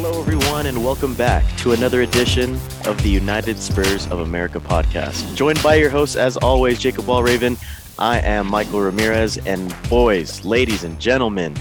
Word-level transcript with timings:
Hello, 0.00 0.20
everyone, 0.20 0.66
and 0.66 0.84
welcome 0.84 1.12
back 1.14 1.44
to 1.56 1.72
another 1.72 2.02
edition 2.02 2.54
of 2.86 3.02
the 3.02 3.08
United 3.08 3.58
Spurs 3.58 4.06
of 4.12 4.20
America 4.20 4.60
podcast. 4.60 5.34
Joined 5.34 5.60
by 5.60 5.74
your 5.74 5.90
host, 5.90 6.14
as 6.14 6.36
always, 6.36 6.78
Jacob 6.78 7.06
Wallraven. 7.06 7.60
I 7.98 8.20
am 8.20 8.46
Michael 8.46 8.80
Ramirez, 8.80 9.38
and 9.38 9.74
boys, 9.90 10.44
ladies, 10.44 10.84
and 10.84 11.00
gentlemen, 11.00 11.56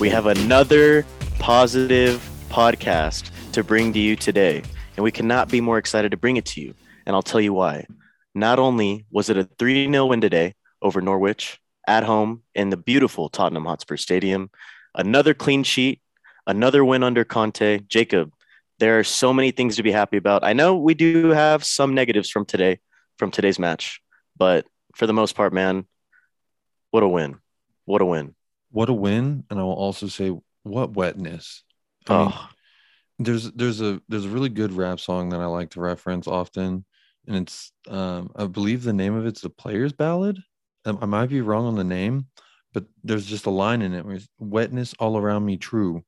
we 0.00 0.08
have 0.08 0.24
another 0.24 1.04
positive 1.38 2.26
podcast 2.48 3.30
to 3.52 3.62
bring 3.62 3.92
to 3.92 3.98
you 3.98 4.16
today, 4.16 4.62
and 4.96 5.04
we 5.04 5.12
cannot 5.12 5.50
be 5.50 5.60
more 5.60 5.76
excited 5.76 6.12
to 6.12 6.16
bring 6.16 6.38
it 6.38 6.46
to 6.46 6.62
you. 6.62 6.72
And 7.04 7.14
I'll 7.14 7.20
tell 7.20 7.42
you 7.42 7.52
why. 7.52 7.86
Not 8.34 8.58
only 8.58 9.04
was 9.10 9.28
it 9.28 9.36
a 9.36 9.44
3 9.58 9.92
0 9.92 10.06
win 10.06 10.22
today 10.22 10.54
over 10.80 11.02
Norwich 11.02 11.60
at 11.86 12.04
home 12.04 12.42
in 12.54 12.70
the 12.70 12.78
beautiful 12.78 13.28
Tottenham 13.28 13.66
Hotspur 13.66 13.98
Stadium, 13.98 14.50
another 14.94 15.34
clean 15.34 15.62
sheet, 15.62 16.00
another 16.46 16.84
win 16.84 17.02
under 17.02 17.24
Conte. 17.24 17.80
Jacob, 17.88 18.32
there 18.78 18.98
are 18.98 19.04
so 19.04 19.32
many 19.32 19.50
things 19.50 19.76
to 19.76 19.82
be 19.82 19.92
happy 19.92 20.16
about. 20.16 20.44
I 20.44 20.52
know 20.52 20.76
we 20.76 20.94
do 20.94 21.28
have 21.30 21.64
some 21.64 21.94
negatives 21.94 22.30
from 22.30 22.44
today, 22.44 22.80
from 23.18 23.30
today's 23.30 23.58
match, 23.58 24.00
but 24.36 24.66
for 24.94 25.06
the 25.06 25.12
most 25.12 25.34
part, 25.34 25.52
man, 25.52 25.86
what 26.90 27.02
a 27.02 27.08
win. 27.08 27.38
What 27.84 28.02
a 28.02 28.04
win. 28.06 28.34
what 28.70 28.88
a 28.88 28.92
win! 28.92 29.44
And 29.50 29.58
I 29.58 29.62
will 29.62 29.72
also 29.72 30.06
say, 30.06 30.32
what 30.62 30.92
wetness. 30.94 31.62
I 32.08 32.18
mean, 32.18 32.32
Oh, 32.32 32.48
there's 33.18 33.50
there's 33.52 33.80
a 33.80 34.00
there's 34.08 34.24
a 34.24 34.28
really 34.30 34.48
good 34.48 34.72
rap 34.72 35.00
song 35.00 35.30
that 35.30 35.40
I 35.40 35.46
like 35.46 35.70
to 35.70 35.80
reference 35.80 36.26
often, 36.26 36.84
and 37.26 37.36
it's 37.36 37.72
um 37.88 38.30
I 38.36 38.46
believe 38.46 38.82
the 38.82 38.92
name 38.92 39.14
of 39.14 39.26
it's 39.26 39.40
the 39.40 39.50
Players 39.50 39.92
Ballad. 39.92 40.38
Um, 40.84 40.98
I 41.00 41.06
might 41.06 41.28
be 41.28 41.40
wrong 41.40 41.66
on 41.66 41.76
the 41.76 41.84
name, 41.84 42.26
but 42.72 42.84
there's 43.04 43.26
just 43.26 43.46
a 43.46 43.50
line 43.50 43.82
in 43.82 43.94
it 43.94 44.04
where 44.04 44.16
it's 44.16 44.28
wetness 44.38 44.94
all 44.98 45.16
around 45.16 45.44
me, 45.44 45.56
true, 45.56 46.02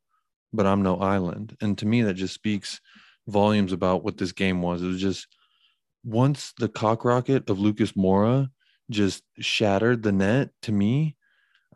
but 0.54 0.66
I'm 0.66 0.82
no 0.82 0.96
island. 0.96 1.56
And 1.60 1.76
to 1.78 1.86
me, 1.86 2.02
that 2.02 2.14
just 2.14 2.34
speaks 2.34 2.80
volumes 3.26 3.72
about 3.72 4.04
what 4.04 4.18
this 4.18 4.32
game 4.32 4.62
was. 4.62 4.82
It 4.82 4.86
was 4.86 5.00
just 5.00 5.26
once 6.04 6.52
the 6.58 6.68
cock 6.68 7.04
rocket 7.04 7.48
of 7.48 7.58
Lucas 7.58 7.92
Moura 7.92 8.48
just 8.90 9.22
shattered 9.38 10.02
the 10.02 10.12
net 10.12 10.50
to 10.62 10.72
me, 10.72 11.16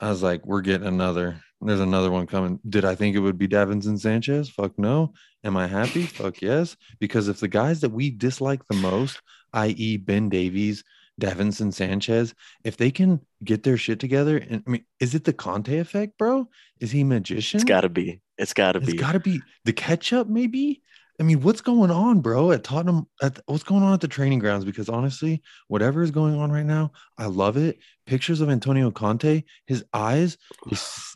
I 0.01 0.11
was 0.11 0.23
like, 0.23 0.47
we're 0.47 0.61
getting 0.61 0.87
another. 0.87 1.41
There's 1.61 1.81
another 1.81 2.11
one 2.11 2.27
coming. 2.27 2.61
Did 2.69 2.85
I 2.85 2.95
think 2.95 3.17
it 3.17 3.21
would 3.21 3.39
be 3.39 3.49
Davinson 3.49 3.99
Sanchez? 3.99 4.49
Fuck 4.49 4.79
no. 4.79 5.13
Am 5.43 5.57
I 5.57 5.67
happy? 5.67 6.03
Fuck 6.03 6.41
yes. 6.41 6.77
Because 7.01 7.27
if 7.27 7.41
the 7.41 7.49
guys 7.49 7.81
that 7.81 7.91
we 7.91 8.11
dislike 8.11 8.61
the 8.69 8.77
most, 8.77 9.21
i.e., 9.55 9.97
Ben 9.97 10.29
Davies, 10.29 10.85
Davinson 11.21 11.75
Sanchez, 11.75 12.33
if 12.63 12.77
they 12.77 12.93
can 12.93 13.21
get 13.43 13.65
their 13.65 13.77
shit 13.77 13.99
together, 13.99 14.39
and 14.39 14.63
I 14.67 14.71
mean, 14.71 14.85
is 15.01 15.17
it 15.17 15.25
the 15.25 15.33
Conte 15.33 15.77
effect, 15.77 16.17
bro? 16.17 16.49
Is 16.79 16.93
he 16.93 17.03
magician? 17.03 17.59
it's 17.59 17.65
got 17.65 17.81
to 17.81 17.89
be. 17.89 18.21
It's 18.39 18.55
got 18.55 18.73
to 18.73 18.79
It's 18.79 18.93
be. 18.93 18.99
got 18.99 19.13
to 19.13 19.21
be 19.21 19.41
the 19.65 19.73
ketchup, 19.73 20.29
maybe. 20.29 20.83
I 21.21 21.25
mean, 21.25 21.41
what's 21.41 21.61
going 21.61 21.91
on, 21.91 22.21
bro? 22.21 22.53
At 22.53 22.63
Tottenham, 22.63 23.09
at 23.21 23.41
what's 23.47 23.65
going 23.65 23.83
on 23.83 23.93
at 23.93 24.01
the 24.01 24.07
training 24.07 24.39
grounds? 24.39 24.65
Because 24.65 24.89
honestly, 24.89 25.43
whatever 25.67 26.03
is 26.03 26.13
going 26.13 26.37
on 26.39 26.53
right 26.53 26.65
now, 26.65 26.93
I 27.19 27.27
love 27.27 27.57
it. 27.57 27.79
Pictures 28.07 28.41
of 28.41 28.49
Antonio 28.49 28.93
Conte, 28.93 29.43
his 29.67 29.85
eyes, 29.93 30.39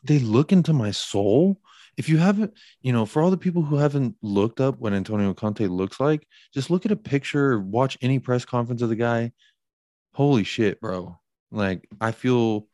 they 0.03 0.19
look 0.19 0.51
into 0.51 0.73
my 0.73 0.91
soul. 0.91 1.61
If 1.97 2.09
you 2.09 2.19
haven't, 2.19 2.55
you 2.81 2.93
know, 2.93 3.07
for 3.07 3.23
all 3.23 3.31
the 3.31 3.37
people 3.37 3.63
who 3.63 3.77
haven't 3.77 4.17
looked 4.23 4.61
up 4.61 4.81
what 4.81 4.93
Antonio 4.93 5.35
Conte 5.35 5.65
looks 5.67 6.01
like, 6.01 6.27
just 6.53 6.69
look 6.71 6.85
at 6.85 6.91
a 6.91 6.97
picture, 6.97 7.53
or 7.53 7.61
watch 7.61 7.97
any 8.03 8.19
press 8.19 8.45
conference 8.45 8.83
of 8.83 8.89
the 8.89 8.97
guy. 8.97 9.31
Holy 10.15 10.43
shit, 10.43 10.81
bro! 10.81 11.19
Like 11.53 11.87
I 12.01 12.11
feel 12.11 12.67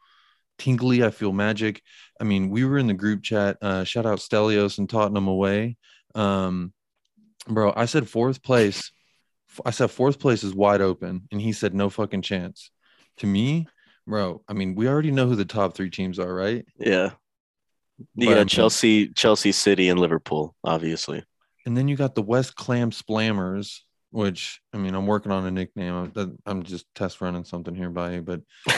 tingly. 0.58 1.02
I 1.04 1.10
feel 1.10 1.32
magic. 1.32 1.82
I 2.20 2.24
mean, 2.24 2.50
we 2.50 2.64
were 2.64 2.78
in 2.78 2.86
the 2.86 2.94
group 2.94 3.22
chat. 3.22 3.56
Uh, 3.62 3.84
shout 3.84 4.06
out 4.06 4.18
Stelios 4.18 4.78
and 4.78 4.88
Tottenham 4.88 5.28
away. 5.28 5.76
Um, 6.14 6.72
bro, 7.46 7.72
I 7.76 7.84
said 7.86 8.08
fourth 8.08 8.42
place. 8.42 8.90
I 9.64 9.70
said 9.70 9.90
fourth 9.90 10.18
place 10.18 10.44
is 10.44 10.54
wide 10.54 10.80
open, 10.80 11.26
and 11.32 11.40
he 11.40 11.52
said 11.52 11.74
no 11.74 11.88
fucking 11.90 12.22
chance. 12.22 12.70
To 13.18 13.26
me, 13.26 13.66
bro, 14.06 14.42
I 14.48 14.52
mean, 14.52 14.74
we 14.74 14.86
already 14.88 15.10
know 15.10 15.26
who 15.26 15.36
the 15.36 15.44
top 15.44 15.74
three 15.74 15.90
teams 15.90 16.18
are, 16.18 16.32
right? 16.32 16.64
yeah. 16.78 17.12
You 18.14 18.26
But, 18.26 18.28
I 18.28 18.34
got 18.34 18.38
mean- 18.40 18.46
Chelsea, 18.48 19.08
Chelsea 19.08 19.50
City, 19.50 19.88
and 19.88 19.98
Liverpool, 19.98 20.54
obviously. 20.62 21.24
And 21.66 21.76
then 21.76 21.88
you 21.88 21.96
got 21.96 22.14
the 22.14 22.22
West 22.22 22.54
Clam 22.54 22.92
Slammers, 22.92 23.80
which 24.10 24.60
I 24.72 24.78
mean, 24.78 24.94
I'm 24.94 25.06
working 25.06 25.32
on 25.32 25.44
a 25.46 25.50
nickname. 25.50 26.10
I'm, 26.16 26.38
I'm 26.46 26.62
just 26.62 26.86
test 26.94 27.20
running 27.20 27.44
something 27.44 27.74
here 27.74 27.90
by 27.90 28.14
you, 28.14 28.22
but 28.22 28.40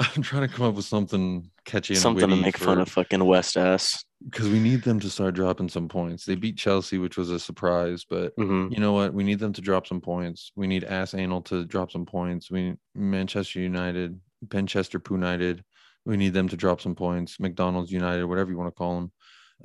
I'm 0.00 0.22
trying 0.22 0.48
to 0.48 0.54
come 0.54 0.66
up 0.66 0.74
with 0.74 0.84
something 0.84 1.50
catchy 1.64 1.94
and 1.94 2.02
Something 2.02 2.30
to 2.30 2.36
make 2.36 2.56
fun 2.56 2.78
of 2.80 2.88
fucking 2.88 3.24
West 3.24 3.56
ass. 3.56 4.04
because 4.24 4.48
we 4.48 4.58
need 4.60 4.82
them 4.82 5.00
to 5.00 5.10
start 5.10 5.34
dropping 5.34 5.68
some 5.68 5.88
points. 5.88 6.24
They 6.24 6.34
beat 6.34 6.56
Chelsea, 6.56 6.98
which 6.98 7.16
was 7.16 7.30
a 7.30 7.38
surprise, 7.38 8.04
but 8.08 8.32
hmm 8.36 8.68
you 8.70 8.80
know 8.80 8.92
what? 8.92 9.14
We 9.14 9.22
need 9.22 9.38
them 9.38 9.52
to 9.52 9.60
drop 9.60 9.86
some 9.86 10.00
points. 10.00 10.50
We 10.56 10.66
need 10.66 10.82
Ass 10.84 11.14
Anal 11.14 11.42
to 11.42 11.64
drop 11.64 11.92
some 11.92 12.04
points. 12.04 12.50
We 12.50 12.62
need 12.70 12.76
Manchester 12.96 13.60
United, 13.60 14.18
Manchester 14.52 15.00
United. 15.08 15.62
We 16.04 16.16
need 16.16 16.32
them 16.34 16.48
to 16.48 16.56
drop 16.56 16.80
some 16.80 16.94
points. 16.96 17.38
McDonald's 17.38 17.92
United, 17.92 18.24
whatever 18.24 18.50
you 18.50 18.56
want 18.58 18.68
to 18.74 18.78
call 18.78 18.94
them. 18.96 19.12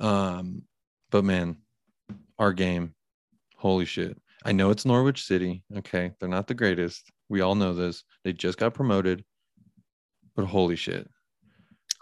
Um, 0.00 0.62
but 1.10 1.24
man, 1.24 1.56
our 2.38 2.52
game, 2.52 2.94
holy 3.56 3.84
shit! 3.86 4.16
I 4.44 4.52
know 4.52 4.70
it's 4.70 4.84
Norwich 4.84 5.24
City. 5.24 5.62
Okay, 5.78 6.12
they're 6.18 6.28
not 6.28 6.46
the 6.46 6.54
greatest. 6.54 7.10
We 7.28 7.40
all 7.40 7.54
know 7.54 7.74
this. 7.74 8.04
They 8.24 8.32
just 8.32 8.58
got 8.58 8.74
promoted, 8.74 9.24
but 10.34 10.46
holy 10.46 10.76
shit! 10.76 11.08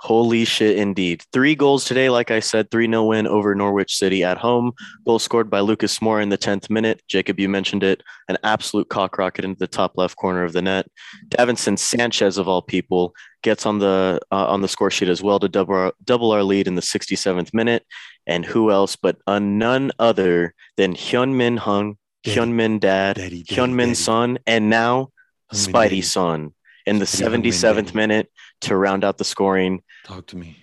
Holy 0.01 0.47
shit, 0.47 0.79
indeed. 0.79 1.23
Three 1.31 1.55
goals 1.55 1.85
today, 1.85 2.09
like 2.09 2.31
I 2.31 2.41
said, 2.41 2.71
3 2.71 2.87
0 2.87 3.05
win 3.05 3.27
over 3.27 3.55
Norwich 3.55 3.95
City 3.95 4.25
at 4.25 4.39
home. 4.39 4.73
Goal 5.05 5.19
scored 5.19 5.51
by 5.51 5.61
Lucas 5.61 5.99
Moura 5.99 6.23
in 6.23 6.31
the 6.31 6.39
10th 6.39 6.71
minute. 6.71 7.03
Jacob, 7.07 7.39
you 7.39 7.51
mentioned 7.51 7.83
it. 7.83 8.03
An 8.31 8.39
absolute 8.43 8.89
cock 8.89 9.19
rocket 9.19 9.45
into 9.45 9.59
the 9.59 9.67
top 9.67 9.99
left 9.99 10.17
corner 10.17 10.43
of 10.43 10.55
the 10.55 10.63
net. 10.63 10.87
Davinson 11.29 11.79
Sanchez, 11.79 12.39
of 12.39 12.49
all 12.49 12.63
people, 12.63 13.15
gets 13.43 13.67
on 13.67 13.79
the 13.79 14.19
uh, 14.33 14.47
on 14.47 14.63
the 14.63 14.69
score 14.69 14.91
sheet 14.91 15.11
as 15.11 15.23
well 15.23 15.39
to 15.39 15.51
double 15.51 15.75
our, 15.75 15.93
double 16.03 16.33
our 16.33 16.45
lead 16.45 16.67
in 16.67 16.77
the 16.77 16.83
67th 16.83 17.53
minute. 17.53 17.85
And 18.27 18.47
who 18.47 18.71
else 18.71 18.97
but 18.97 19.19
uh, 19.27 19.39
none 19.39 19.93
other 19.99 20.55
than 20.79 20.95
Hyun 20.95 21.35
Min 21.35 21.59
Hung, 21.59 21.99
Daddy. 22.23 22.37
Hyun 22.37 22.53
Min 22.53 22.79
Dad, 22.79 23.17
Daddy, 23.17 23.43
daddy, 23.43 23.61
Hyun 23.61 23.73
Min 23.73 23.89
daddy. 23.89 23.95
Son, 23.95 24.39
and 24.47 24.69
now 24.69 25.11
Hungmin 25.53 25.73
Spidey. 25.73 26.05
Son 26.05 26.55
in 26.87 26.99
the 26.99 27.05
Spidey 27.05 27.49
77th 27.49 27.95
minute 27.95 28.31
to 28.63 28.77
round 28.77 29.05
out 29.05 29.19
the 29.19 29.25
scoring. 29.25 29.83
Talk 30.05 30.27
to 30.27 30.37
me. 30.37 30.57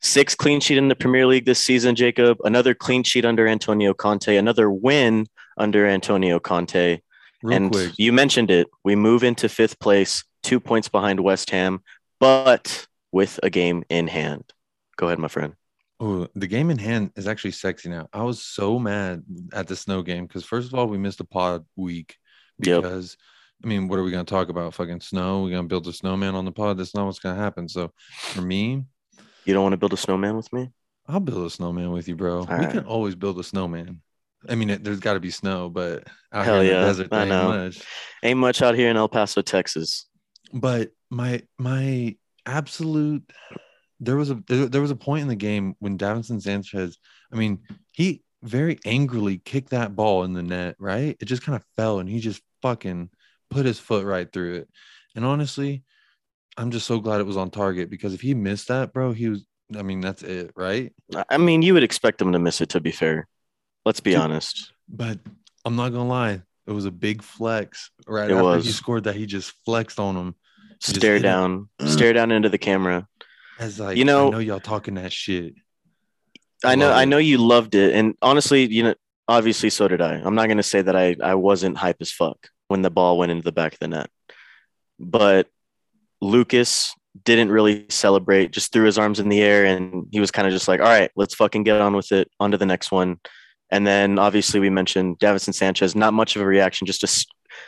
Six 0.00 0.34
clean 0.34 0.60
sheet 0.60 0.76
in 0.76 0.88
the 0.88 0.94
Premier 0.94 1.26
League 1.26 1.46
this 1.46 1.64
season, 1.64 1.94
Jacob. 1.94 2.38
Another 2.44 2.74
clean 2.74 3.02
sheet 3.02 3.24
under 3.24 3.48
Antonio 3.48 3.94
Conte. 3.94 4.36
Another 4.36 4.70
win 4.70 5.26
under 5.56 5.86
Antonio 5.86 6.38
Conte. 6.38 7.00
Real 7.42 7.56
and 7.56 7.72
quick, 7.72 7.92
you 7.96 8.12
mentioned 8.12 8.50
it. 8.50 8.68
We 8.84 8.96
move 8.96 9.24
into 9.24 9.48
fifth 9.48 9.78
place, 9.78 10.24
two 10.42 10.60
points 10.60 10.88
behind 10.88 11.20
West 11.20 11.50
Ham, 11.50 11.82
but 12.20 12.86
with 13.12 13.40
a 13.42 13.50
game 13.50 13.84
in 13.88 14.08
hand. 14.08 14.52
Go 14.96 15.06
ahead, 15.06 15.18
my 15.18 15.28
friend. 15.28 15.54
Oh, 16.04 16.28
the 16.34 16.46
game 16.46 16.70
in 16.70 16.78
hand 16.78 17.12
is 17.16 17.26
actually 17.26 17.52
sexy 17.52 17.88
now. 17.88 18.08
I 18.12 18.22
was 18.22 18.42
so 18.42 18.78
mad 18.78 19.22
at 19.52 19.66
the 19.68 19.76
snow 19.76 20.02
game 20.02 20.26
because 20.26 20.44
first 20.44 20.68
of 20.68 20.74
all, 20.78 20.86
we 20.86 20.98
missed 20.98 21.20
a 21.20 21.24
pod 21.24 21.64
week 21.76 22.16
Yep. 22.58 22.82
because 22.82 23.16
I 23.64 23.66
mean, 23.66 23.88
what 23.88 23.98
are 23.98 24.02
we 24.02 24.10
gonna 24.10 24.24
talk 24.24 24.48
about? 24.50 24.74
Fucking 24.74 25.00
snow? 25.00 25.42
We're 25.42 25.50
gonna 25.56 25.68
build 25.68 25.86
a 25.88 25.92
snowman 25.92 26.34
on 26.34 26.44
the 26.44 26.52
pod. 26.52 26.76
That's 26.78 26.94
not 26.94 27.06
what's 27.06 27.18
gonna 27.20 27.40
happen. 27.40 27.68
So 27.68 27.90
for 28.18 28.42
me, 28.42 28.84
You 29.46 29.54
don't 29.54 29.62
want 29.62 29.72
to 29.72 29.78
build 29.78 29.92
a 29.94 29.96
snowman 29.96 30.36
with 30.36 30.52
me? 30.52 30.70
I'll 31.08 31.20
build 31.20 31.46
a 31.46 31.50
snowman 31.50 31.90
with 31.92 32.06
you, 32.08 32.16
bro. 32.16 32.40
we 32.42 32.46
right. 32.54 32.70
can 32.70 32.84
always 32.84 33.14
build 33.14 33.38
a 33.38 33.44
snowman. 33.44 34.00
I 34.48 34.54
mean, 34.56 34.70
it, 34.70 34.84
there's 34.84 35.00
got 35.00 35.14
to 35.14 35.20
be 35.20 35.30
snow, 35.30 35.70
but 35.70 36.06
out 36.32 36.44
Hell 36.44 36.60
here 36.60 36.70
in 36.72 36.76
yeah, 36.76 36.80
the 36.80 36.86
desert, 36.86 37.08
I 37.12 37.20
ain't 37.20 37.28
know. 37.30 37.48
much. 37.48 37.82
Ain't 38.22 38.38
much 38.38 38.60
out 38.62 38.74
here 38.74 38.90
in 38.90 38.96
El 38.98 39.08
Paso, 39.08 39.40
Texas. 39.40 40.06
but 40.52 40.90
my 41.10 41.42
my 41.58 42.16
absolute 42.46 43.22
there 44.04 44.16
was 44.16 44.30
a 44.30 44.42
there, 44.46 44.66
there 44.66 44.80
was 44.80 44.90
a 44.90 44.96
point 44.96 45.22
in 45.22 45.28
the 45.28 45.36
game 45.36 45.74
when 45.78 45.98
Davinson 45.98 46.40
Sanchez, 46.40 46.98
I 47.32 47.36
mean, 47.36 47.60
he 47.92 48.22
very 48.42 48.78
angrily 48.84 49.38
kicked 49.38 49.70
that 49.70 49.96
ball 49.96 50.24
in 50.24 50.34
the 50.34 50.42
net, 50.42 50.76
right? 50.78 51.16
It 51.20 51.24
just 51.24 51.42
kind 51.42 51.56
of 51.56 51.64
fell 51.76 51.98
and 51.98 52.08
he 52.08 52.20
just 52.20 52.42
fucking 52.62 53.10
put 53.50 53.64
his 53.66 53.78
foot 53.78 54.04
right 54.04 54.30
through 54.30 54.56
it. 54.56 54.68
And 55.16 55.24
honestly, 55.24 55.82
I'm 56.56 56.70
just 56.70 56.86
so 56.86 57.00
glad 57.00 57.20
it 57.20 57.26
was 57.26 57.36
on 57.36 57.50
target 57.50 57.90
because 57.90 58.14
if 58.14 58.20
he 58.20 58.34
missed 58.34 58.68
that, 58.68 58.92
bro, 58.92 59.12
he 59.12 59.28
was 59.28 59.46
I 59.76 59.82
mean, 59.82 60.00
that's 60.00 60.22
it, 60.22 60.50
right? 60.56 60.92
I- 61.30 61.38
mean, 61.38 61.62
you 61.62 61.72
would 61.74 61.82
expect 61.82 62.20
him 62.20 62.32
to 62.32 62.38
miss 62.38 62.60
it, 62.60 62.68
to 62.70 62.80
be 62.80 62.90
fair. 62.90 63.26
Let's 63.86 64.00
be 64.00 64.14
honest. 64.14 64.72
But 64.88 65.18
I'm 65.64 65.76
not 65.76 65.90
gonna 65.90 66.08
lie, 66.08 66.42
it 66.66 66.72
was 66.72 66.84
a 66.84 66.90
big 66.90 67.22
flex 67.22 67.90
right 68.06 68.30
It 68.30 68.34
after 68.34 68.58
he 68.58 68.70
scored 68.72 69.04
that 69.04 69.16
he 69.16 69.24
just 69.26 69.52
flexed 69.64 69.98
on 69.98 70.16
him 70.16 70.34
Stare 70.80 71.18
down, 71.18 71.68
stare 71.86 72.12
down 72.12 72.30
into 72.30 72.48
the 72.50 72.58
camera. 72.58 73.08
As 73.58 73.78
like 73.78 73.96
You 73.96 74.04
know- 74.04 74.28
I 74.28 74.30
know 74.30 74.38
y'all 74.38 74.60
talking 74.60 74.94
that 74.94 75.12
shit. 75.12 75.54
I 76.64 76.76
know 76.76 76.90
I 76.90 77.04
know 77.04 77.18
you 77.18 77.38
loved 77.38 77.74
it. 77.74 77.94
And 77.94 78.14
honestly, 78.22 78.66
you 78.66 78.84
know, 78.84 78.94
obviously 79.28 79.68
so 79.70 79.86
did 79.86 80.00
I. 80.00 80.14
I'm 80.14 80.34
not 80.34 80.48
gonna 80.48 80.62
say 80.62 80.80
that 80.80 80.96
I, 80.96 81.16
I 81.22 81.34
wasn't 81.34 81.76
hype 81.76 81.98
as 82.00 82.10
fuck 82.10 82.48
when 82.68 82.82
the 82.82 82.90
ball 82.90 83.18
went 83.18 83.32
into 83.32 83.44
the 83.44 83.52
back 83.52 83.74
of 83.74 83.78
the 83.80 83.88
net. 83.88 84.08
But 84.98 85.48
Lucas 86.20 86.94
didn't 87.24 87.50
really 87.50 87.86
celebrate, 87.90 88.50
just 88.50 88.72
threw 88.72 88.86
his 88.86 88.98
arms 88.98 89.20
in 89.20 89.28
the 89.28 89.42
air 89.42 89.64
and 89.66 90.06
he 90.10 90.20
was 90.20 90.30
kind 90.30 90.48
of 90.48 90.52
just 90.52 90.66
like, 90.66 90.80
all 90.80 90.86
right, 90.86 91.10
let's 91.16 91.34
fucking 91.34 91.62
get 91.62 91.80
on 91.80 91.94
with 91.94 92.10
it, 92.12 92.28
on 92.40 92.50
to 92.50 92.58
the 92.58 92.66
next 92.66 92.90
one. 92.90 93.20
And 93.70 93.86
then 93.86 94.18
obviously 94.18 94.58
we 94.60 94.70
mentioned 94.70 95.18
Davinson 95.18 95.54
Sanchez, 95.54 95.94
not 95.94 96.14
much 96.14 96.34
of 96.34 96.42
a 96.42 96.46
reaction, 96.46 96.86
just 96.86 97.04
a 97.04 97.26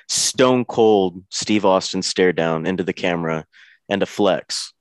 stone 0.09 0.65
cold 0.65 1.23
Steve 1.31 1.65
Austin 1.65 2.03
stare 2.03 2.33
down 2.33 2.67
into 2.67 2.83
the 2.83 2.93
camera 2.93 3.45
and 3.89 4.03
a 4.03 4.07
flex. 4.07 4.73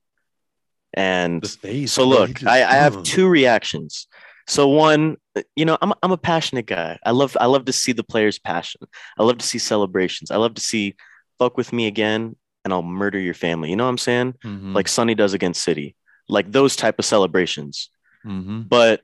And 0.95 1.45
so 1.45 2.05
look, 2.05 2.31
just, 2.31 2.47
I, 2.47 2.63
I 2.63 2.75
have 2.75 3.03
two 3.03 3.27
reactions. 3.27 4.07
So 4.47 4.69
one, 4.69 5.17
you 5.55 5.65
know, 5.65 5.77
I'm 5.81 5.93
I'm 6.01 6.11
a 6.11 6.17
passionate 6.17 6.65
guy. 6.65 6.97
I 7.05 7.11
love 7.11 7.35
I 7.39 7.47
love 7.47 7.65
to 7.65 7.73
see 7.73 7.91
the 7.91 8.03
players' 8.03 8.39
passion. 8.39 8.81
I 9.17 9.23
love 9.23 9.37
to 9.39 9.45
see 9.45 9.59
celebrations. 9.59 10.31
I 10.31 10.37
love 10.37 10.53
to 10.55 10.61
see 10.61 10.95
fuck 11.37 11.57
with 11.57 11.73
me 11.73 11.87
again 11.87 12.35
and 12.63 12.73
I'll 12.73 12.81
murder 12.81 13.19
your 13.19 13.33
family. 13.33 13.69
You 13.69 13.75
know 13.75 13.83
what 13.83 13.89
I'm 13.89 13.97
saying? 13.97 14.33
Mm-hmm. 14.43 14.73
Like 14.73 14.87
Sonny 14.87 15.15
does 15.15 15.33
against 15.33 15.63
City. 15.63 15.95
Like 16.29 16.51
those 16.51 16.75
type 16.75 16.97
of 16.97 17.05
celebrations. 17.05 17.89
Mm-hmm. 18.25 18.61
But 18.61 19.01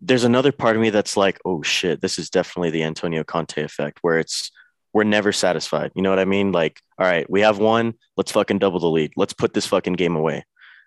there's 0.00 0.24
another 0.24 0.52
part 0.52 0.76
of 0.76 0.82
me 0.82 0.90
that's 0.90 1.16
like, 1.16 1.40
oh 1.44 1.62
shit, 1.62 2.00
this 2.00 2.18
is 2.18 2.30
definitely 2.30 2.70
the 2.70 2.84
Antonio 2.84 3.24
Conte 3.24 3.60
effect 3.60 3.98
where 4.02 4.18
it's 4.18 4.50
we're 4.92 5.04
never 5.04 5.32
satisfied. 5.32 5.92
You 5.94 6.02
know 6.02 6.10
what 6.10 6.18
I 6.18 6.24
mean? 6.24 6.52
Like, 6.52 6.80
all 6.98 7.06
right, 7.06 7.28
we 7.28 7.42
have 7.42 7.58
one, 7.58 7.94
let's 8.16 8.32
fucking 8.32 8.58
double 8.58 8.80
the 8.80 8.88
lead. 8.88 9.12
Let's 9.16 9.34
put 9.34 9.52
this 9.52 9.66
fucking 9.66 9.94
game 9.94 10.16
away. 10.16 10.44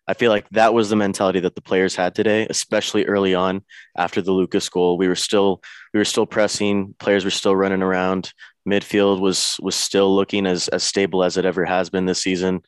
I 0.08 0.14
feel 0.14 0.32
like 0.32 0.50
that 0.50 0.74
was 0.74 0.90
the 0.90 0.96
mentality 0.96 1.40
that 1.42 1.56
the 1.56 1.62
players 1.62 1.96
had 1.96 2.16
today, 2.16 2.48
especially 2.50 3.06
early 3.06 3.36
on 3.36 3.64
after 3.98 4.22
the 4.22 4.32
Lucas 4.32 4.68
goal. 4.68 4.98
We 4.98 5.08
were 5.08 5.16
still 5.16 5.62
we 5.94 6.00
were 6.00 6.06
still 6.06 6.26
pressing, 6.26 6.96
players 7.00 7.24
were 7.24 7.32
still 7.32 7.56
running 7.56 7.82
around. 7.82 8.34
Midfield 8.68 9.20
was 9.20 9.58
was 9.62 9.76
still 9.76 10.14
looking 10.16 10.46
as 10.46 10.68
as 10.70 10.84
stable 10.84 11.24
as 11.24 11.38
it 11.38 11.46
ever 11.46 11.66
has 11.66 11.90
been 11.90 12.06
this 12.06 12.22
season. 12.22 12.62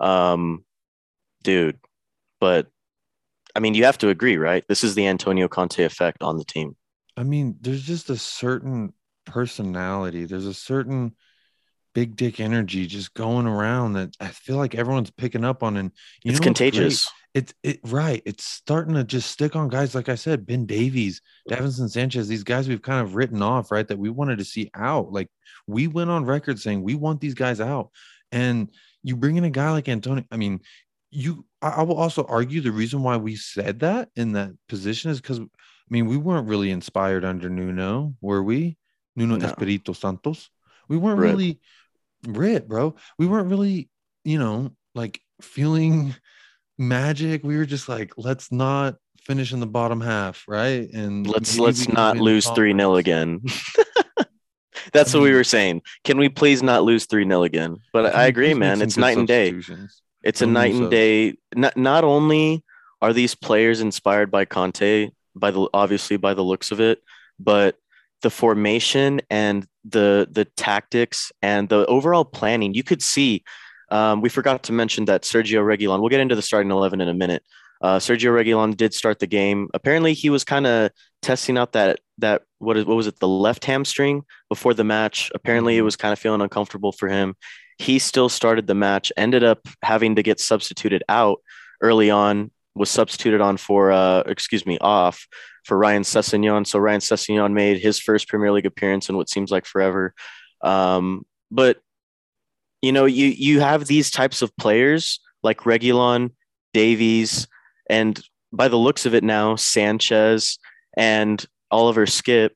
Um, 0.00 0.64
dude, 1.42 1.78
but 2.40 2.68
I 3.54 3.60
mean, 3.60 3.74
you 3.74 3.84
have 3.84 3.98
to 3.98 4.10
agree, 4.10 4.36
right? 4.36 4.64
This 4.68 4.84
is 4.84 4.94
the 4.94 5.06
Antonio 5.06 5.48
Conte 5.48 5.82
effect 5.82 6.22
on 6.22 6.36
the 6.36 6.44
team. 6.44 6.76
I 7.16 7.22
mean, 7.22 7.56
there's 7.60 7.82
just 7.82 8.10
a 8.10 8.16
certain 8.16 8.92
personality. 9.24 10.24
There's 10.24 10.46
a 10.46 10.54
certain 10.54 11.14
big 11.96 12.14
dick 12.14 12.40
energy 12.40 12.86
just 12.86 13.14
going 13.14 13.46
around 13.46 13.94
that 13.94 14.14
I 14.20 14.28
feel 14.28 14.56
like 14.56 14.74
everyone's 14.74 15.10
picking 15.10 15.46
up 15.46 15.62
on. 15.62 15.78
And 15.78 15.90
you 16.22 16.32
it's 16.32 16.40
know 16.40 16.44
contagious. 16.44 17.10
It's 17.32 17.54
it 17.62 17.80
right. 17.84 18.20
It's 18.26 18.44
starting 18.44 18.92
to 18.96 19.02
just 19.02 19.30
stick 19.30 19.56
on 19.56 19.70
guys 19.70 19.94
like 19.94 20.10
I 20.10 20.14
said, 20.14 20.44
Ben 20.44 20.66
Davies, 20.66 21.22
Davinson 21.48 21.88
Sanchez, 21.88 22.28
these 22.28 22.44
guys 22.44 22.68
we've 22.68 22.82
kind 22.82 23.00
of 23.00 23.14
written 23.14 23.40
off, 23.40 23.70
right? 23.70 23.88
That 23.88 23.98
we 23.98 24.10
wanted 24.10 24.36
to 24.40 24.44
see 24.44 24.70
out. 24.74 25.10
Like 25.10 25.30
we 25.66 25.86
went 25.86 26.10
on 26.10 26.26
record 26.26 26.60
saying 26.60 26.82
we 26.82 26.94
want 26.94 27.22
these 27.22 27.32
guys 27.32 27.62
out. 27.62 27.88
And 28.30 28.68
you 29.02 29.16
bring 29.16 29.36
in 29.36 29.44
a 29.44 29.50
guy 29.50 29.70
like 29.70 29.88
Antonio. 29.88 30.24
I 30.30 30.36
mean, 30.36 30.60
you 31.10 31.46
I 31.62 31.82
will 31.82 31.96
also 31.96 32.26
argue 32.28 32.60
the 32.60 32.72
reason 32.72 33.02
why 33.02 33.16
we 33.16 33.36
said 33.36 33.80
that 33.80 34.10
in 34.16 34.32
that 34.32 34.50
position 34.68 35.10
is 35.10 35.18
because 35.18 35.40
I 35.40 35.44
mean 35.88 36.08
we 36.08 36.18
weren't 36.18 36.46
really 36.46 36.70
inspired 36.72 37.24
under 37.24 37.48
Nuno, 37.48 38.14
were 38.20 38.42
we? 38.42 38.76
Nuno 39.14 39.36
no. 39.36 39.46
Espirito 39.46 39.94
Santos. 39.94 40.50
We 40.90 40.98
weren't 40.98 41.18
right. 41.18 41.30
really 41.30 41.60
Rit, 42.26 42.68
bro. 42.68 42.94
We 43.18 43.26
weren't 43.26 43.50
really, 43.50 43.88
you 44.24 44.38
know, 44.38 44.72
like 44.94 45.20
feeling 45.40 46.14
magic. 46.78 47.44
We 47.44 47.56
were 47.56 47.66
just 47.66 47.88
like, 47.88 48.12
let's 48.16 48.50
not 48.52 48.96
finish 49.20 49.52
in 49.52 49.60
the 49.60 49.66
bottom 49.66 50.00
half, 50.00 50.44
right? 50.46 50.88
And 50.92 51.26
let's 51.26 51.58
let's 51.58 51.88
not 51.88 52.16
lose 52.16 52.48
three 52.50 52.72
0 52.72 52.96
again. 52.96 53.40
That's 54.92 55.12
what 55.12 55.22
we 55.22 55.32
were 55.32 55.44
saying. 55.44 55.82
Can 56.04 56.16
we 56.18 56.28
please 56.28 56.62
not 56.62 56.84
lose 56.84 57.06
three 57.06 57.24
0 57.24 57.42
again? 57.42 57.78
But 57.92 58.14
I 58.14 58.26
agree, 58.26 58.54
man. 58.54 58.80
It's 58.80 58.96
night 58.96 59.18
and 59.18 59.26
day. 59.26 59.60
It's 60.22 60.42
a 60.42 60.46
night 60.46 60.74
and 60.74 60.90
day. 60.90 61.34
Not 61.54 61.76
not 61.76 62.04
only 62.04 62.64
are 63.02 63.12
these 63.12 63.34
players 63.34 63.80
inspired 63.80 64.30
by 64.30 64.44
Conte, 64.44 65.10
by 65.34 65.50
the 65.50 65.68
obviously 65.74 66.16
by 66.16 66.34
the 66.34 66.42
looks 66.42 66.70
of 66.70 66.80
it, 66.80 67.00
but 67.38 67.76
the 68.26 68.30
formation 68.30 69.20
and 69.30 69.68
the 69.84 70.26
the 70.32 70.46
tactics 70.56 71.30
and 71.42 71.68
the 71.68 71.86
overall 71.86 72.24
planning, 72.24 72.74
you 72.74 72.82
could 72.82 73.00
see. 73.00 73.44
Um, 73.92 74.20
we 74.20 74.28
forgot 74.28 74.64
to 74.64 74.72
mention 74.72 75.04
that 75.04 75.22
Sergio 75.22 75.62
Reguilon. 75.62 76.00
We'll 76.00 76.08
get 76.08 76.18
into 76.18 76.34
the 76.34 76.42
starting 76.42 76.72
eleven 76.72 77.00
in 77.00 77.08
a 77.08 77.14
minute. 77.14 77.44
Uh, 77.80 77.98
Sergio 77.98 78.32
Reguilon 78.32 78.76
did 78.76 78.92
start 78.92 79.20
the 79.20 79.28
game. 79.28 79.68
Apparently, 79.74 80.12
he 80.12 80.28
was 80.28 80.42
kind 80.42 80.66
of 80.66 80.90
testing 81.22 81.56
out 81.56 81.70
that 81.74 82.00
that 82.18 82.42
what 82.58 82.76
is 82.76 82.84
what 82.84 82.96
was 82.96 83.06
it 83.06 83.20
the 83.20 83.28
left 83.28 83.64
hamstring 83.64 84.24
before 84.48 84.74
the 84.74 84.82
match. 84.82 85.30
Apparently, 85.32 85.74
it 85.74 85.78
mm-hmm. 85.78 85.84
was 85.84 85.94
kind 85.94 86.12
of 86.12 86.18
feeling 86.18 86.40
uncomfortable 86.40 86.90
for 86.90 87.08
him. 87.08 87.36
He 87.78 88.00
still 88.00 88.28
started 88.28 88.66
the 88.66 88.74
match. 88.74 89.12
Ended 89.16 89.44
up 89.44 89.60
having 89.84 90.16
to 90.16 90.24
get 90.24 90.40
substituted 90.40 91.04
out 91.08 91.38
early 91.80 92.10
on. 92.10 92.50
Was 92.74 92.90
substituted 92.90 93.40
on 93.40 93.56
for 93.56 93.92
uh, 93.92 94.24
excuse 94.26 94.66
me 94.66 94.78
off 94.80 95.28
for 95.66 95.76
Ryan 95.76 96.02
Sessegnon. 96.02 96.66
So 96.66 96.78
Ryan 96.78 97.00
Sessegnon 97.00 97.52
made 97.52 97.80
his 97.80 97.98
first 97.98 98.28
Premier 98.28 98.52
League 98.52 98.66
appearance 98.66 99.08
in 99.08 99.16
what 99.16 99.28
seems 99.28 99.50
like 99.50 99.66
forever. 99.66 100.14
Um, 100.62 101.26
but 101.50 101.78
you 102.82 102.92
know, 102.92 103.04
you 103.04 103.26
you 103.26 103.60
have 103.60 103.86
these 103.86 104.10
types 104.10 104.42
of 104.42 104.56
players 104.56 105.20
like 105.42 105.60
Reguilon, 105.60 106.30
Davies, 106.72 107.48
and 107.90 108.20
by 108.52 108.68
the 108.68 108.76
looks 108.76 109.06
of 109.06 109.14
it 109.14 109.24
now, 109.24 109.56
Sanchez 109.56 110.58
and 110.96 111.44
Oliver 111.70 112.06
Skipp, 112.06 112.50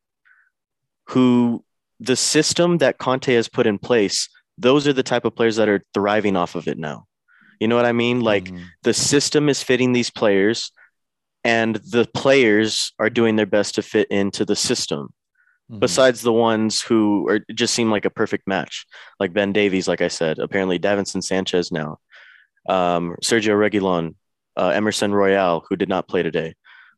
who 1.08 1.64
the 1.98 2.16
system 2.16 2.78
that 2.78 2.98
Conte 2.98 3.34
has 3.34 3.48
put 3.48 3.66
in 3.66 3.78
place, 3.78 4.28
those 4.56 4.86
are 4.86 4.92
the 4.92 5.02
type 5.02 5.24
of 5.24 5.34
players 5.34 5.56
that 5.56 5.68
are 5.68 5.84
thriving 5.94 6.36
off 6.36 6.54
of 6.54 6.68
it 6.68 6.78
now. 6.78 7.06
You 7.58 7.66
know 7.66 7.76
what 7.76 7.86
I 7.86 7.92
mean? 7.92 8.20
Like 8.20 8.44
mm-hmm. 8.44 8.62
the 8.84 8.94
system 8.94 9.48
is 9.48 9.62
fitting 9.62 9.92
these 9.92 10.10
players 10.10 10.70
and 11.44 11.76
the 11.76 12.08
players 12.14 12.92
are 12.98 13.10
doing 13.10 13.36
their 13.36 13.46
best 13.46 13.74
to 13.76 13.82
fit 13.82 14.08
into 14.10 14.44
the 14.44 14.56
system. 14.56 15.12
Mm-hmm. 15.70 15.80
Besides 15.80 16.22
the 16.22 16.32
ones 16.32 16.82
who 16.82 17.28
are 17.28 17.40
just 17.54 17.74
seem 17.74 17.90
like 17.90 18.04
a 18.04 18.10
perfect 18.10 18.46
match, 18.46 18.86
like 19.18 19.32
Ben 19.32 19.52
Davies, 19.52 19.88
like 19.88 20.00
I 20.00 20.08
said, 20.08 20.38
apparently 20.38 20.78
Davinson 20.78 21.22
Sanchez 21.22 21.70
now, 21.70 21.98
um, 22.68 23.16
Sergio 23.22 23.54
Reguilon, 23.56 24.14
uh, 24.56 24.70
Emerson 24.70 25.14
Royal, 25.14 25.64
who 25.68 25.76
did 25.76 25.88
not 25.88 26.08
play 26.08 26.22
today. 26.22 26.54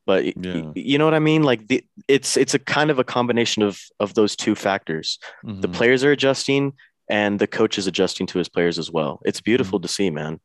But 0.07 0.37
yeah. 0.37 0.55
y- 0.55 0.73
you 0.75 0.99
know 0.99 1.05
what 1.05 1.15
I 1.15 1.21
mean? 1.21 1.43
Like 1.43 1.69
the, 1.69 1.85
it's 2.09 2.37
it's 2.37 2.55
a 2.55 2.59
kind 2.59 2.91
of 2.91 2.99
a 2.99 3.05
combination 3.05 3.63
of 3.63 3.81
of 4.01 4.15
those 4.15 4.35
two 4.35 4.55
factors. 4.55 5.19
Mm-hmm. 5.45 5.61
The 5.61 5.69
players 5.69 6.03
are 6.03 6.11
adjusting, 6.11 6.73
and 7.09 7.39
the 7.39 7.47
coach 7.47 7.79
is 7.79 7.87
adjusting 7.87 8.27
to 8.29 8.39
his 8.39 8.49
players 8.49 8.79
as 8.79 8.91
well. 8.91 9.21
It's 9.25 9.41
beautiful 9.41 9.79
mm-hmm. 9.79 9.87
to 9.87 9.93
see, 9.93 10.11
man. 10.11 10.41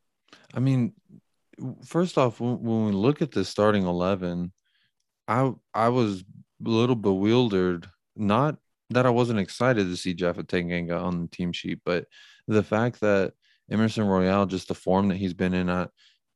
I 0.53 0.59
mean, 0.59 0.93
first 1.85 2.17
off, 2.17 2.39
when, 2.39 2.61
when 2.61 2.85
we 2.85 2.91
look 2.91 3.21
at 3.21 3.31
the 3.31 3.45
starting 3.45 3.85
eleven, 3.85 4.51
I 5.27 5.51
I 5.73 5.89
was 5.89 6.21
a 6.65 6.69
little 6.69 6.95
bewildered. 6.95 7.89
Not 8.15 8.57
that 8.89 9.05
I 9.05 9.09
wasn't 9.09 9.39
excited 9.39 9.87
to 9.87 9.97
see 9.97 10.13
Jeff 10.13 10.37
Tanganga 10.37 11.01
on 11.01 11.23
the 11.23 11.27
team 11.27 11.51
sheet, 11.51 11.79
but 11.85 12.05
the 12.47 12.63
fact 12.63 13.01
that 13.01 13.33
Emerson 13.69 14.07
Royal, 14.07 14.45
just 14.45 14.69
the 14.69 14.73
form 14.73 15.09
that 15.09 15.17
he's 15.17 15.33
been 15.33 15.53
in, 15.53 15.69
uh, 15.69 15.87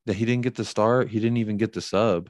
that 0.06 0.16
he 0.16 0.26
didn't 0.26 0.44
get 0.44 0.56
the 0.56 0.66
start, 0.66 1.10
he 1.10 1.20
didn't 1.20 1.38
even 1.38 1.58
get 1.58 1.74
the 1.74 1.82
sub. 1.82 2.30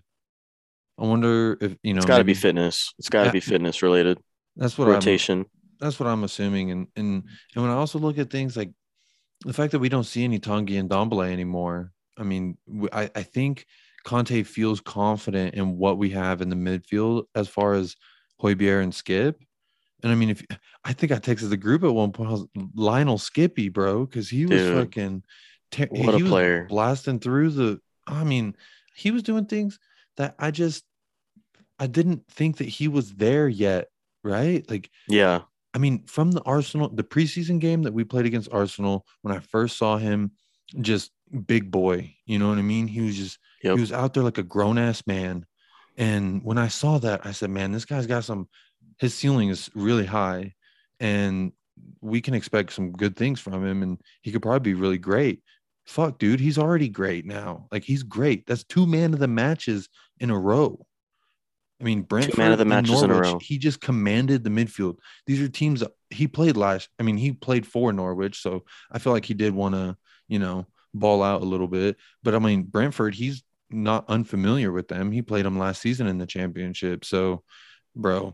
I 1.00 1.06
wonder 1.06 1.58
if 1.60 1.76
you 1.84 1.94
know. 1.94 2.00
It's 2.00 2.06
got 2.06 2.20
to 2.20 2.24
be 2.24 2.34
fitness. 2.34 2.94
It's 3.00 3.10
got 3.10 3.26
to 3.26 3.32
be 3.32 3.40
fitness 3.40 3.82
related. 3.82 4.20
That's 4.56 4.78
what 4.78 4.88
rotation. 4.88 5.40
I'm, 5.40 5.46
that's 5.80 6.00
what 6.00 6.08
I'm 6.08 6.24
assuming, 6.24 6.72
and 6.72 6.88
and 6.96 7.24
and 7.56 7.64
when 7.64 7.72
I 7.72 7.76
also 7.76 7.98
look 7.98 8.18
at 8.20 8.30
things 8.30 8.56
like 8.56 8.72
the 9.46 9.54
fact 9.54 9.72
that 9.72 9.80
we 9.80 9.90
don't 9.90 10.04
see 10.04 10.24
any 10.24 10.40
Tanguy 10.40 10.80
and 10.80 10.90
Ndombele 10.90 11.32
anymore, 11.32 11.92
I 12.22 12.24
mean, 12.24 12.58
I, 12.94 13.10
I 13.16 13.24
think 13.24 13.66
Conte 14.06 14.44
feels 14.44 14.80
confident 14.80 15.56
in 15.56 15.78
what 15.78 15.98
we 15.98 16.12
have 16.12 16.42
in 16.42 16.50
the 16.50 16.56
midfield 16.56 17.24
as 17.36 17.48
far 17.48 17.74
as 17.74 17.96
Højbjerg 18.42 18.84
and 18.84 18.94
Skipp. 18.94 19.36
And 20.04 20.12
I 20.12 20.16
mean, 20.16 20.30
if 20.30 20.44
I 20.84 20.94
think 20.94 21.12
I 21.12 21.18
texted 21.18 21.50
the 21.50 21.58
group 21.58 21.84
at 21.84 21.94
one 21.94 22.12
point, 22.12 22.50
Lionel 22.76 23.18
Skippy, 23.18 23.70
bro, 23.70 24.06
because 24.06 24.30
he 24.30 24.46
was 24.46 24.62
Dude, 24.62 24.78
fucking 24.78 25.24
te- 25.72 25.88
what 25.90 26.16
a 26.16 26.20
player 26.20 26.66
blasting 26.70 27.20
through 27.20 27.50
the. 27.52 27.80
I 28.08 28.24
mean, 28.24 28.56
he 28.96 29.12
was 29.12 29.24
doing 29.24 29.46
things 29.46 29.80
that 30.18 30.36
I 30.40 30.52
just 30.52 30.84
I 31.80 31.88
didn't 31.88 32.28
think 32.30 32.58
that 32.58 32.68
he 32.68 32.88
was 32.88 33.14
there 33.16 33.48
yet, 33.48 33.88
right? 34.24 34.68
Like, 34.70 34.90
yeah. 35.08 35.42
I 35.74 35.78
mean, 35.78 36.04
from 36.06 36.32
the 36.32 36.42
Arsenal, 36.44 36.90
the 36.90 37.04
preseason 37.04 37.60
game 37.60 37.84
that 37.84 37.94
we 37.94 38.04
played 38.04 38.26
against 38.26 38.52
Arsenal, 38.52 39.06
when 39.22 39.36
I 39.36 39.40
first 39.40 39.78
saw 39.78 39.98
him, 39.98 40.32
just 40.82 41.12
big 41.32 41.72
boy. 41.72 42.16
You 42.26 42.40
know 42.40 42.50
what 42.50 42.58
I 42.58 42.64
mean? 42.64 42.88
He 42.88 43.02
was 43.02 43.16
just 43.16 43.40
yep. 43.64 43.76
he 43.76 43.82
was 43.82 43.92
out 43.92 44.14
there 44.14 44.24
like 44.24 44.38
a 44.38 44.44
grown 44.44 44.78
ass 44.78 45.04
man. 45.08 45.46
And 45.98 46.44
when 46.44 46.58
I 46.58 46.68
saw 46.68 46.98
that, 47.00 47.26
I 47.26 47.32
said, 47.32 47.50
man, 47.50 47.72
this 47.72 47.86
guy's 47.86 48.08
got 48.08 48.24
some 48.24 48.48
his 49.00 49.14
ceiling 49.14 49.50
is 49.50 49.70
really 49.74 50.06
high 50.06 50.54
and 51.00 51.52
we 52.02 52.22
can 52.22 52.36
expect 52.36 52.74
some 52.74 52.92
good 52.92 53.16
things 53.16 53.40
from 53.40 53.66
him 53.66 53.82
and 53.82 54.00
he 54.22 54.32
could 54.32 54.42
probably 54.42 54.60
be 54.60 54.80
really 54.80 55.00
great. 55.00 55.42
Fuck, 55.86 56.20
dude, 56.20 56.40
he's 56.40 56.60
already 56.60 56.88
great 56.88 57.26
now. 57.26 57.68
Like 57.72 57.84
he's 57.84 58.04
great. 58.04 58.46
That's 58.46 58.64
two 58.64 58.86
man 58.86 59.14
of 59.14 59.20
the 59.20 59.28
matches 59.28 59.90
in 60.20 60.30
a 60.30 60.38
row. 60.38 60.86
I 61.82 61.84
mean, 61.84 62.04
Brentford 62.04 62.36
two 62.36 62.42
man 62.42 62.52
of 62.52 62.60
the 62.60 62.66
matches 62.66 63.02
Norwich, 63.02 63.06
in 63.06 63.12
a 63.12 63.20
row. 63.20 63.40
He 63.42 63.58
just 63.58 63.82
commanded 63.82 64.44
the 64.44 64.52
midfield. 64.52 64.98
These 65.26 65.42
are 65.42 65.50
teams 65.50 65.84
he 66.12 66.28
played 66.28 66.56
last. 66.56 66.90
I 67.00 67.04
mean, 67.04 67.18
he 67.18 67.32
played 67.32 67.66
for 67.66 67.92
Norwich, 67.92 68.40
so 68.40 68.64
I 68.92 69.00
feel 69.00 69.14
like 69.14 69.26
he 69.26 69.34
did 69.34 69.56
want 69.56 69.74
to, 69.74 69.98
you 70.28 70.38
know, 70.38 70.68
ball 70.94 71.24
out 71.24 71.42
a 71.42 71.46
little 71.46 71.68
bit. 71.68 71.98
But 72.24 72.36
I 72.36 72.40
mean, 72.40 72.64
Brentford, 72.64 73.16
he's 73.16 73.44
not 73.70 74.06
unfamiliar 74.08 74.72
with 74.72 74.88
them. 74.88 75.12
He 75.12 75.22
played 75.22 75.46
them 75.46 75.58
last 75.58 75.82
season 75.82 76.08
in 76.08 76.18
the 76.18 76.26
championship. 76.26 77.06
So, 77.06 77.44
bro, 77.96 78.34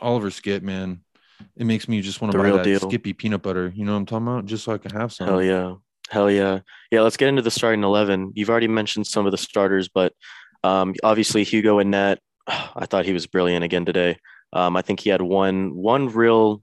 Oliver 0.00 0.30
Skipp, 0.30 0.62
man, 0.62 1.02
it 1.56 1.64
makes 1.64 1.88
me 1.88 2.00
just 2.00 2.20
want 2.20 2.32
to 2.32 2.38
buy 2.38 2.50
that 2.50 2.64
deal. 2.64 2.80
Skippy 2.80 3.12
peanut 3.12 3.42
butter. 3.42 3.72
You 3.74 3.84
know 3.84 3.92
what 3.92 3.98
I'm 3.98 4.06
talking 4.06 4.26
about? 4.26 4.46
Just 4.46 4.64
so 4.64 4.72
I 4.72 4.78
can 4.78 4.92
have 4.92 5.12
some. 5.12 5.28
Hell 5.28 5.42
yeah. 5.42 5.74
Hell 6.08 6.30
yeah. 6.30 6.60
Yeah, 6.90 7.00
let's 7.02 7.16
get 7.16 7.28
into 7.28 7.42
the 7.42 7.50
starting 7.50 7.84
11. 7.84 8.32
You've 8.34 8.50
already 8.50 8.68
mentioned 8.68 9.06
some 9.06 9.26
of 9.26 9.32
the 9.32 9.38
starters, 9.38 9.88
but 9.88 10.12
um, 10.64 10.94
obviously 11.02 11.44
Hugo 11.44 11.78
and 11.78 11.90
Net, 11.90 12.18
I 12.46 12.86
thought 12.86 13.04
he 13.04 13.12
was 13.12 13.26
brilliant 13.26 13.64
again 13.64 13.84
today. 13.84 14.18
Um, 14.52 14.76
I 14.76 14.82
think 14.82 15.00
he 15.00 15.10
had 15.10 15.22
one 15.22 15.74
one 15.74 16.08
real 16.10 16.62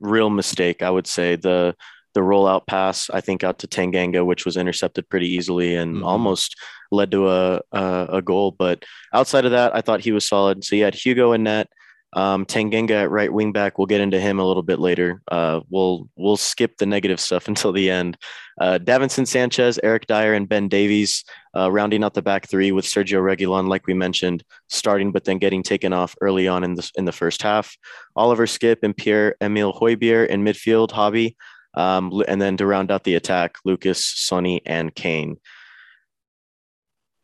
real 0.00 0.30
mistake, 0.30 0.82
I 0.82 0.90
would 0.90 1.06
say. 1.06 1.36
The 1.36 1.76
the 2.18 2.24
rollout 2.30 2.66
pass, 2.66 3.08
I 3.18 3.20
think 3.26 3.44
out 3.44 3.58
to 3.60 3.68
Tanganga, 3.68 4.22
which 4.30 4.44
was 4.46 4.56
intercepted 4.56 5.08
pretty 5.08 5.28
easily 5.36 5.70
and 5.80 5.90
Mhm. 5.96 6.04
almost 6.12 6.50
led 6.90 7.10
to 7.12 7.20
a, 7.28 7.60
a 7.72 7.84
a 8.18 8.22
goal. 8.30 8.48
But 8.64 8.78
outside 9.18 9.44
of 9.46 9.52
that, 9.52 9.70
I 9.78 9.80
thought 9.82 10.00
he 10.06 10.12
was 10.18 10.26
solid. 10.34 10.64
So 10.64 10.74
you 10.76 10.84
had 10.84 10.94
Hugo 11.04 11.26
and 11.32 11.44
Net. 11.44 11.68
Um, 12.14 12.46
Tanganga 12.46 13.02
at 13.04 13.10
right 13.10 13.30
wing 13.38 13.52
back. 13.52 13.76
We'll 13.76 13.92
get 13.94 14.00
into 14.00 14.18
him 14.18 14.38
a 14.40 14.46
little 14.50 14.62
bit 14.70 14.78
later. 14.88 15.20
Uh, 15.36 15.60
we'll 15.68 16.08
we'll 16.16 16.38
skip 16.38 16.72
the 16.78 16.86
negative 16.86 17.20
stuff 17.20 17.46
until 17.52 17.70
the 17.72 17.90
end. 18.00 18.16
Uh, 18.60 18.78
Davinson 18.82 19.26
Sanchez, 19.26 19.78
Eric 19.82 20.06
Dier, 20.06 20.32
and 20.34 20.48
Ben 20.48 20.68
Davies 20.68 21.22
uh, 21.54 21.70
rounding 21.70 22.02
out 22.02 22.14
the 22.14 22.22
back 22.30 22.48
three 22.48 22.72
with 22.72 22.86
Sergio 22.86 23.20
Reguilon, 23.28 23.68
like 23.68 23.86
we 23.86 23.92
mentioned, 23.94 24.42
starting 24.68 25.12
but 25.12 25.24
then 25.24 25.38
getting 25.38 25.62
taken 25.62 25.92
off 25.92 26.16
early 26.22 26.48
on 26.48 26.64
in 26.64 26.74
the 26.76 26.90
in 26.98 27.04
the 27.04 27.12
first 27.22 27.42
half. 27.42 27.76
Oliver 28.16 28.46
Skipp 28.46 28.78
and 28.82 28.96
Pierre 28.96 29.36
Emile 29.42 29.74
Højbjerg 29.74 30.28
in 30.32 30.42
midfield, 30.42 30.90
Hobby, 30.92 31.36
um, 31.78 32.22
and 32.26 32.42
then 32.42 32.56
to 32.56 32.66
round 32.66 32.90
out 32.90 33.04
the 33.04 33.14
attack, 33.14 33.56
Lucas, 33.64 34.04
Sonny, 34.04 34.60
and 34.66 34.92
Kane. 34.92 35.36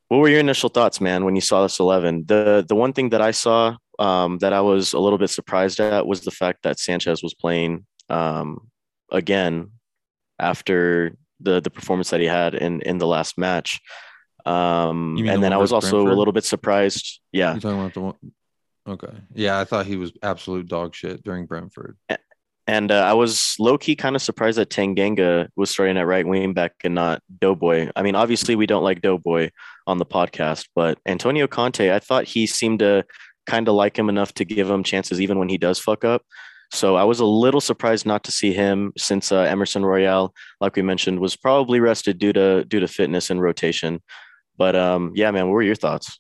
What 0.09 0.19
were 0.19 0.29
your 0.29 0.39
initial 0.39 0.69
thoughts, 0.69 1.01
man, 1.01 1.25
when 1.25 1.35
you 1.35 1.41
saw 1.41 1.63
this 1.63 1.81
eleven? 1.81 2.25
The 2.25 2.65
the 2.67 2.77
one 2.77 2.93
thing 2.93 3.09
that 3.11 3.21
I 3.21 3.33
saw 3.33 3.77
um, 3.99 4.39
that 4.39 4.53
I 4.53 4.61
was 4.61 4.93
a 4.93 5.01
little 5.01 5.19
bit 5.19 5.31
surprised 5.31 5.81
at 5.81 6.07
was 6.07 6.21
the 6.21 6.31
fact 6.31 6.63
that 6.63 6.79
Sanchez 6.79 7.21
was 7.21 7.35
playing 7.35 7.85
um, 8.09 8.71
again 9.11 9.73
after 10.39 11.17
the 11.41 11.61
the 11.61 11.71
performance 11.71 12.11
that 12.11 12.21
he 12.21 12.27
had 12.27 12.55
in 12.55 12.81
in 12.83 12.99
the 12.99 13.09
last 13.09 13.37
match. 13.37 13.81
Um, 14.47 15.17
and 15.19 15.27
the 15.27 15.39
then 15.41 15.53
I 15.53 15.57
was 15.57 15.73
also 15.73 16.01
a 16.07 16.15
little 16.15 16.33
bit 16.33 16.45
surprised. 16.45 17.21
Yeah, 17.33 17.55
You 17.55 17.61
talking 17.61 17.81
about 17.81 17.95
the 17.95 18.01
one? 18.01 18.15
Okay. 18.87 19.17
Yeah, 19.35 19.59
I 19.59 19.65
thought 19.65 19.87
he 19.87 19.97
was 19.97 20.13
absolute 20.23 20.69
dog 20.69 20.95
shit 20.95 21.25
during 21.25 21.47
Brentford. 21.47 21.97
And 22.67 22.91
uh, 22.91 23.01
I 23.01 23.13
was 23.13 23.57
low 23.59 23.77
key 23.77 23.95
kind 23.95 24.17
of 24.17 24.23
surprised 24.23 24.57
that 24.57 24.71
Tanganga 24.71 25.49
was 25.55 25.71
starting 25.71 25.99
at 25.99 26.07
right 26.07 26.27
wing 26.27 26.55
back 26.55 26.73
and 26.83 26.95
not 26.95 27.23
Doughboy. 27.41 27.91
I 27.95 28.03
mean, 28.03 28.15
obviously 28.15 28.57
we 28.57 28.67
don't 28.67 28.83
like 28.83 29.03
Doughboy 29.03 29.51
on 29.87 29.99
the 29.99 30.07
podcast, 30.07 30.69
but 30.75 30.99
Antonio 31.05 31.47
Conte, 31.47 31.93
I 31.93 31.99
thought 31.99 32.25
he 32.25 32.47
seemed 32.47 32.79
to 32.79 33.05
kind 33.47 33.69
of 33.69 33.75
like 33.75 33.99
him 33.99 34.09
enough 34.09 34.33
to 34.35 34.45
give 34.47 34.71
him 34.71 34.83
chances 34.83 35.21
even 35.21 35.39
when 35.39 35.51
he 35.51 35.59
does 35.59 35.79
fuck 35.79 36.05
up. 36.05 36.23
So 36.71 36.97
I 36.97 37.05
was 37.05 37.21
a 37.21 37.27
little 37.27 37.61
surprised 37.61 38.07
not 38.07 38.25
to 38.25 38.33
see 38.33 38.53
him 38.53 38.93
since 38.97 39.31
uh, 39.31 39.41
Emerson 39.41 39.85
Royal, 39.85 40.35
like 40.61 40.75
we 40.75 40.83
mentioned, 40.83 41.21
was 41.21 41.37
probably 41.37 41.81
rested 41.81 42.19
due 42.19 42.33
to 42.33 42.65
due 42.65 42.81
to 42.81 42.89
fitness 42.89 43.31
and 43.31 43.41
rotation. 43.41 44.03
But 44.57 44.75
um, 44.75 45.13
yeah, 45.15 45.31
man, 45.31 45.47
what 45.47 45.53
were 45.53 45.63
your 45.63 45.75
thoughts? 45.75 46.19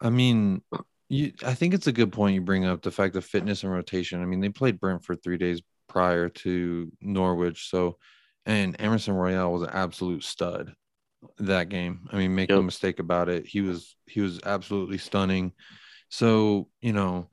I 0.00 0.10
mean, 0.10 0.62
you 1.08 1.32
I 1.44 1.54
think 1.54 1.74
it's 1.74 1.86
a 1.86 1.92
good 1.92 2.10
point 2.10 2.34
you 2.34 2.40
bring 2.40 2.64
up 2.64 2.82
the 2.82 2.90
fact 2.90 3.14
of 3.14 3.24
fitness 3.24 3.62
and 3.62 3.72
rotation. 3.72 4.22
I 4.22 4.24
mean, 4.24 4.40
they 4.40 4.48
played 4.48 4.80
Brentford 4.80 5.22
three 5.22 5.38
days 5.38 5.62
prior 5.92 6.28
to 6.28 6.90
Norwich, 7.00 7.68
so 7.68 7.98
and 8.46 8.74
Emerson 8.78 9.14
Royal 9.14 9.52
was 9.52 9.62
an 9.62 9.70
absolute 9.70 10.24
stud 10.24 10.74
that 11.38 11.68
game. 11.68 12.08
I 12.10 12.16
mean, 12.16 12.34
make 12.34 12.50
no 12.50 12.62
mistake 12.62 12.98
about 12.98 13.28
it. 13.28 13.46
He 13.46 13.60
was 13.60 13.96
he 14.06 14.20
was 14.20 14.40
absolutely 14.44 14.98
stunning. 14.98 15.52
So, 16.08 16.68
you 16.80 16.92
know, 16.92 17.28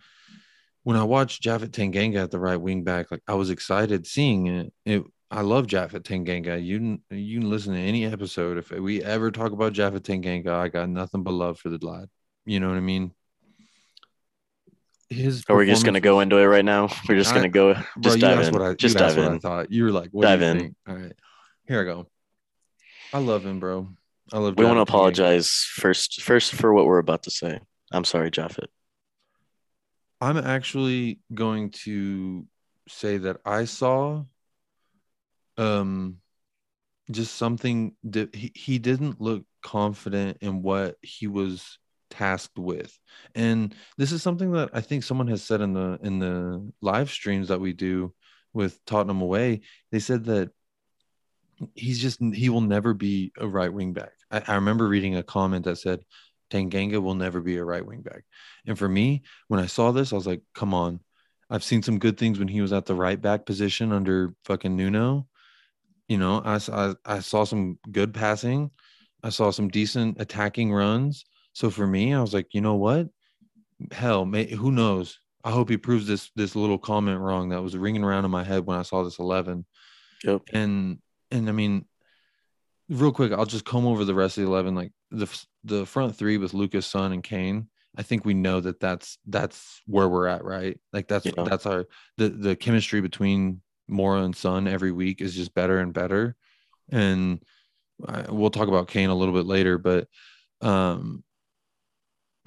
when 0.83 0.95
I 0.95 1.03
watched 1.03 1.43
Japhet 1.43 1.69
Tanganga 1.69 2.23
at 2.23 2.31
the 2.31 2.39
right 2.39 2.59
wing 2.59 2.83
back, 2.83 3.11
like 3.11 3.21
I 3.27 3.33
was 3.33 3.49
excited 3.49 4.05
seeing 4.05 4.47
it. 4.47 4.73
It 4.85 5.03
I 5.31 5.41
love 5.41 5.67
Japhet 5.67 6.03
Tanganga. 6.03 6.63
You 6.63 6.77
can 6.77 7.03
you 7.11 7.39
can 7.39 7.49
listen 7.49 7.73
to 7.73 7.79
any 7.79 8.05
episode. 8.05 8.57
If 8.57 8.71
we 8.71 9.03
ever 9.03 9.31
talk 9.31 9.51
about 9.51 9.73
Japhet 9.73 10.01
Tanganga, 10.01 10.51
I 10.51 10.67
got 10.67 10.89
nothing 10.89 11.23
but 11.23 11.33
love 11.33 11.59
for 11.59 11.69
the 11.69 11.83
lad. 11.85 12.09
You 12.45 12.59
know 12.59 12.67
what 12.67 12.77
I 12.77 12.81
mean? 12.81 13.11
His 15.09 15.43
Or 15.49 15.55
we're 15.55 15.65
just 15.65 15.85
gonna 15.85 15.99
go 15.99 16.19
into 16.19 16.37
it 16.37 16.45
right 16.45 16.63
now. 16.65 16.87
We're 17.09 17.15
just 17.17 17.31
I- 17.31 17.35
gonna 17.35 17.49
go. 17.49 17.67
was- 17.73 17.77
Bro, 17.97 18.03
Just 18.03 18.19
dive 18.19 18.39
in. 18.47 18.53
what 18.53 18.61
I 18.61 18.73
just 18.75 18.97
dive 18.97 19.17
what 19.17 19.27
I 19.27 19.33
in. 19.33 19.39
thought. 19.39 19.71
You 19.71 19.83
were 19.85 19.91
like, 19.91 20.09
what 20.11 20.23
Dive 20.23 20.39
do 20.39 20.45
you 20.45 20.51
in. 20.51 20.59
think? 20.59 20.75
All 20.87 20.95
right. 20.95 21.13
Here 21.67 21.81
I 21.81 21.83
go. 21.83 22.07
I 23.13 23.17
love 23.19 23.43
him, 23.45 23.59
bro. 23.59 23.87
I 24.31 24.37
love 24.37 24.55
We 24.57 24.65
want 24.65 24.77
to 24.77 24.81
apologize 24.81 25.49
first, 25.73 26.21
first 26.21 26.53
for 26.53 26.71
what 26.73 26.85
we're 26.85 26.99
about 26.99 27.23
to 27.23 27.31
say. 27.31 27.59
I'm 27.91 28.03
sorry, 28.05 28.29
Japhet. 28.29 28.67
I'm 30.21 30.37
actually 30.37 31.19
going 31.33 31.71
to 31.85 32.45
say 32.87 33.17
that 33.17 33.37
I 33.45 33.65
saw 33.65 34.23
um 35.57 36.17
just 37.11 37.35
something 37.35 37.95
that 38.03 38.35
he, 38.35 38.51
he 38.53 38.77
didn't 38.77 39.19
look 39.19 39.43
confident 39.63 40.37
in 40.41 40.61
what 40.61 40.95
he 41.01 41.25
was 41.27 41.79
tasked 42.09 42.57
with. 42.57 42.97
And 43.35 43.75
this 43.97 44.11
is 44.11 44.21
something 44.23 44.51
that 44.53 44.69
I 44.73 44.81
think 44.81 45.03
someone 45.03 45.27
has 45.27 45.43
said 45.43 45.61
in 45.61 45.73
the 45.73 45.99
in 46.03 46.19
the 46.19 46.71
live 46.81 47.09
streams 47.09 47.49
that 47.49 47.61
we 47.61 47.73
do 47.73 48.13
with 48.53 48.83
Tottenham 48.85 49.21
away. 49.21 49.61
They 49.91 49.99
said 49.99 50.25
that 50.25 50.51
he's 51.75 51.99
just 51.99 52.21
he 52.21 52.49
will 52.49 52.61
never 52.61 52.93
be 52.93 53.31
a 53.37 53.47
right 53.47 53.71
wing 53.71 53.93
back. 53.93 54.13
I, 54.31 54.43
I 54.47 54.55
remember 54.55 54.87
reading 54.87 55.15
a 55.15 55.23
comment 55.23 55.65
that 55.65 55.77
said 55.77 56.03
Tanganga 56.49 57.01
will 57.01 57.15
never 57.15 57.41
be 57.41 57.57
a 57.57 57.63
right 57.63 57.85
wing 57.85 58.01
back. 58.01 58.23
And 58.65 58.77
for 58.77 58.89
me, 58.89 59.23
when 59.47 59.59
I 59.59 59.67
saw 59.67 59.91
this, 59.91 60.11
I 60.11 60.15
was 60.15 60.27
like, 60.27 60.41
come 60.53 60.73
on. 60.73 60.99
I've 61.49 61.63
seen 61.63 61.81
some 61.81 61.99
good 61.99 62.17
things 62.17 62.37
when 62.37 62.47
he 62.47 62.61
was 62.61 62.73
at 62.73 62.85
the 62.85 62.95
right 62.95 63.19
back 63.19 63.45
position 63.45 63.91
under 63.91 64.35
fucking 64.45 64.75
Nuno. 64.75 65.27
You 66.07 66.17
know, 66.17 66.41
I, 66.43 66.59
I, 66.71 66.95
I 67.05 67.19
saw 67.19 67.43
some 67.43 67.79
good 67.91 68.13
passing. 68.13 68.71
I 69.23 69.29
saw 69.29 69.51
some 69.51 69.67
decent 69.67 70.21
attacking 70.21 70.71
runs. 70.71 71.25
So 71.53 71.69
for 71.69 71.85
me, 71.87 72.13
I 72.13 72.21
was 72.21 72.33
like, 72.33 72.53
you 72.53 72.61
know 72.61 72.75
what? 72.75 73.07
Hell, 73.91 74.25
may, 74.25 74.45
who 74.49 74.71
knows? 74.71 75.19
I 75.43 75.51
hope 75.51 75.69
he 75.69 75.77
proves 75.77 76.05
this 76.05 76.31
this 76.35 76.55
little 76.55 76.77
comment 76.77 77.19
wrong 77.19 77.49
that 77.49 77.63
was 77.63 77.77
ringing 77.77 78.03
around 78.03 78.25
in 78.25 78.31
my 78.31 78.43
head 78.43 78.65
when 78.65 78.77
I 78.77 78.83
saw 78.83 79.03
this 79.03 79.19
11 79.19 79.65
Yep. 80.25 80.41
and 80.53 80.99
and 81.31 81.47
I 81.47 81.53
mean, 81.53 81.85
real 82.89 83.11
quick, 83.11 83.31
I'll 83.31 83.45
just 83.45 83.65
comb 83.65 83.85
over 83.87 84.03
the 84.03 84.13
rest 84.15 84.37
of 84.37 84.43
the 84.43 84.49
eleven. 84.49 84.75
Like 84.75 84.91
the 85.11 85.27
the 85.63 85.85
front 85.85 86.15
three 86.17 86.37
with 86.37 86.53
Lucas, 86.53 86.85
Son, 86.85 87.13
and 87.13 87.23
Kane. 87.23 87.69
I 87.97 88.03
think 88.03 88.25
we 88.25 88.33
know 88.33 88.59
that 88.59 88.79
that's 88.79 89.17
that's 89.25 89.81
where 89.85 90.09
we're 90.09 90.27
at, 90.27 90.43
right? 90.43 90.77
Like 90.91 91.07
that's 91.07 91.25
Yeah. 91.25 91.43
that's 91.45 91.65
our 91.65 91.85
the 92.17 92.29
the 92.29 92.55
chemistry 92.55 92.99
between 93.01 93.61
Moura 93.89 94.25
and 94.25 94.35
Son 94.35 94.67
every 94.67 94.91
week 94.91 95.21
is 95.21 95.35
just 95.35 95.53
better 95.53 95.79
and 95.79 95.93
better, 95.93 96.35
and 96.89 97.41
I, 98.05 98.25
we'll 98.29 98.49
talk 98.51 98.67
about 98.67 98.87
Kane 98.89 99.09
a 99.09 99.15
little 99.15 99.33
bit 99.33 99.45
later. 99.45 99.77
But 99.77 100.07
um, 100.61 101.23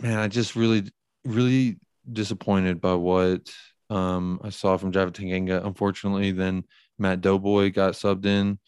man, 0.02 0.18
I 0.18 0.28
just 0.28 0.56
really 0.56 0.84
really 1.24 1.78
disappointed 2.12 2.80
by 2.80 2.94
what 2.94 3.50
um 3.88 4.40
I 4.42 4.50
saw 4.50 4.76
from 4.76 4.92
Japhet. 4.92 5.64
Unfortunately, 5.64 6.32
then 6.32 6.64
Matt 6.98 7.20
Doughboy 7.20 7.72
got 7.72 7.94
subbed 7.94 8.26
in, 8.26 8.58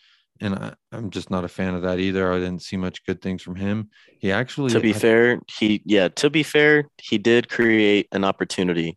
and 0.41 0.55
I, 0.55 0.75
I'm 0.93 1.11
just 1.11 1.31
not 1.31 1.45
a 1.45 1.49
fan 1.49 1.75
of 1.75 1.83
that 1.83 1.99
either. 1.99 2.33
I 2.33 2.39
didn't 2.39 2.63
see 2.63 2.77
much 2.77 3.05
good 3.05 3.21
things 3.21 3.43
from 3.43 3.57
him. 3.57 3.91
He 4.19 4.33
actually, 4.33 4.71
To 4.73 4.81
be 4.81 4.95
I- 4.95 4.99
fair, 4.99 5.41
he 5.51 5.83
yeah. 5.85 6.09
To 6.09 6.31
be 6.31 6.43
fair, 6.43 6.85
he 7.03 7.19
did 7.19 7.49
create 7.49 8.09
an 8.13 8.25
opportunity. 8.25 8.97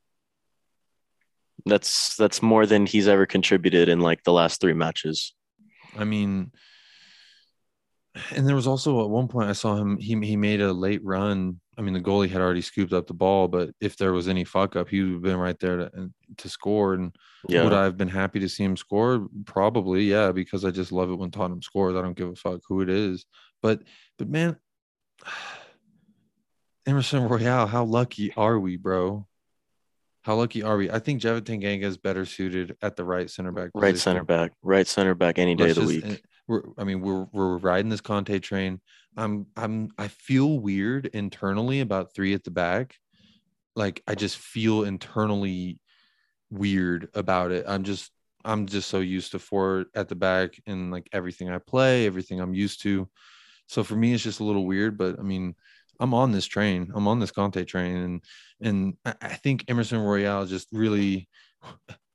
That's 1.66 2.16
that's 2.16 2.42
more 2.42 2.66
than 2.66 2.86
he's 2.86 3.08
ever 3.08 3.26
contributed 3.26 3.90
in 3.90 4.00
like 4.00 4.24
the 4.24 4.32
last 4.32 4.62
three 4.62 4.74
matches. 4.74 5.34
I 5.98 6.04
mean, 6.06 6.52
and 8.32 8.48
there 8.48 8.56
was 8.56 8.68
also 8.68 9.04
at 9.04 9.10
one 9.10 9.28
point 9.28 9.50
I 9.50 9.54
saw 9.54 9.76
him. 9.76 9.98
He 9.98 10.16
he 10.26 10.38
made 10.38 10.62
a 10.62 10.72
late 10.72 11.02
run. 11.04 11.60
I 11.78 11.82
mean, 11.84 11.94
the 11.94 12.02
goalie 12.02 12.30
had 12.30 12.42
already 12.42 12.62
scooped 12.62 12.92
up 12.92 13.06
the 13.06 13.14
ball, 13.14 13.48
but 13.48 13.70
if 13.80 13.98
there 13.98 14.12
was 14.12 14.28
any 14.28 14.44
fuck 14.44 14.76
up, 14.76 14.90
he 14.90 15.02
would 15.04 15.14
have 15.14 15.22
been 15.22 15.38
right 15.38 15.60
there 15.60 15.78
to 15.78 16.10
to 16.38 16.50
score. 16.50 16.94
And 16.96 17.16
Yeah, 17.48 17.64
would 17.64 17.74
I 17.74 17.84
have 17.84 17.98
been 17.98 18.08
happy 18.08 18.40
to 18.40 18.50
see 18.50 18.64
him 18.64 18.76
score? 18.76 19.28
Probably, 19.46 20.06
yeah, 20.06 20.32
because 20.32 20.66
I 20.66 20.72
just 20.72 20.92
love 20.92 21.12
it 21.12 21.16
when 21.20 21.30
Tottenham 21.30 21.62
scores. 21.62 21.96
I 21.96 22.02
don't 22.02 22.18
give 22.18 22.30
a 22.30 22.36
fuck 22.36 22.62
who 22.68 22.82
it 22.82 22.90
is. 22.90 23.26
But 23.62 23.84
but 24.18 24.28
man, 24.28 24.58
Emerson 26.86 27.28
Royal, 27.28 27.68
how 27.68 27.84
lucky 27.84 28.34
are 28.36 28.60
we, 28.60 28.78
bro? 28.78 29.28
How 30.22 30.36
lucky 30.36 30.64
are 30.64 30.78
we? 30.78 30.90
I 30.92 31.00
think 31.00 31.22
Japhet 31.22 31.42
Tanganga 31.42 31.84
is 31.84 31.98
better 31.98 32.26
suited 32.26 32.76
at 32.82 32.96
the 32.96 33.04
right 33.06 33.30
center 33.30 33.52
back. 33.52 33.70
right 33.74 33.92
position. 33.94 33.98
center 34.00 34.24
back, 34.24 34.52
right 34.62 34.88
center 34.88 35.16
back 35.16 35.38
any 35.40 35.56
day 35.56 35.66
Let's 35.68 35.78
of 35.78 35.88
the 35.88 35.94
just- 36.02 36.08
week. 36.08 36.24
We're, 36.48 36.64
I 36.78 36.84
mean, 36.84 37.02
we're 37.02 37.28
we're 37.32 37.58
riding 37.58 37.90
this 37.90 38.02
Conte 38.02 38.40
train. 38.40 38.80
I'm 39.16 39.48
I'm 39.56 39.90
I 39.98 40.08
feel 40.08 40.60
weird 40.60 41.08
internally 41.08 41.82
about 41.82 42.14
three 42.14 42.34
at 42.34 42.44
the 42.44 42.52
back. 42.52 42.96
Like 43.76 44.02
I 44.08 44.16
just 44.16 44.38
feel 44.38 44.84
internally 44.84 45.80
weird 46.50 47.10
about 47.14 47.52
it. 47.52 47.66
I'm 47.68 47.84
just 47.84 48.12
I'm 48.46 48.66
just 48.66 48.90
so 48.90 49.00
used 49.00 49.32
to 49.32 49.40
four 49.40 49.86
at 49.94 50.08
the 50.08 50.16
back 50.16 50.60
and 50.66 50.92
like 50.92 51.10
everything 51.12 51.50
I 51.50 51.58
play, 51.58 52.06
everything 52.06 52.40
I'm 52.40 52.54
used 52.54 52.82
to. 52.84 53.10
So 53.68 53.84
for 53.84 53.96
me, 53.96 54.14
it's 54.14 54.24
just 54.24 54.40
a 54.40 54.46
little 54.46 54.66
weird. 54.66 54.98
But 54.98 55.20
I 55.20 55.24
mean, 55.24 55.56
I'm 56.00 56.14
on 56.14 56.32
this 56.32 56.46
train. 56.46 56.92
I'm 56.96 57.08
on 57.08 57.20
this 57.20 57.32
Conte 57.32 57.64
train, 57.66 57.98
and 57.98 58.24
and 58.62 59.16
I 59.22 59.34
think 59.36 59.66
Emerson 59.68 60.00
Royal 60.00 60.46
just 60.46 60.68
really 60.72 61.28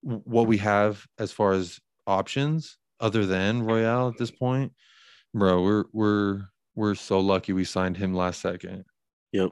what 0.00 0.46
we 0.46 0.58
have 0.58 1.04
as 1.18 1.32
far 1.32 1.52
as 1.52 1.78
options 2.06 2.78
other 3.02 3.26
than 3.26 3.64
Royal 3.64 4.08
at 4.08 4.16
this 4.16 4.30
point, 4.30 4.72
bro. 5.34 5.62
We're 5.62 5.84
we're 5.92 6.42
we're 6.74 6.94
so 6.94 7.20
lucky 7.20 7.52
we 7.52 7.64
signed 7.64 7.96
him 7.96 8.14
last 8.14 8.40
second. 8.40 8.84
Yep. 9.32 9.50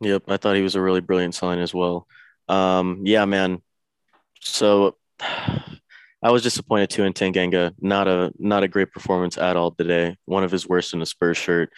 Yep. 0.00 0.22
I 0.28 0.36
thought 0.36 0.56
he 0.56 0.62
was 0.62 0.76
a 0.76 0.80
really 0.80 1.00
brilliant 1.00 1.34
sign 1.34 1.58
as 1.58 1.74
well. 1.74 2.06
Um, 2.48 3.02
yeah, 3.04 3.24
man. 3.24 3.60
So 4.40 4.96
I 5.20 6.30
was 6.30 6.42
disappointed 6.42 6.90
too 6.90 7.04
in 7.04 7.12
Tanganga. 7.12 7.74
Not 7.80 8.08
a 8.08 8.32
not 8.38 8.62
a 8.62 8.68
great 8.68 8.92
performance 8.92 9.36
at 9.36 9.56
all 9.56 9.72
today. 9.72 10.16
One 10.24 10.44
of 10.44 10.52
his 10.52 10.68
worst 10.68 10.94
in 10.94 11.02
a 11.02 11.06
Spurs 11.06 11.36
shirt. 11.36 11.70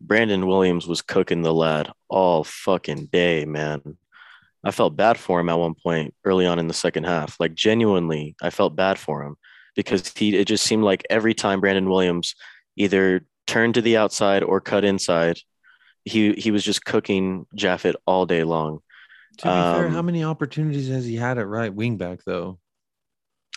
Brandon 0.00 0.46
Williams 0.46 0.86
was 0.86 1.02
cooking 1.02 1.42
the 1.42 1.52
lad 1.52 1.90
all 2.08 2.44
fucking 2.44 3.06
day, 3.06 3.44
man. 3.44 3.98
I 4.64 4.70
felt 4.70 4.96
bad 4.96 5.18
for 5.18 5.40
him 5.40 5.48
at 5.48 5.58
one 5.58 5.74
point 5.74 6.14
early 6.24 6.46
on 6.46 6.58
in 6.58 6.68
the 6.68 6.74
second 6.74 7.04
half. 7.04 7.38
Like 7.40 7.54
genuinely, 7.54 8.36
I 8.40 8.50
felt 8.50 8.76
bad 8.76 8.98
for 8.98 9.24
him 9.24 9.36
because 9.74 10.12
he 10.14 10.36
it 10.36 10.46
just 10.46 10.64
seemed 10.64 10.84
like 10.84 11.04
every 11.10 11.34
time 11.34 11.60
Brandon 11.60 11.88
Williams 11.88 12.34
either 12.76 13.24
turned 13.46 13.74
to 13.74 13.82
the 13.82 13.96
outside 13.96 14.42
or 14.42 14.60
cut 14.60 14.84
inside, 14.84 15.38
he 16.04 16.32
he 16.32 16.50
was 16.50 16.64
just 16.64 16.84
cooking 16.84 17.46
Japhet 17.56 17.94
all 18.06 18.26
day 18.26 18.44
long. 18.44 18.80
To 19.38 19.44
be 19.44 19.50
um, 19.50 19.74
fair, 19.76 19.88
how 19.88 20.02
many 20.02 20.24
opportunities 20.24 20.88
has 20.88 21.04
he 21.04 21.16
had 21.16 21.38
at 21.38 21.46
right 21.46 21.72
wing 21.72 21.96
back 21.96 22.20
though? 22.24 22.58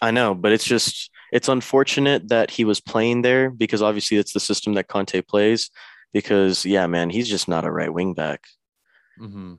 I 0.01 0.11
know, 0.11 0.33
but 0.33 0.51
it's 0.51 0.65
just 0.65 1.11
it's 1.31 1.47
unfortunate 1.47 2.29
that 2.29 2.51
he 2.51 2.65
was 2.65 2.81
playing 2.81 3.21
there 3.21 3.49
because 3.49 3.81
obviously 3.81 4.17
it's 4.17 4.33
the 4.33 4.39
system 4.39 4.73
that 4.73 4.87
Conte 4.87 5.21
plays. 5.21 5.69
Because 6.13 6.65
yeah, 6.65 6.87
man, 6.87 7.09
he's 7.09 7.29
just 7.29 7.47
not 7.47 7.65
a 7.65 7.71
right 7.71 7.93
wing 7.93 8.13
back. 8.13 8.41
Mm-hmm. 9.19 9.55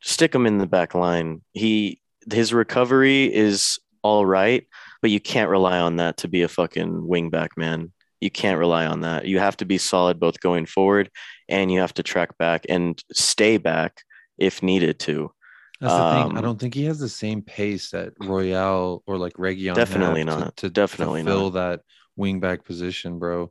Stick 0.00 0.34
him 0.34 0.46
in 0.46 0.58
the 0.58 0.66
back 0.66 0.94
line. 0.94 1.42
He 1.52 2.00
his 2.30 2.52
recovery 2.52 3.32
is 3.32 3.78
all 4.02 4.26
right, 4.26 4.66
but 5.02 5.10
you 5.10 5.20
can't 5.20 5.50
rely 5.50 5.78
on 5.78 5.96
that 5.96 6.16
to 6.18 6.28
be 6.28 6.42
a 6.42 6.48
fucking 6.48 7.06
wingback, 7.10 7.48
man. 7.56 7.92
You 8.20 8.30
can't 8.30 8.58
rely 8.58 8.86
on 8.86 9.00
that. 9.00 9.26
You 9.26 9.40
have 9.40 9.56
to 9.58 9.64
be 9.64 9.76
solid 9.76 10.20
both 10.20 10.40
going 10.40 10.64
forward 10.64 11.10
and 11.48 11.72
you 11.72 11.80
have 11.80 11.92
to 11.94 12.04
track 12.04 12.38
back 12.38 12.64
and 12.68 13.02
stay 13.12 13.58
back 13.58 14.02
if 14.38 14.62
needed 14.62 15.00
to. 15.00 15.32
That's 15.80 15.94
the 15.94 16.00
um, 16.00 16.28
thing. 16.28 16.36
I 16.36 16.38
um, 16.38 16.44
don't 16.44 16.60
think 16.60 16.74
he 16.74 16.84
has 16.84 17.00
the 17.00 17.08
same 17.08 17.42
pace 17.42 17.90
that 17.90 18.12
Royal 18.20 19.02
or 19.06 19.18
like 19.18 19.32
Reguilón 19.34 19.74
definitely 19.74 20.22
not 20.22 20.56
to, 20.58 20.68
to 20.68 20.70
definitely 20.70 21.22
to 21.22 21.26
fill 21.26 21.50
not. 21.50 21.54
that 21.54 21.80
wingback 22.16 22.64
position, 22.64 23.18
bro. 23.18 23.50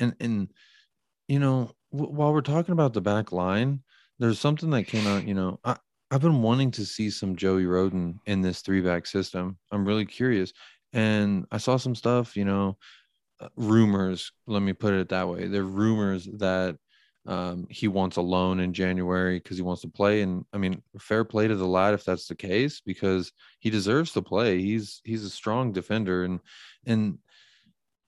And 0.00 0.16
and 0.18 0.48
you 1.28 1.38
know, 1.38 1.70
w- 1.92 2.12
while 2.12 2.32
we're 2.32 2.40
talking 2.40 2.72
about 2.72 2.94
the 2.94 3.00
back 3.00 3.30
line, 3.30 3.82
there's 4.18 4.40
something 4.40 4.70
that 4.70 4.84
came 4.84 5.06
out. 5.06 5.28
You 5.28 5.34
know, 5.34 5.60
I 5.64 5.76
I've 6.10 6.22
been 6.22 6.42
wanting 6.42 6.70
to 6.72 6.84
see 6.84 7.10
some 7.10 7.36
Joey 7.36 7.64
Rodon 7.64 8.14
in 8.26 8.40
this 8.40 8.60
three 8.60 8.80
back 8.80 9.06
system. 9.06 9.58
I'm 9.70 9.86
really 9.86 10.06
curious, 10.06 10.52
and 10.92 11.46
I 11.50 11.58
saw 11.58 11.76
some 11.76 11.94
stuff. 11.94 12.36
You 12.36 12.44
know, 12.44 12.78
uh, 13.40 13.48
rumors. 13.56 14.32
Let 14.46 14.62
me 14.62 14.72
put 14.72 14.94
it 14.94 15.08
that 15.10 15.28
way. 15.28 15.46
There 15.46 15.62
are 15.62 15.66
rumors 15.66 16.26
that 16.38 16.76
um, 17.26 17.66
he 17.68 17.88
wants 17.88 18.16
a 18.16 18.22
loan 18.22 18.58
in 18.60 18.72
January 18.72 19.38
because 19.38 19.58
he 19.58 19.62
wants 19.62 19.82
to 19.82 19.88
play. 19.88 20.22
And 20.22 20.44
I 20.52 20.58
mean, 20.58 20.82
fair 20.98 21.24
play 21.24 21.46
to 21.46 21.56
the 21.56 21.66
lad 21.66 21.94
if 21.94 22.04
that's 22.04 22.26
the 22.26 22.34
case, 22.34 22.80
because 22.80 23.32
he 23.60 23.70
deserves 23.70 24.12
to 24.12 24.22
play. 24.22 24.60
He's 24.60 25.00
he's 25.04 25.24
a 25.24 25.30
strong 25.30 25.72
defender, 25.72 26.24
and 26.24 26.40
and 26.86 27.18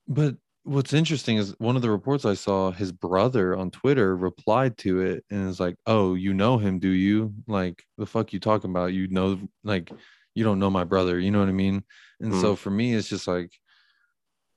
but 0.09 0.37
what's 0.65 0.93
interesting 0.93 1.37
is 1.37 1.55
one 1.59 1.77
of 1.77 1.83
the 1.83 1.91
reports 1.91 2.25
I 2.25 2.35
saw, 2.35 2.71
his 2.71 2.93
brother 2.93 3.57
on 3.57 3.71
Twitter 3.71 4.17
replied 4.17 4.77
to 4.79 5.01
it 5.01 5.25
and 5.31 5.49
is 5.49 5.61
like, 5.61 5.77
"Oh, 5.87 6.15
you 6.15 6.35
know 6.35 6.59
him, 6.59 6.79
do 6.79 6.89
you? 6.89 7.35
Like 7.47 7.85
the 7.99 8.07
fuck 8.07 8.33
you 8.33 8.41
talking 8.41 8.71
about? 8.71 8.93
You 8.93 9.09
know, 9.09 9.39
like 9.65 9.91
you 10.35 10.45
don't 10.45 10.59
know 10.59 10.71
my 10.71 10.85
brother. 10.85 11.19
You 11.19 11.31
know 11.31 11.41
what 11.41 11.49
I 11.49 11.53
mean?" 11.53 11.85
And 12.21 12.33
mm. 12.33 12.41
so 12.41 12.57
for 12.57 12.71
me, 12.71 12.95
it's 12.95 13.09
just 13.09 13.27
like 13.27 13.53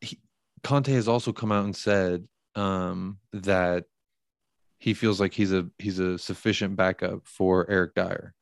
he, 0.02 0.20
Conte 0.64 0.92
has 0.92 1.08
also 1.08 1.32
come 1.32 1.52
out 1.52 1.66
and 1.66 1.76
said 1.76 2.28
um, 2.56 3.18
that 3.34 3.86
he 4.78 4.94
feels 4.94 5.20
like 5.20 5.34
he's 5.34 5.54
a 5.54 5.70
he's 5.80 6.00
a 6.00 6.18
sufficient 6.18 6.76
backup 6.76 7.26
for 7.26 7.70
Eric 7.70 7.96
Dier. 7.96 8.34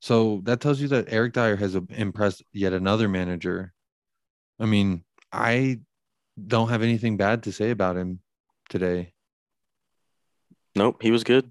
So 0.00 0.42
that 0.44 0.60
tells 0.60 0.80
you 0.80 0.88
that 0.88 1.06
Eric 1.08 1.32
Dier 1.32 1.56
has 1.56 1.74
impressed 1.74 2.42
yet 2.52 2.72
another 2.72 3.08
manager. 3.08 3.72
I 4.60 4.66
mean, 4.66 5.02
I 5.32 5.80
don't 6.46 6.68
have 6.68 6.82
anything 6.82 7.16
bad 7.16 7.44
to 7.44 7.52
say 7.52 7.70
about 7.70 7.96
him 7.96 8.20
today. 8.68 9.14
Nope, 10.76 11.02
he 11.02 11.10
was 11.10 11.24
good. 11.24 11.50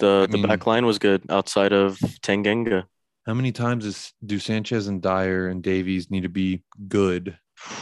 The 0.00 0.26
I 0.28 0.30
the 0.30 0.38
mean, 0.38 0.46
back 0.46 0.66
line 0.66 0.86
was 0.86 0.98
good 0.98 1.22
outside 1.30 1.72
of 1.72 1.98
Tanganga. 2.22 2.84
How 3.26 3.34
many 3.34 3.52
times 3.52 3.86
is, 3.86 4.12
do 4.24 4.38
Sanchez 4.38 4.86
and 4.86 5.00
Dier 5.00 5.48
and 5.48 5.62
Davies 5.62 6.10
need 6.10 6.22
to 6.22 6.28
be 6.28 6.62
good 6.88 7.38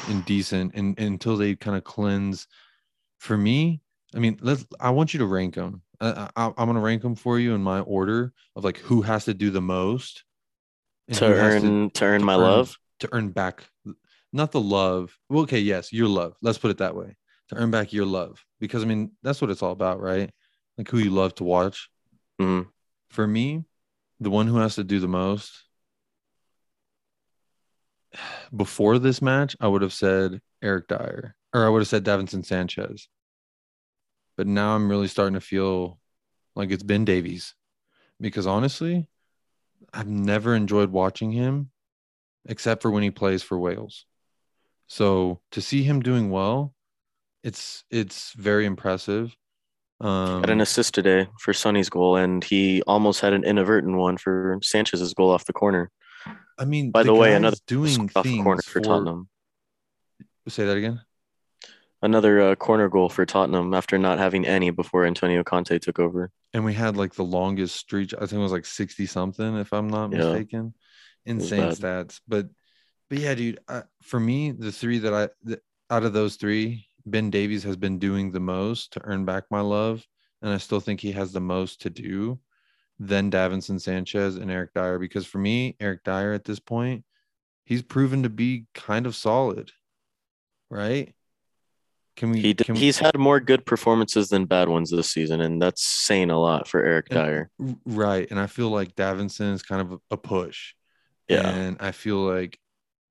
and 0.08 0.24
decent 0.24 0.74
and, 0.74 0.96
and 0.98 1.12
until 1.12 1.36
they 1.36 1.56
kind 1.56 1.76
of 1.76 1.84
cleanse? 1.84 2.46
For 3.18 3.36
me, 3.36 3.80
I 4.14 4.18
mean, 4.18 4.38
let's. 4.40 4.66
I 4.80 4.90
want 4.90 5.14
you 5.14 5.18
to 5.18 5.26
rank 5.26 5.54
them. 5.54 5.82
I, 6.00 6.28
I, 6.36 6.46
am 6.46 6.54
going 6.56 6.74
to 6.74 6.80
rank 6.80 7.02
them 7.02 7.14
for 7.14 7.38
you 7.38 7.54
in 7.54 7.62
my 7.62 7.80
order 7.80 8.32
of 8.56 8.64
like 8.64 8.78
who 8.78 9.02
has 9.02 9.24
to 9.26 9.34
do 9.34 9.50
the 9.50 9.60
most 9.60 10.24
to 11.12 11.24
earn 11.26 11.90
to, 11.90 11.98
to, 11.98 12.04
earn 12.04 12.20
to 12.20 12.26
my 12.26 12.34
earn, 12.34 12.40
love 12.40 12.76
to 13.00 13.08
earn 13.12 13.30
back, 13.30 13.64
not 14.32 14.52
the 14.52 14.60
love. 14.60 15.16
Well, 15.28 15.42
okay, 15.42 15.60
yes, 15.60 15.92
your 15.92 16.08
love. 16.08 16.34
Let's 16.42 16.58
put 16.58 16.70
it 16.70 16.78
that 16.78 16.96
way. 16.96 17.16
To 17.48 17.56
earn 17.56 17.70
back 17.70 17.92
your 17.92 18.06
love, 18.06 18.44
because 18.60 18.82
I 18.82 18.86
mean 18.86 19.12
that's 19.22 19.40
what 19.40 19.50
it's 19.50 19.62
all 19.62 19.72
about, 19.72 20.00
right? 20.00 20.30
Like 20.78 20.88
who 20.88 20.98
you 20.98 21.10
love 21.10 21.34
to 21.36 21.44
watch. 21.44 21.90
Mm-hmm. 22.40 22.68
For 23.10 23.26
me, 23.26 23.64
the 24.22 24.30
one 24.30 24.46
who 24.46 24.56
has 24.58 24.76
to 24.76 24.84
do 24.84 25.00
the 25.00 25.08
most 25.08 25.64
before 28.54 28.98
this 28.98 29.22
match, 29.22 29.56
I 29.60 29.68
would 29.68 29.82
have 29.82 29.92
said 29.92 30.40
Eric 30.62 30.88
Dier 30.88 31.34
or 31.54 31.66
I 31.66 31.68
would 31.68 31.80
have 31.80 31.88
said 31.88 32.04
Davinson 32.04 32.44
Sanchez 32.44 33.08
but 34.36 34.46
now 34.46 34.74
I'm 34.74 34.88
really 34.88 35.08
starting 35.08 35.34
to 35.34 35.40
feel 35.40 35.98
like 36.54 36.70
it's 36.70 36.82
Ben 36.82 37.04
Davies 37.04 37.54
because 38.20 38.46
honestly, 38.46 39.08
I've 39.92 40.08
never 40.08 40.54
enjoyed 40.54 40.90
watching 40.90 41.32
him 41.32 41.70
except 42.46 42.82
for 42.82 42.90
when 42.90 43.02
he 43.02 43.10
plays 43.10 43.42
for 43.42 43.58
Wales. 43.58 44.06
So 44.86 45.40
to 45.52 45.60
see 45.60 45.82
him 45.82 46.00
doing 46.00 46.30
well, 46.30 46.74
it's 47.42 47.84
it's 47.90 48.32
very 48.32 48.66
impressive. 48.66 49.36
Um, 50.02 50.40
had 50.40 50.50
an 50.50 50.60
assist 50.60 50.94
today 50.94 51.28
for 51.38 51.52
Sonny's 51.52 51.88
goal, 51.88 52.16
and 52.16 52.42
he 52.42 52.82
almost 52.82 53.20
had 53.20 53.32
an 53.32 53.44
inadvertent 53.44 53.96
one 53.96 54.16
for 54.16 54.58
Sanchez's 54.62 55.14
goal 55.14 55.30
off 55.30 55.44
the 55.44 55.52
corner. 55.52 55.90
I 56.58 56.64
mean, 56.64 56.90
by 56.90 57.02
the, 57.02 57.12
the 57.12 57.14
way, 57.14 57.34
another 57.34 57.56
doing 57.66 58.10
off 58.14 58.24
the 58.24 58.42
corner 58.42 58.62
for, 58.62 58.70
for 58.70 58.80
Tottenham. 58.80 59.28
Say 60.48 60.66
that 60.66 60.76
again 60.76 61.00
another 62.02 62.40
uh, 62.40 62.54
corner 62.56 62.88
goal 62.88 63.08
for 63.08 63.24
Tottenham 63.24 63.72
after 63.72 63.96
not 63.96 64.18
having 64.18 64.44
any 64.44 64.70
before 64.70 65.06
Antonio 65.06 65.42
Conte 65.44 65.78
took 65.78 65.98
over. 65.98 66.30
And 66.52 66.64
we 66.64 66.74
had 66.74 66.96
like 66.96 67.14
the 67.14 67.22
longest 67.22 67.76
streak. 67.76 68.12
I 68.14 68.20
think 68.20 68.32
it 68.32 68.38
was 68.38 68.52
like 68.52 68.66
60 68.66 69.06
something, 69.06 69.56
if 69.58 69.72
I'm 69.72 69.88
not 69.88 70.12
yeah. 70.12 70.18
mistaken. 70.18 70.74
Insane 71.24 71.70
stats. 71.70 72.20
But, 72.26 72.48
but 73.08 73.18
yeah, 73.18 73.34
dude, 73.34 73.60
I, 73.68 73.84
for 74.02 74.18
me, 74.18 74.50
the 74.50 74.72
three 74.72 74.98
that 74.98 75.14
I, 75.14 75.28
the, 75.44 75.60
out 75.88 76.04
of 76.04 76.12
those 76.12 76.36
three, 76.36 76.86
Ben 77.06 77.30
Davies 77.30 77.62
has 77.64 77.76
been 77.76 77.98
doing 77.98 78.30
the 78.30 78.40
most 78.40 78.92
to 78.92 79.00
earn 79.04 79.24
back 79.24 79.44
my 79.50 79.60
love. 79.60 80.06
And 80.40 80.50
I 80.50 80.58
still 80.58 80.80
think 80.80 81.00
he 81.00 81.12
has 81.12 81.32
the 81.32 81.40
most 81.40 81.82
to 81.82 81.90
do 81.90 82.40
than 82.98 83.30
Davinson 83.30 83.80
Sanchez 83.80 84.36
and 84.36 84.50
Eric 84.50 84.74
Dier 84.74 84.98
Because 84.98 85.26
for 85.26 85.38
me, 85.38 85.76
Eric 85.80 86.04
Dier 86.04 86.32
at 86.32 86.44
this 86.44 86.60
point, 86.60 87.04
he's 87.64 87.82
proven 87.82 88.24
to 88.24 88.28
be 88.28 88.66
kind 88.74 89.06
of 89.06 89.14
solid, 89.14 89.70
right? 90.70 91.14
Can 92.16 92.30
we? 92.30 92.40
He, 92.40 92.54
can 92.54 92.74
he's 92.74 93.00
we, 93.00 93.06
had 93.06 93.18
more 93.18 93.40
good 93.40 93.64
performances 93.64 94.28
than 94.28 94.44
bad 94.44 94.68
ones 94.68 94.90
this 94.90 95.10
season, 95.10 95.40
and 95.40 95.62
that's 95.62 95.82
saying 95.82 96.30
a 96.30 96.38
lot 96.38 96.68
for 96.68 96.84
Eric 96.84 97.08
Dier, 97.08 97.50
Right, 97.86 98.30
and 98.30 98.38
I 98.38 98.46
feel 98.48 98.68
like 98.68 98.94
Davinson 98.94 99.54
is 99.54 99.62
kind 99.62 99.80
of 99.80 99.98
a 100.10 100.16
push. 100.18 100.74
Yeah, 101.28 101.48
and 101.48 101.78
I 101.80 101.92
feel 101.92 102.18
like 102.18 102.58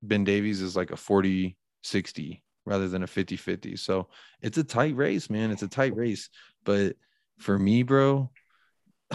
Ben 0.02 0.22
Davies 0.22 0.60
is 0.60 0.76
like 0.76 0.92
a 0.92 0.96
40 0.96 1.56
60 1.82 2.42
rather 2.64 2.88
than 2.88 3.02
a 3.02 3.06
50 3.06 3.36
50. 3.36 3.76
So 3.76 4.08
it's 4.40 4.58
a 4.58 4.64
tight 4.64 4.96
race, 4.96 5.28
man. 5.30 5.50
It's 5.50 5.62
a 5.62 5.68
tight 5.68 5.96
race. 5.96 6.28
But 6.64 6.96
for 7.38 7.58
me, 7.58 7.82
bro, 7.82 8.30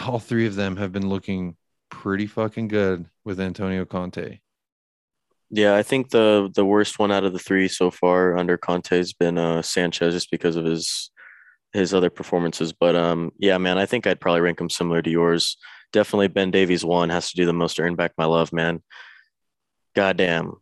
all 0.06 0.18
three 0.18 0.46
of 0.46 0.54
them 0.54 0.76
have 0.76 0.92
been 0.92 1.08
looking 1.08 1.56
pretty 1.90 2.26
fucking 2.26 2.68
good 2.68 3.06
with 3.24 3.40
Antonio 3.40 3.84
Conte. 3.84 4.38
Yeah, 5.50 5.76
I 5.76 5.82
think 5.82 6.10
the 6.10 6.50
the 6.54 6.64
worst 6.64 6.98
one 6.98 7.10
out 7.10 7.24
of 7.24 7.32
the 7.32 7.38
three 7.38 7.68
so 7.68 7.90
far 7.90 8.36
under 8.36 8.58
Conte 8.58 8.94
has 8.94 9.14
been 9.14 9.38
uh, 9.38 9.62
Sanchez, 9.62 10.12
just 10.12 10.30
because 10.30 10.56
of 10.56 10.66
his 10.66 11.10
his 11.72 11.94
other 11.94 12.10
performances. 12.10 12.72
But 12.72 12.94
um, 12.96 13.32
yeah, 13.38 13.56
man, 13.58 13.78
I 13.78 13.86
think 13.86 14.06
I'd 14.06 14.20
probably 14.20 14.42
rank 14.42 14.60
him 14.60 14.68
similar 14.68 15.00
to 15.00 15.10
yours. 15.10 15.56
Definitely 15.92 16.28
Ben 16.28 16.50
Davies 16.50 16.84
one 16.84 17.08
has 17.08 17.30
to 17.30 17.36
do 17.36 17.46
the 17.46 17.54
most 17.54 17.76
to 17.76 17.82
earn 17.82 17.94
back 17.94 18.12
my 18.18 18.26
love, 18.26 18.52
man. 18.52 18.82
Goddamn, 19.96 20.54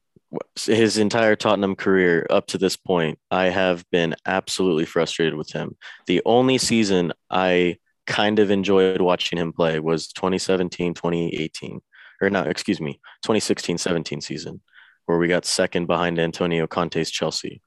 his 0.57 0.99
entire 0.99 1.37
Tottenham 1.37 1.77
career 1.77 2.27
up 2.31 2.47
to 2.49 2.59
this 2.59 2.77
point, 2.77 3.19
I 3.31 3.47
have 3.47 3.85
been 3.91 4.15
absolutely 4.27 4.85
frustrated 4.85 5.35
with 5.35 5.51
him. 5.53 5.77
The 6.07 6.23
only 6.25 6.59
season 6.59 7.13
I 7.31 7.79
kind 8.07 8.39
of 8.39 8.51
enjoyed 8.51 9.01
watching 9.01 9.39
him 9.39 9.53
play 9.53 9.79
was 9.81 10.09
2017, 10.09 10.95
2018, 10.95 11.81
or 12.21 12.31
not, 12.31 12.49
excuse 12.49 12.81
me, 12.81 12.95
2016, 13.23 13.79
17 13.79 14.21
season, 14.21 14.61
where 15.07 15.19
we 15.19 15.29
got 15.29 15.45
second 15.45 15.87
behind 15.87 16.19
Antonio 16.19 16.67
Conte's 16.67 17.11
Chelsea. 17.11 17.61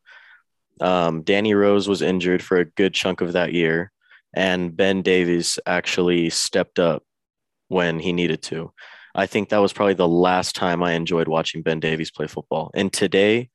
Um, 0.81 1.23
Danny 1.23 1.53
Rose 1.53 1.87
was 1.87 2.01
injured 2.01 2.41
for 2.41 2.57
a 2.57 2.65
good 2.65 2.93
chunk 2.93 3.21
of 3.21 3.33
that 3.33 3.53
year, 3.53 3.91
and 4.33 4.75
Ben 4.75 5.01
Davies 5.01 5.59
actually 5.65 6.29
stepped 6.29 6.79
up 6.79 7.03
when 7.67 7.99
he 7.99 8.13
needed 8.13 8.41
to. 8.43 8.71
I 9.15 9.25
think 9.25 9.49
that 9.49 9.57
was 9.57 9.73
probably 9.73 9.95
the 9.95 10.07
last 10.07 10.55
time 10.55 10.83
I 10.83 10.93
enjoyed 10.93 11.27
watching 11.27 11.61
Ben 11.61 11.79
Davies 11.79 12.11
play 12.11 12.27
football. 12.27 12.71
And 12.73 12.91
today, 12.93 13.49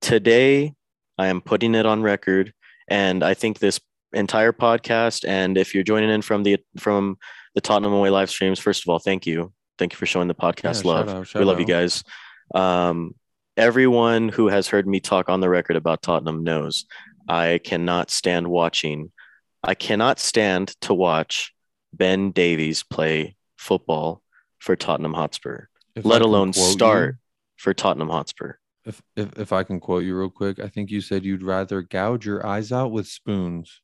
today, 0.00 0.74
I 1.18 1.28
am 1.28 1.40
putting 1.40 1.74
it 1.74 1.86
on 1.86 2.02
record, 2.02 2.52
and 2.88 3.22
I 3.22 3.34
think 3.34 3.58
this 3.58 3.80
entire 4.12 4.52
podcast, 4.52 5.26
and 5.26 5.56
if 5.56 5.74
you're 5.74 5.84
joining 5.84 6.10
in 6.10 6.22
from 6.22 6.42
the 6.42 6.58
from 6.78 7.18
the 7.54 7.60
Tottenham 7.60 7.92
Away 7.92 8.10
live 8.10 8.30
streams, 8.30 8.58
first 8.58 8.82
of 8.84 8.88
all, 8.90 8.98
thank 8.98 9.26
you, 9.26 9.52
thank 9.78 9.92
you 9.92 9.96
for 9.96 10.06
showing 10.06 10.28
the 10.28 10.34
podcast 10.34 10.84
Yeah, 10.84 10.90
love. 10.90 11.06
shout 11.06 11.16
out, 11.16 11.26
shout 11.28 11.40
we 11.40 11.46
love 11.46 11.56
out. 11.56 11.60
you 11.60 11.66
guys. 11.66 12.02
Um, 12.54 13.14
everyone 13.56 14.28
who 14.28 14.48
has 14.48 14.68
heard 14.68 14.86
me 14.88 14.98
talk 15.00 15.28
on 15.28 15.40
the 15.40 15.48
record 15.48 15.76
about 15.76 16.02
Tottenham 16.02 16.42
knows 16.42 16.86
I 17.28 17.60
cannot 17.62 18.10
stand 18.10 18.48
watching. 18.48 19.12
I 19.62 19.74
cannot 19.74 20.18
stand 20.18 20.74
to 20.82 20.92
watch 20.92 21.54
Ben 21.92 22.32
Davies 22.32 22.82
play 22.82 23.36
football 23.56 24.20
for 24.64 24.74
Tottenham 24.76 25.12
Hotspur, 25.12 25.66
If 25.94 26.06
let 26.06 26.22
alone 26.22 26.52
quote 26.54 26.66
you- 26.66 26.72
start 26.72 27.16
for 27.56 27.74
Tottenham 27.74 28.08
Hotspur. 28.08 28.54
If, 28.86 29.00
if 29.16 29.38
if 29.38 29.52
I 29.52 29.62
can 29.62 29.78
quote 29.80 30.04
you 30.04 30.14
real 30.18 30.28
quick, 30.30 30.58
I 30.58 30.68
think 30.68 30.90
you 30.90 31.00
said 31.00 31.24
you'd 31.24 31.42
rather 31.42 31.80
gouge 31.82 32.26
your 32.26 32.46
eyes 32.46 32.70
out 32.72 32.90
with 32.92 33.06
spoons. 33.06 33.80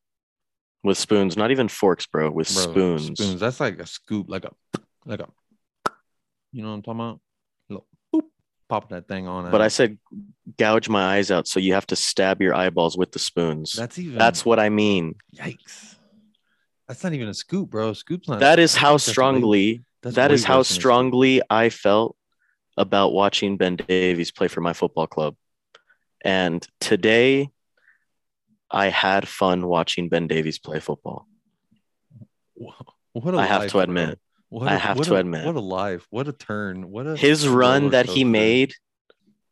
With 0.82 0.96
spoons, 0.98 1.36
not 1.36 1.50
even 1.50 1.68
forks, 1.68 2.06
bro. 2.06 2.30
With 2.30 2.52
Bro, 2.52 2.62
spoons. 2.62 3.04
Spoons. 3.18 3.40
That's 3.40 3.60
like 3.60 3.78
a 3.78 3.86
scoop, 3.86 4.26
like 4.28 4.44
a 4.46 4.52
like 5.06 5.20
a 5.20 5.28
you 6.52 6.62
know 6.62 6.68
what 6.68 6.74
I'm 6.76 6.82
talking 6.82 7.00
about? 7.00 7.20
Boop, 8.14 8.24
pop 8.68 8.88
that 8.90 9.06
thing 9.08 9.26
on. 9.28 9.50
But 9.50 9.60
out. 9.60 9.64
I 9.64 9.68
said 9.68 9.98
gouge 10.58 10.88
my 10.88 11.16
eyes 11.16 11.30
out, 11.30 11.46
so 11.48 11.60
you 11.60 11.74
have 11.74 11.86
to 11.88 11.96
stab 11.96 12.40
your 12.42 12.54
eyeballs 12.54 12.96
with 12.98 13.12
the 13.12 13.18
spoons. 13.18 13.72
that's 13.72 13.98
even 13.98 14.18
That's 14.18 14.44
what 14.44 14.58
I 14.58 14.68
mean. 14.70 15.14
yikes. 15.36 15.96
That's 16.88 17.02
not 17.04 17.12
even 17.14 17.28
a 17.28 17.34
scoop, 17.34 17.70
bro. 17.70 17.92
Scoop's 17.94 18.28
not. 18.28 18.40
That 18.40 18.58
is 18.58 18.74
how 18.74 18.88
think 18.90 18.94
that's 19.00 19.08
way- 19.08 19.12
strongly 19.12 19.84
that's 20.02 20.16
that 20.16 20.32
is 20.32 20.44
how 20.44 20.58
worse 20.58 20.68
than 20.68 20.72
a 20.72 20.74
scoop. 20.74 20.80
strongly 20.80 21.42
I 21.50 21.68
felt 21.70 22.16
about 22.76 23.12
watching 23.12 23.56
Ben 23.56 23.76
Davies 23.76 24.30
play 24.30 24.48
for 24.48 24.60
my 24.60 24.72
football 24.72 25.06
club. 25.06 25.36
And 26.24 26.66
today 26.80 27.50
I 28.70 28.88
had 28.88 29.28
fun 29.28 29.66
watching 29.66 30.08
Ben 30.08 30.26
Davies 30.28 30.58
play 30.58 30.80
football. 30.80 31.26
What 33.12 33.34
a 33.34 33.38
I 33.38 33.44
have 33.46 33.62
life, 33.62 33.70
to 33.72 33.80
admit. 33.80 34.18
What 34.48 34.68
I 34.68 34.74
a- 34.74 34.78
have 34.78 34.96
what 34.98 35.06
to 35.08 35.14
a- 35.16 35.18
admit. 35.20 35.44
What 35.46 35.56
a 35.56 35.60
life. 35.60 36.06
What 36.10 36.28
a 36.28 36.32
turn. 36.32 36.90
What 36.90 37.06
a 37.06 37.16
His 37.16 37.48
run 37.48 37.90
that 37.90 38.06
he 38.06 38.24
made, 38.24 38.74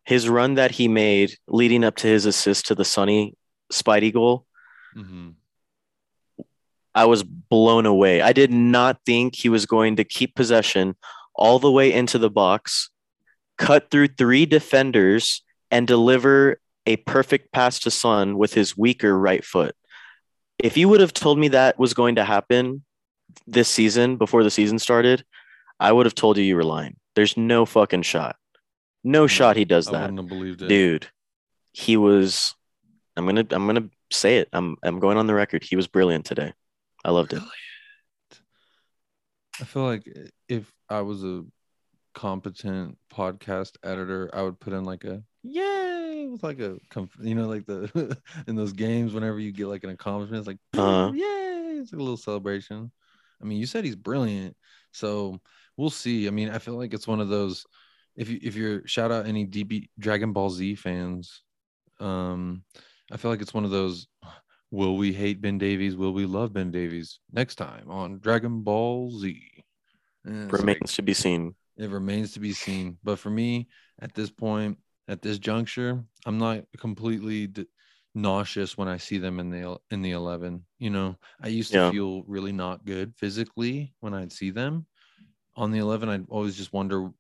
his 0.05 0.29
run 0.29 0.55
that 0.55 0.73
he 0.73 0.89
made 0.89 1.37
leading 1.49 1.85
up 1.85 1.97
to 1.97 2.07
his 2.07 2.27
assist 2.27 2.67
to 2.67 2.75
the 2.75 2.85
Sonny 2.85 3.35
Spidey 3.73 4.13
goal, 4.13 4.47
Mhm. 4.97 5.35
I 6.99 7.05
was 7.05 7.23
blown 7.23 7.87
away. 7.87 8.21
I 8.23 8.33
did 8.33 8.51
not 8.51 8.99
think 9.07 9.37
he 9.37 9.49
was 9.49 9.67
going 9.67 9.95
to 9.97 10.05
keep 10.05 10.35
possession 10.35 10.97
all 11.33 11.61
the 11.61 11.71
way 11.71 11.93
into 11.93 12.19
the 12.19 12.29
box, 12.29 12.91
cut 13.57 13.89
through 13.89 14.09
three 14.09 14.47
defenders, 14.47 15.45
and 15.71 15.87
deliver 15.87 16.61
a 16.87 16.97
perfect 16.97 17.53
pass 17.53 17.79
to 17.81 17.91
Son 17.93 18.37
with 18.37 18.53
his 18.53 18.77
weaker 18.77 19.17
right 19.17 19.45
foot. 19.45 19.77
If 20.59 20.77
you 20.77 20.89
would 20.89 21.01
have 21.01 21.15
told 21.15 21.39
me 21.39 21.47
that 21.49 21.79
was 21.79 21.95
going 21.95 22.17
to 22.17 22.25
happen 22.25 22.83
this 23.47 23.69
season 23.69 24.17
before 24.17 24.43
the 24.43 24.51
season 24.51 24.81
started, 24.81 25.25
I 25.79 25.93
would 25.93 26.05
have 26.07 26.17
told 26.17 26.37
you 26.37 26.43
you 26.43 26.57
were 26.57 26.65
lying. 26.65 26.97
There's 27.15 27.37
no 27.37 27.65
fucking 27.65 28.03
shot. 28.03 28.35
No 29.05 29.27
mm, 29.27 29.31
shot 29.31 29.57
he 29.57 29.65
does 29.65 29.87
I 29.87 29.93
that 29.93 30.01
wouldn't 30.01 30.19
have 30.19 30.29
believed 30.29 30.63
it. 30.63 30.69
dude 30.69 31.07
he 31.73 31.97
was 31.97 32.57
i'm 33.17 33.25
gonna 33.25 33.47
i'm 33.53 33.67
gonna 33.67 33.89
say 34.11 34.39
it 34.39 34.49
i'm 34.53 34.77
i'm 34.83 34.99
going 34.99 35.17
on 35.17 35.29
the 35.29 35.35
record 35.35 35.63
he 35.63 35.77
was 35.77 35.87
brilliant 35.87 36.25
today 36.25 36.53
i 37.05 37.11
loved 37.11 37.33
it 37.33 37.43
I 39.61 39.65
feel 39.65 39.83
like 39.83 40.09
if 40.49 40.73
I 40.89 41.01
was 41.01 41.25
a 41.25 41.43
competent 42.15 42.97
podcast 43.13 43.73
editor, 43.83 44.31
I 44.33 44.43
would 44.43 44.61
put 44.61 44.73
in 44.73 44.85
like 44.85 45.05
a 45.05 45.23
yay 45.43 46.29
with 46.31 46.43
like 46.45 46.61
a 46.61 46.79
you 47.21 47.35
know 47.35 47.49
like 47.49 47.67
the 47.67 48.17
in 48.47 48.55
those 48.55 48.73
games 48.73 49.13
whenever 49.15 49.39
you 49.41 49.51
get 49.53 49.67
like 49.67 49.83
an 49.85 49.91
accomplishment, 49.91 50.39
it's 50.39 50.47
like 50.47 50.59
Uh-huh. 50.77 51.11
yay, 51.13 51.79
it's 51.81 51.93
like 51.93 51.99
a 51.99 52.03
little 52.03 52.17
celebration. 52.17 52.93
I 53.43 53.45
mean, 53.45 53.59
you 53.59 53.67
said 53.67 53.85
he's 53.85 53.97
brilliant, 53.97 54.57
so 54.93 55.41
we'll 55.77 55.91
see. 55.91 56.27
I 56.27 56.31
mean, 56.31 56.51
I 56.51 56.59
feel 56.59 56.75
like 56.75 56.95
it's 56.95 57.09
one 57.09 57.21
of 57.21 57.29
those. 57.29 57.67
If 58.17 58.29
you 58.29 58.39
if 58.43 58.55
you're 58.57 58.87
shout 58.87 59.11
out 59.13 59.27
any 59.27 59.45
DB 59.47 59.89
Dragon 59.99 60.33
Ball 60.33 60.51
Z 60.51 60.75
fans, 60.77 61.43
um, 62.01 62.63
I 63.13 63.17
feel 63.17 63.31
like 63.31 63.43
it's 63.43 63.55
one 63.55 63.65
of 63.65 63.71
those. 63.71 64.07
Will 64.71 64.97
we 64.97 65.13
hate 65.13 65.41
Ben 65.41 65.59
Davies? 65.59 65.97
Will 65.97 66.13
we 66.13 66.27
love 66.27 66.53
Ben 66.53 66.71
Davies? 66.71 67.21
Next 67.33 67.55
time 67.57 67.91
on 67.91 68.19
Dragon 68.19 68.63
Ball 68.63 69.11
Z. 69.11 69.41
And 70.25 70.45
it's 70.45 70.53
like- 70.53 70.61
remains 70.61 70.95
to 70.95 71.03
be 71.03 71.15
seen 71.15 71.55
it 71.77 71.91
remains 71.91 72.33
to 72.33 72.41
be 72.41 72.53
seen. 72.53 72.99
But 73.05 73.21
for 73.21 73.31
me, 73.31 73.69
at 74.01 74.13
this 74.13 74.31
point, 74.31 74.79
at 75.07 75.23
this 75.23 75.39
juncture, 75.39 76.05
I'm 76.27 76.37
not 76.37 76.65
completely 76.77 77.47
d- 77.47 77.67
nauseous 78.17 78.77
when 78.77 78.89
I 78.89 78.97
see 78.97 79.19
them 79.19 79.39
in 79.39 79.49
the 79.51 79.79
in 79.93 80.03
the 80.03 80.11
11. 80.11 80.67
You 80.81 80.91
know, 80.91 81.17
I 81.41 81.47
used 81.49 81.71
to 81.71 81.79
Yeah. 81.79 81.91
feel 81.93 82.25
really 82.25 82.51
not 82.51 82.85
good 82.85 83.15
physically 83.17 83.95
when 84.01 84.13
I'd 84.13 84.33
see 84.33 84.51
them 84.51 84.87
on 85.55 85.71
the 85.71 85.79
11. 85.79 86.09
I'd 86.09 86.27
always 86.29 86.57
just 86.57 86.73
wonder 86.73 87.11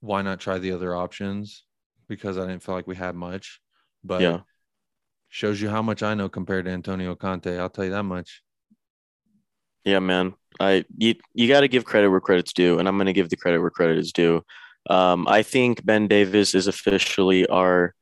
why 0.00 0.20
not 0.20 0.38
try 0.38 0.58
the 0.58 0.72
other 0.72 0.94
options 0.94 1.64
because 2.08 2.36
I 2.36 2.46
didn't 2.46 2.62
feel 2.62 2.74
like 2.74 2.86
we 2.86 2.96
had 2.96 3.14
much. 3.14 3.58
But 4.04 4.20
yeah 4.20 4.40
shows 5.32 5.62
you 5.62 5.70
how 5.70 5.80
much 5.80 6.02
I 6.02 6.12
know 6.12 6.28
compared 6.28 6.66
to 6.66 6.70
Antonio 6.70 7.16
Conte. 7.16 7.58
I'll 7.58 7.70
tell 7.70 7.86
you 7.86 7.90
that 7.92 8.02
much. 8.02 8.42
yeah 9.84 9.98
man. 9.98 10.34
I 10.60 10.84
you, 10.96 11.14
you 11.32 11.48
got 11.48 11.60
to 11.60 11.68
give 11.68 11.86
credit 11.86 12.10
where 12.10 12.20
credit's 12.20 12.52
due 12.52 12.78
and 12.78 12.86
i'm 12.86 12.98
gonna 12.98 13.14
give 13.14 13.30
the 13.30 13.38
credit 13.38 13.60
where 13.60 13.70
credit 13.70 13.98
is 13.98 14.12
due. 14.12 14.44
Um 14.90 15.26
i 15.26 15.42
think 15.42 15.84
ben 15.84 16.06
davies 16.06 16.54
is 16.54 16.66
officially 16.66 17.46
our 17.46 17.94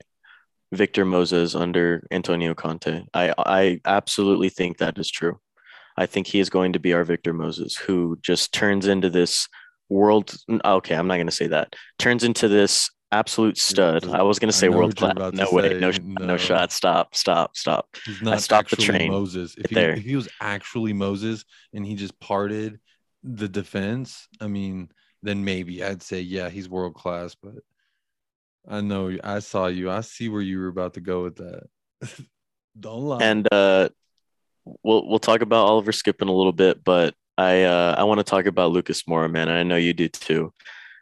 victor 0.72 1.04
moses 1.04 1.54
under 1.54 2.04
antonio 2.10 2.52
conte. 2.54 3.04
I 3.14 3.32
i 3.38 3.80
absolutely 3.84 4.48
think 4.48 4.78
that 4.78 4.98
is 4.98 5.10
true. 5.10 5.38
I 5.96 6.06
think 6.06 6.26
he 6.26 6.40
is 6.40 6.50
going 6.50 6.72
to 6.72 6.80
be 6.80 6.92
our 6.94 7.04
victor 7.04 7.32
moses 7.32 7.76
who 7.76 8.18
just 8.20 8.52
turns 8.52 8.86
into 8.88 9.08
this 9.08 9.46
world 9.88 10.34
okay 10.64 10.96
i'm 10.96 11.06
not 11.06 11.16
going 11.16 11.26
to 11.34 11.40
say 11.42 11.46
that. 11.48 11.76
Turns 11.98 12.24
into 12.24 12.48
this 12.48 12.90
absolute 13.12 13.58
stud 13.58 14.08
i 14.10 14.22
was 14.22 14.38
gonna 14.38 14.52
say 14.52 14.68
world 14.68 14.94
class 14.96 15.14
no 15.32 15.46
way 15.50 15.70
say. 15.70 15.80
no, 15.80 15.90
shot, 15.90 16.04
No. 16.04 16.26
no 16.26 16.36
shot 16.36 16.70
stop 16.72 17.14
stop 17.14 17.56
stop 17.56 17.88
He's 18.06 18.22
not 18.22 18.40
stopped 18.40 18.70
the 18.70 18.76
train 18.76 19.10
Moses. 19.10 19.56
If 19.58 19.70
he, 19.70 19.74
there. 19.74 19.92
if 19.94 20.04
he 20.04 20.14
was 20.16 20.28
actually 20.40 20.92
Moses 20.92 21.44
and 21.74 21.84
he 21.84 21.94
just 21.96 22.18
parted 22.20 22.78
the 23.22 23.48
defense, 23.48 24.28
I 24.40 24.46
mean, 24.46 24.90
then 25.22 25.44
maybe 25.44 25.84
I'd 25.84 26.02
say, 26.02 26.20
yeah, 26.22 26.48
he's 26.48 26.68
world 26.70 26.94
class. 26.94 27.34
But 27.34 27.56
I 28.66 28.80
know 28.80 29.14
I 29.22 29.40
saw 29.40 29.66
you. 29.66 29.90
I 29.90 30.00
see 30.00 30.28
where 30.30 30.40
you 30.40 30.58
were 30.58 30.68
about 30.68 30.94
to 30.94 31.00
go 31.00 31.24
with 31.24 31.36
that. 31.36 31.64
Don't 32.80 33.02
lie. 33.02 33.18
and 33.22 33.46
uh 33.52 33.88
we'll 34.84 35.06
we'll 35.08 35.18
talk 35.18 35.40
about 35.42 35.66
Oliver 35.66 35.92
Skipp 35.92 36.22
in 36.22 36.28
a 36.28 36.32
little 36.32 36.52
bit, 36.52 36.82
but 36.84 37.14
I 37.36 37.64
uh 37.64 37.94
I 37.98 38.04
want 38.04 38.18
to 38.18 38.24
talk 38.24 38.46
about 38.46 38.70
Lucas 38.70 39.02
Moura, 39.02 39.30
man. 39.30 39.48
I 39.48 39.64
know 39.64 39.76
you 39.76 39.92
do 39.92 40.08
too. 40.08 40.52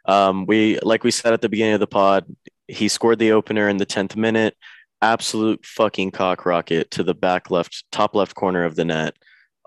Um 0.09 0.45
we 0.47 0.79
like 0.79 1.03
we 1.03 1.11
said 1.11 1.33
at 1.33 1.41
the 1.41 1.49
beginning 1.49 1.75
of 1.75 1.79
the 1.79 1.87
pod, 1.87 2.25
he 2.67 2.87
scored 2.87 3.19
the 3.19 3.31
opener 3.31 3.69
in 3.69 3.77
the 3.77 3.85
10th 3.85 4.15
minute. 4.15 4.57
Absolute 5.01 5.63
fucking 5.65 6.11
cock 6.11 6.45
rocket 6.45 6.89
to 6.91 7.03
the 7.03 7.13
back 7.13 7.51
left 7.51 7.83
top 7.91 8.15
left 8.15 8.35
corner 8.35 8.63
of 8.63 8.75
the 8.75 8.85
net. 8.85 9.15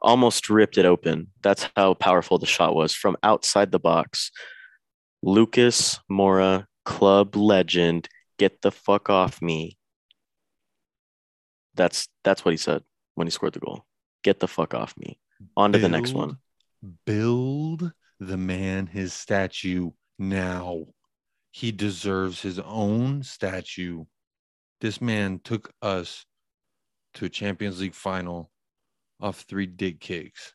Almost 0.03 0.51
ripped 0.51 0.79
it 0.79 0.85
open. 0.85 1.29
That's 1.43 1.69
how 1.77 1.95
powerful 1.95 2.39
the 2.39 2.47
shot 2.47 2.75
was 2.75 2.93
from 2.93 3.17
outside 3.23 3.71
the 3.71 3.79
box. 3.79 4.33
Lucas 5.23 6.01
Moura, 6.11 6.67
club 6.85 7.37
legend, 7.37 8.09
get 8.37 8.61
the 8.63 8.73
fuck 8.73 9.09
off 9.09 9.41
me. 9.41 9.79
That's 11.77 12.09
that's 12.25 12.45
what 12.45 12.51
he 12.51 12.59
said 12.59 12.83
when 13.15 13.29
he 13.29 13.31
scored 13.31 13.53
the 13.53 13.61
goal. 13.61 13.87
Get 14.25 14.41
the 14.41 14.49
fuck 14.49 14.75
off 14.75 14.95
me. 14.97 15.21
On 15.57 15.73
to 15.73 15.79
the 15.79 15.89
next 15.89 16.15
one. 16.15 16.39
Build 17.07 17.93
the 18.19 18.37
man 18.37 18.87
his 18.87 19.13
statue 19.13 19.93
now. 20.23 20.87
He 21.51 21.71
deserves 21.71 22.41
his 22.41 22.59
own 22.61 23.23
statue. 23.23 24.05
This 24.81 25.01
man 25.01 25.41
took 25.45 25.73
us 25.83 26.25
to 27.15 27.27
a 27.27 27.29
Champions 27.29 27.81
League 27.81 27.95
final 27.95 28.51
off 29.21 29.43
three 29.43 29.67
dig 29.67 30.01
kicks. 30.01 30.55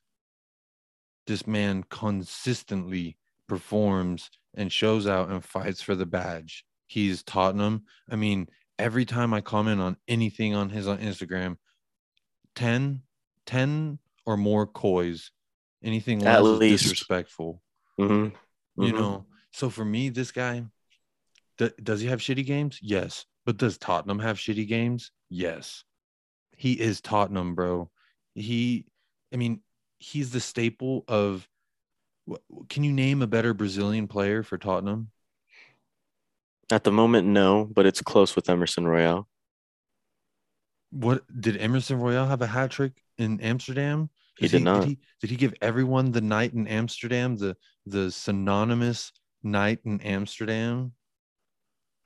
This 1.27 1.45
man 1.45 1.83
consistently 1.89 3.17
performs 3.47 4.29
and 4.55 4.71
shows 4.71 5.05
out 5.07 5.29
and 5.29 5.43
fights 5.43 5.81
for 5.81 5.95
the 5.95 6.05
badge. 6.05 6.63
he's 6.89 7.21
Tottenham. 7.21 7.83
I 8.09 8.15
mean, 8.15 8.47
every 8.79 9.03
time 9.03 9.33
I 9.33 9.41
comment 9.41 9.81
on 9.81 9.97
anything 10.07 10.55
on 10.55 10.69
his 10.69 10.87
on 10.87 10.99
Instagram, 10.99 11.57
10, 12.55 13.01
10 13.45 13.99
or 14.25 14.37
more 14.37 14.65
coys, 14.65 15.31
anything 15.83 16.23
At 16.25 16.43
less 16.43 16.53
is 16.53 16.59
least. 16.59 16.83
disrespectful. 16.83 17.61
Mhm. 17.99 18.33
You 18.77 18.93
Mhm. 18.93 18.97
know, 18.97 19.25
so 19.51 19.69
for 19.69 19.85
me, 19.85 20.09
this 20.09 20.31
guy, 20.31 20.63
d- 21.57 21.71
does 21.81 22.01
he 22.01 22.07
have 22.07 22.19
shitty 22.19 22.45
games? 22.45 22.79
Yes. 22.81 23.25
But 23.45 23.57
does 23.57 23.77
Tottenham 23.77 24.19
have 24.19 24.37
shitty 24.37 24.67
games? 24.67 25.11
Yes. 25.29 25.83
He 26.55 26.73
is 26.73 27.01
Tottenham, 27.01 27.55
bro. 27.55 27.89
He, 28.35 28.85
I 29.33 29.37
mean, 29.37 29.61
he's 29.99 30.31
the 30.31 30.39
staple 30.39 31.03
of. 31.07 31.47
Can 32.67 32.83
you 32.83 32.91
name 32.91 33.21
a 33.21 33.27
better 33.27 33.53
Brazilian 33.53 34.07
player 34.07 34.43
for 34.43 34.57
Tottenham? 34.57 35.11
At 36.69 36.83
the 36.83 36.91
moment, 36.91 37.25
no, 37.25 37.69
but 37.73 37.85
it's 37.85 38.01
close 38.01 38.35
with 38.35 38.49
Emerson 38.49 38.85
Royal. 38.85 39.29
What 40.91 41.23
did 41.39 41.55
Emerson 41.55 41.99
Royal 41.99 42.25
have 42.25 42.41
a 42.41 42.47
hat 42.47 42.71
trick 42.71 43.01
in 43.17 43.39
Amsterdam? 43.39 44.09
He 44.37 44.49
did 44.49 44.63
not. 44.63 44.81
Did 44.81 44.89
he, 44.89 44.99
did 45.21 45.29
he 45.29 45.35
give 45.37 45.53
everyone 45.61 46.11
the 46.11 46.21
night 46.21 46.53
in 46.53 46.67
Amsterdam, 46.67 47.37
the 47.37 47.55
the 47.85 48.11
synonymous 48.11 49.13
night 49.47 49.79
in 49.85 50.01
Amsterdam? 50.01 50.93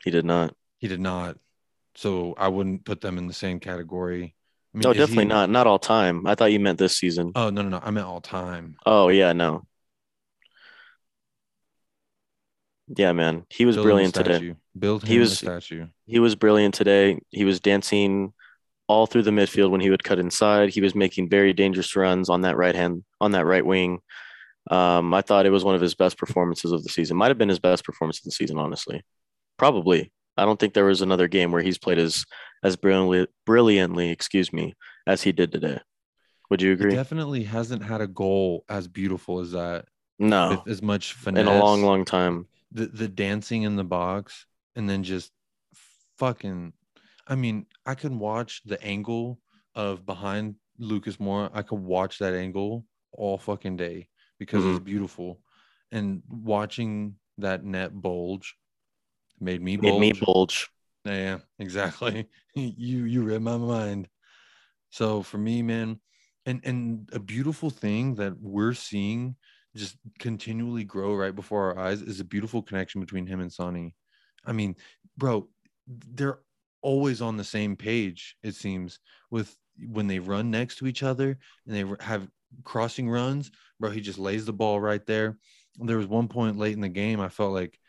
He 0.03 0.11
did 0.11 0.25
not. 0.25 0.55
He 0.79 0.87
did 0.87 0.99
not. 0.99 1.37
So 1.95 2.33
I 2.37 2.47
wouldn't 2.47 2.85
put 2.85 3.01
them 3.01 3.17
in 3.17 3.27
the 3.27 3.33
same 3.33 3.59
category. 3.59 4.35
I 4.73 4.77
mean, 4.77 4.81
No, 4.83 4.93
definitely 4.93 5.25
he- 5.25 5.29
not. 5.29 5.49
Not 5.49 5.67
all 5.67 5.79
time. 5.79 6.25
I 6.25 6.35
thought 6.35 6.51
you 6.51 6.59
meant 6.59 6.79
this 6.79 6.97
season. 6.97 7.33
Oh 7.35 7.49
no, 7.49 7.61
no, 7.61 7.69
no. 7.69 7.79
I 7.83 7.91
meant 7.91 8.07
all 8.07 8.21
time. 8.21 8.77
Oh 8.85 9.09
yeah, 9.09 9.33
no. 9.33 9.65
Yeah, 12.95 13.13
man. 13.13 13.45
He 13.49 13.65
was 13.65 13.75
Build 13.75 13.85
brilliant 13.85 14.15
today. 14.15 14.55
Build 14.77 15.03
him 15.03 15.07
He 15.09 15.19
was- 15.19 15.37
statue. 15.37 15.87
He 16.05 16.19
was 16.19 16.35
brilliant 16.35 16.73
today. 16.73 17.19
He 17.29 17.45
was 17.45 17.59
dancing 17.59 18.33
all 18.87 19.05
through 19.05 19.21
the 19.23 19.31
midfield 19.31 19.69
when 19.71 19.79
he 19.81 19.89
would 19.89 20.03
cut 20.03 20.19
inside. 20.19 20.69
He 20.69 20.81
was 20.81 20.93
making 20.93 21.29
very 21.29 21.53
dangerous 21.53 21.95
runs 21.95 22.29
on 22.29 22.41
that 22.41 22.57
right 22.57 22.75
hand, 22.75 23.03
on 23.21 23.31
that 23.31 23.45
right 23.45 23.65
wing. 23.65 23.99
Um, 24.71 25.13
I 25.13 25.21
thought 25.21 25.45
it 25.45 25.51
was 25.51 25.65
one 25.65 25.75
of 25.75 25.81
his 25.81 25.95
best 25.95 26.17
performances 26.17 26.71
of 26.73 26.83
the 26.83 26.89
season. 26.89 27.17
Might 27.17 27.29
have 27.29 27.37
been 27.37 27.49
his 27.49 27.59
best 27.59 27.85
performance 27.85 28.19
of 28.19 28.25
the 28.25 28.31
season, 28.31 28.57
honestly. 28.57 29.03
Probably. 29.57 30.11
I 30.37 30.45
don't 30.45 30.59
think 30.59 30.73
there 30.73 30.85
was 30.85 31.01
another 31.01 31.27
game 31.27 31.51
where 31.51 31.61
he's 31.63 31.77
played 31.77 31.99
as 31.99 32.25
as 32.63 32.77
brilliantly, 32.77 33.27
brilliantly, 33.45 34.09
excuse 34.11 34.53
me, 34.53 34.75
as 35.07 35.23
he 35.23 35.33
did 35.33 35.51
today. 35.51 35.79
Would 36.49 36.61
you 36.61 36.71
He 36.77 36.83
agree? 36.83 36.85
definitely 36.85 37.43
hasn't 37.43 37.83
had 37.83 38.01
a 38.01 38.07
goal 38.07 38.65
as 38.69 38.87
beautiful 38.87 39.39
as 39.39 39.51
that 39.51 39.85
No, 40.19 40.49
with 40.49 40.67
as 40.67 40.81
much 40.81 41.13
finesse 41.13 41.41
in 41.41 41.47
a 41.47 41.53
long, 41.53 41.83
long 41.83 42.05
time. 42.05 42.47
the 42.71 42.87
the 42.87 43.07
dancing 43.07 43.63
in 43.63 43.75
the 43.75 43.83
box 43.83 44.45
and 44.75 44.89
then 44.89 45.03
just 45.03 45.31
fucking 46.17 46.73
I 47.27 47.35
mean, 47.35 47.67
I 47.85 47.95
can 47.95 48.19
watch 48.19 48.61
the 48.65 48.81
angle 48.83 49.39
of 49.75 50.05
behind 50.05 50.55
Lucas 50.79 51.17
Moura. 51.17 51.49
I 51.53 51.61
could 51.61 51.79
watch 51.79 52.19
that 52.19 52.33
angle 52.33 52.85
all 53.13 53.37
fucking 53.37 53.77
day 53.77 54.07
because 54.41 54.63
Mm-hmm. 54.63 54.77
it's 54.77 54.83
beautiful. 54.83 55.39
And 55.91 56.23
watching 56.27 57.13
that 57.37 57.63
net 57.63 57.93
bulge 57.93 58.55
made 59.39 59.61
me 59.61 59.77
bulge. 59.77 59.99
Made 59.99 60.15
me 60.15 60.19
bulge. 60.19 60.67
Yeah, 61.05 61.37
exactly. 61.59 62.27
you 62.55 63.03
you 63.03 63.21
read 63.21 63.43
my 63.43 63.57
mind. 63.57 64.07
So 64.89 65.21
for 65.21 65.37
me, 65.37 65.61
man, 65.61 65.99
and 66.47 66.59
and 66.63 67.07
a 67.13 67.19
beautiful 67.19 67.69
thing 67.69 68.15
that 68.15 68.33
we're 68.41 68.73
seeing 68.73 69.35
just 69.75 69.95
continually 70.17 70.85
grow 70.85 71.13
right 71.13 71.35
before 71.35 71.69
our 71.69 71.77
eyes 71.77 72.01
is 72.01 72.19
a 72.19 72.25
beautiful 72.25 72.63
connection 72.63 72.99
between 72.99 73.27
him 73.27 73.41
and 73.41 73.53
Sonny. 73.53 73.93
I 74.43 74.53
mean, 74.53 74.75
bro, 75.17 75.47
they're 75.87 76.39
always 76.81 77.21
on 77.21 77.37
the 77.37 77.43
same 77.43 77.75
page, 77.75 78.35
it 78.41 78.55
seems, 78.55 78.97
with 79.29 79.55
when 79.87 80.07
they 80.07 80.17
run 80.17 80.49
next 80.49 80.77
to 80.77 80.87
each 80.87 81.03
other 81.03 81.37
and 81.67 81.75
they 81.75 81.85
have 82.03 82.27
crossing 82.63 83.09
runs, 83.09 83.51
bro. 83.79 83.89
He 83.91 84.01
just 84.01 84.19
lays 84.19 84.45
the 84.45 84.53
ball 84.53 84.79
right 84.79 85.05
there. 85.05 85.37
There 85.77 85.97
was 85.97 86.07
one 86.07 86.27
point 86.27 86.57
late 86.57 86.73
in 86.73 86.81
the 86.81 86.89
game, 86.89 87.19
I 87.19 87.29
felt 87.29 87.53
like 87.53 87.79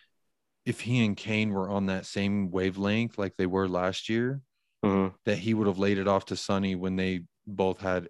if 0.65 0.81
he 0.81 1.05
and 1.05 1.17
Kane 1.17 1.53
were 1.53 1.69
on 1.69 1.87
that 1.87 2.07
same 2.07 2.51
wavelength 2.51 3.19
like 3.19 3.37
they 3.37 3.47
were 3.47 3.69
last 3.69 4.09
year, 4.09 4.41
Mhm. 4.85 5.13
that 5.25 5.39
he 5.39 5.55
would 5.55 5.67
have 5.67 5.79
laid 5.79 5.99
it 5.99 6.09
off 6.09 6.27
to 6.27 6.37
Sonny 6.37 6.75
when 6.75 6.97
they 6.97 7.23
both 7.47 7.81
had 7.81 8.09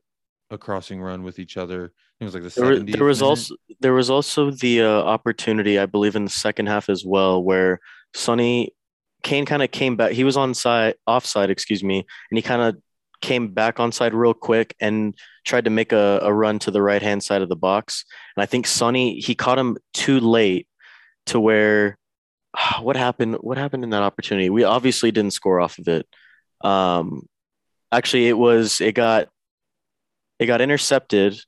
a 0.50 0.58
crossing 0.58 1.00
run 1.00 1.22
with 1.22 1.38
each 1.38 1.56
other. 1.56 1.92
It 2.20 2.24
was 2.24 2.34
like 2.34 2.42
the 2.42 2.50
There, 2.50 2.76
70th 2.76 2.96
there 2.96 3.04
was 3.06 3.20
minute. 3.20 3.30
also 3.30 3.56
there 3.80 3.94
was 3.94 4.10
also 4.10 4.50
the 4.50 4.82
uh, 4.82 4.88
opportunity, 5.02 5.78
I 5.78 5.86
believe, 5.86 6.14
in 6.16 6.24
the 6.24 6.30
second 6.30 6.66
half 6.66 6.88
as 6.90 7.04
well, 7.04 7.42
where 7.42 7.80
Sonny 8.14 8.72
Kane 9.22 9.46
kind 9.46 9.62
of 9.62 9.70
came 9.70 9.96
back. 9.96 10.12
He 10.12 10.24
was 10.24 10.36
on 10.36 10.52
side 10.54 10.94
offside, 11.06 11.48
excuse 11.50 11.82
me, 11.82 11.98
and 12.30 12.38
he 12.38 12.42
kind 12.42 12.60
of 12.62 12.76
came 13.22 13.48
back 13.48 13.80
on 13.80 13.92
side 13.92 14.12
real 14.12 14.34
quick 14.34 14.74
and 14.80 15.14
tried 15.46 15.64
to 15.64 15.70
make 15.70 15.92
a, 15.92 16.18
a 16.22 16.32
run 16.32 16.58
to 16.58 16.70
the 16.70 16.82
right 16.82 17.00
hand 17.00 17.22
side 17.22 17.40
of 17.40 17.48
the 17.48 17.56
box. 17.56 18.04
And 18.36 18.42
I 18.42 18.46
think 18.46 18.66
Sonny 18.66 19.20
he 19.20 19.34
caught 19.34 19.58
him 19.58 19.78
too 19.94 20.20
late 20.20 20.66
to 21.26 21.40
where 21.40 21.96
what 22.82 22.96
happened 22.96 23.36
what 23.40 23.56
happened 23.56 23.84
in 23.84 23.90
that 23.90 24.02
opportunity? 24.02 24.50
We 24.50 24.64
obviously 24.64 25.10
didn't 25.10 25.32
score 25.32 25.60
off 25.60 25.78
of 25.78 25.88
it. 25.88 26.06
Um 26.62 27.22
actually 27.90 28.28
it 28.28 28.36
was 28.36 28.80
it 28.80 28.92
got 28.92 29.28
it 30.38 30.46
got 30.46 30.60
intercepted 30.60 31.40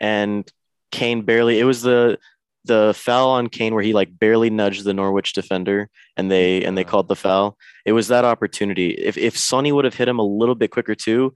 and 0.00 0.50
Kane 0.90 1.22
barely 1.22 1.60
it 1.60 1.64
was 1.64 1.82
the 1.82 2.18
the 2.64 2.92
foul 2.96 3.30
on 3.30 3.48
Kane 3.48 3.74
where 3.74 3.82
he 3.82 3.92
like 3.92 4.18
barely 4.18 4.50
nudged 4.50 4.84
the 4.84 4.92
Norwich 4.94 5.32
defender 5.32 5.88
and 6.16 6.30
they 6.30 6.62
and 6.64 6.76
they 6.76 6.84
called 6.84 7.08
the 7.08 7.16
foul. 7.16 7.56
It 7.86 7.92
was 7.92 8.08
that 8.08 8.24
opportunity. 8.24 8.90
If 8.90 9.16
if 9.16 9.36
Sonny 9.36 9.72
would 9.72 9.84
have 9.84 9.94
hit 9.94 10.08
him 10.08 10.18
a 10.18 10.24
little 10.24 10.54
bit 10.54 10.70
quicker 10.70 10.94
too, 10.94 11.32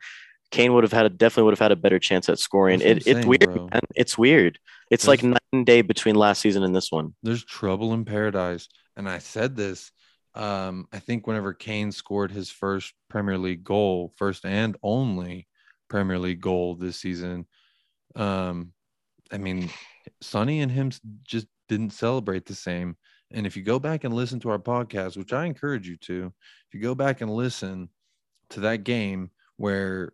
Kane 0.51 0.75
would 0.75 0.85
have 0.85 0.93
had 0.93 1.07
a 1.07 1.09
definitely 1.11 1.45
would 1.45 1.53
have 1.55 1.59
had 1.61 1.73
a 1.73 1.77
better 1.77 1.99
chance 1.99 2.29
at 2.29 2.39
scoring. 2.39 2.81
It, 2.83 3.07
I'm 3.09 3.17
it's 3.17 3.27
weird. 3.27 3.81
It's 3.95 4.19
weird. 4.19 4.59
It's 4.91 5.09
like 5.09 5.21
There's- 5.23 5.33
night 5.33 5.43
and 5.53 5.65
day 5.67 5.81
between 5.83 6.15
last 6.15 6.43
season 6.43 6.63
and 6.63 6.77
this 6.77 6.93
one. 6.93 7.15
there's 7.23 7.45
trouble 7.45 7.95
in 7.95 8.05
paradise. 8.05 8.69
And 8.97 9.09
I 9.09 9.19
said 9.19 9.57
this, 9.57 9.91
um, 10.35 10.87
I 10.93 10.99
think 10.99 11.27
whenever 11.27 11.55
Kane 11.55 11.91
scored 11.91 12.31
his 12.31 12.51
first 12.51 12.93
Premier 13.09 13.39
League 13.39 13.65
goal, 13.65 14.13
first 14.17 14.45
and 14.45 14.77
only 14.83 15.49
Premier 15.89 16.19
League 16.19 16.41
goal 16.43 16.75
this 16.75 16.99
season. 16.99 17.47
Um, 18.15 18.73
I 19.33 19.39
mean, 19.39 19.71
Sonny 20.21 20.61
and 20.61 20.71
him 20.71 20.91
just 21.25 21.47
didn't 21.69 21.91
celebrate 21.91 22.47
the 22.47 22.55
same. 22.55 22.97
And 23.31 23.47
if 23.47 23.57
you 23.57 23.63
go 23.63 23.79
back 23.79 24.05
and 24.05 24.15
listen 24.15 24.41
to 24.41 24.51
our 24.51 24.59
podcast, 24.59 25.17
which 25.17 25.33
I 25.33 25.47
encourage 25.47 25.89
you 25.89 25.97
to, 25.99 26.33
if 26.69 26.75
you 26.75 26.81
go 26.81 26.95
back 26.95 27.21
and 27.21 27.31
listen 27.31 27.89
to 28.51 28.61
that 28.61 28.85
game 28.85 29.31
where 29.57 30.13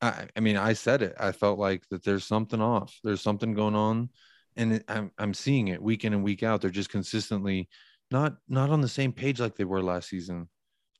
I, 0.00 0.26
I 0.36 0.40
mean, 0.40 0.56
I 0.56 0.74
said 0.74 1.02
it. 1.02 1.16
I 1.18 1.32
felt 1.32 1.58
like 1.58 1.82
that 1.90 2.04
there's 2.04 2.24
something 2.24 2.60
off. 2.60 2.98
There's 3.02 3.20
something 3.20 3.54
going 3.54 3.74
on, 3.74 4.10
and 4.56 4.82
I'm 4.88 5.10
I'm 5.18 5.34
seeing 5.34 5.68
it 5.68 5.82
week 5.82 6.04
in 6.04 6.12
and 6.12 6.22
week 6.22 6.42
out. 6.42 6.60
They're 6.60 6.70
just 6.70 6.90
consistently 6.90 7.68
not 8.10 8.36
not 8.48 8.70
on 8.70 8.80
the 8.80 8.88
same 8.88 9.12
page 9.12 9.40
like 9.40 9.56
they 9.56 9.64
were 9.64 9.82
last 9.82 10.08
season. 10.08 10.48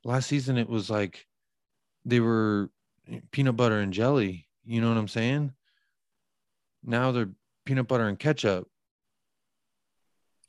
Last 0.04 0.26
season 0.26 0.58
it 0.58 0.68
was 0.68 0.90
like 0.90 1.26
they 2.04 2.20
were 2.20 2.70
peanut 3.30 3.56
butter 3.56 3.78
and 3.78 3.92
jelly. 3.92 4.48
You 4.64 4.80
know 4.80 4.88
what 4.88 4.98
I'm 4.98 5.08
saying? 5.08 5.52
Now 6.84 7.12
they're 7.12 7.30
peanut 7.68 7.86
butter 7.86 8.08
and 8.08 8.18
ketchup. 8.18 8.66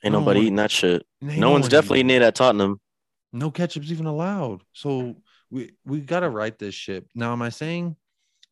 Ain't 0.02 0.12
No 0.14 0.20
nobody 0.20 0.38
one- 0.40 0.44
eating 0.46 0.56
that 0.56 0.70
shit. 0.70 1.06
No 1.20 1.50
one's 1.50 1.64
one 1.64 1.70
definitely 1.70 1.98
eating 2.00 2.10
eating 2.10 2.22
it 2.22 2.26
at 2.26 2.34
Tottenham. 2.34 2.80
no 3.32 3.50
ketchup's 3.50 3.92
even 3.92 4.06
allowed. 4.06 4.62
So 4.72 5.16
we 5.50 5.72
we 5.84 6.00
gotta 6.00 6.30
write 6.30 6.58
this 6.58 6.74
shit. 6.74 7.06
Now, 7.14 7.32
am 7.32 7.42
I 7.42 7.50
saying, 7.50 7.96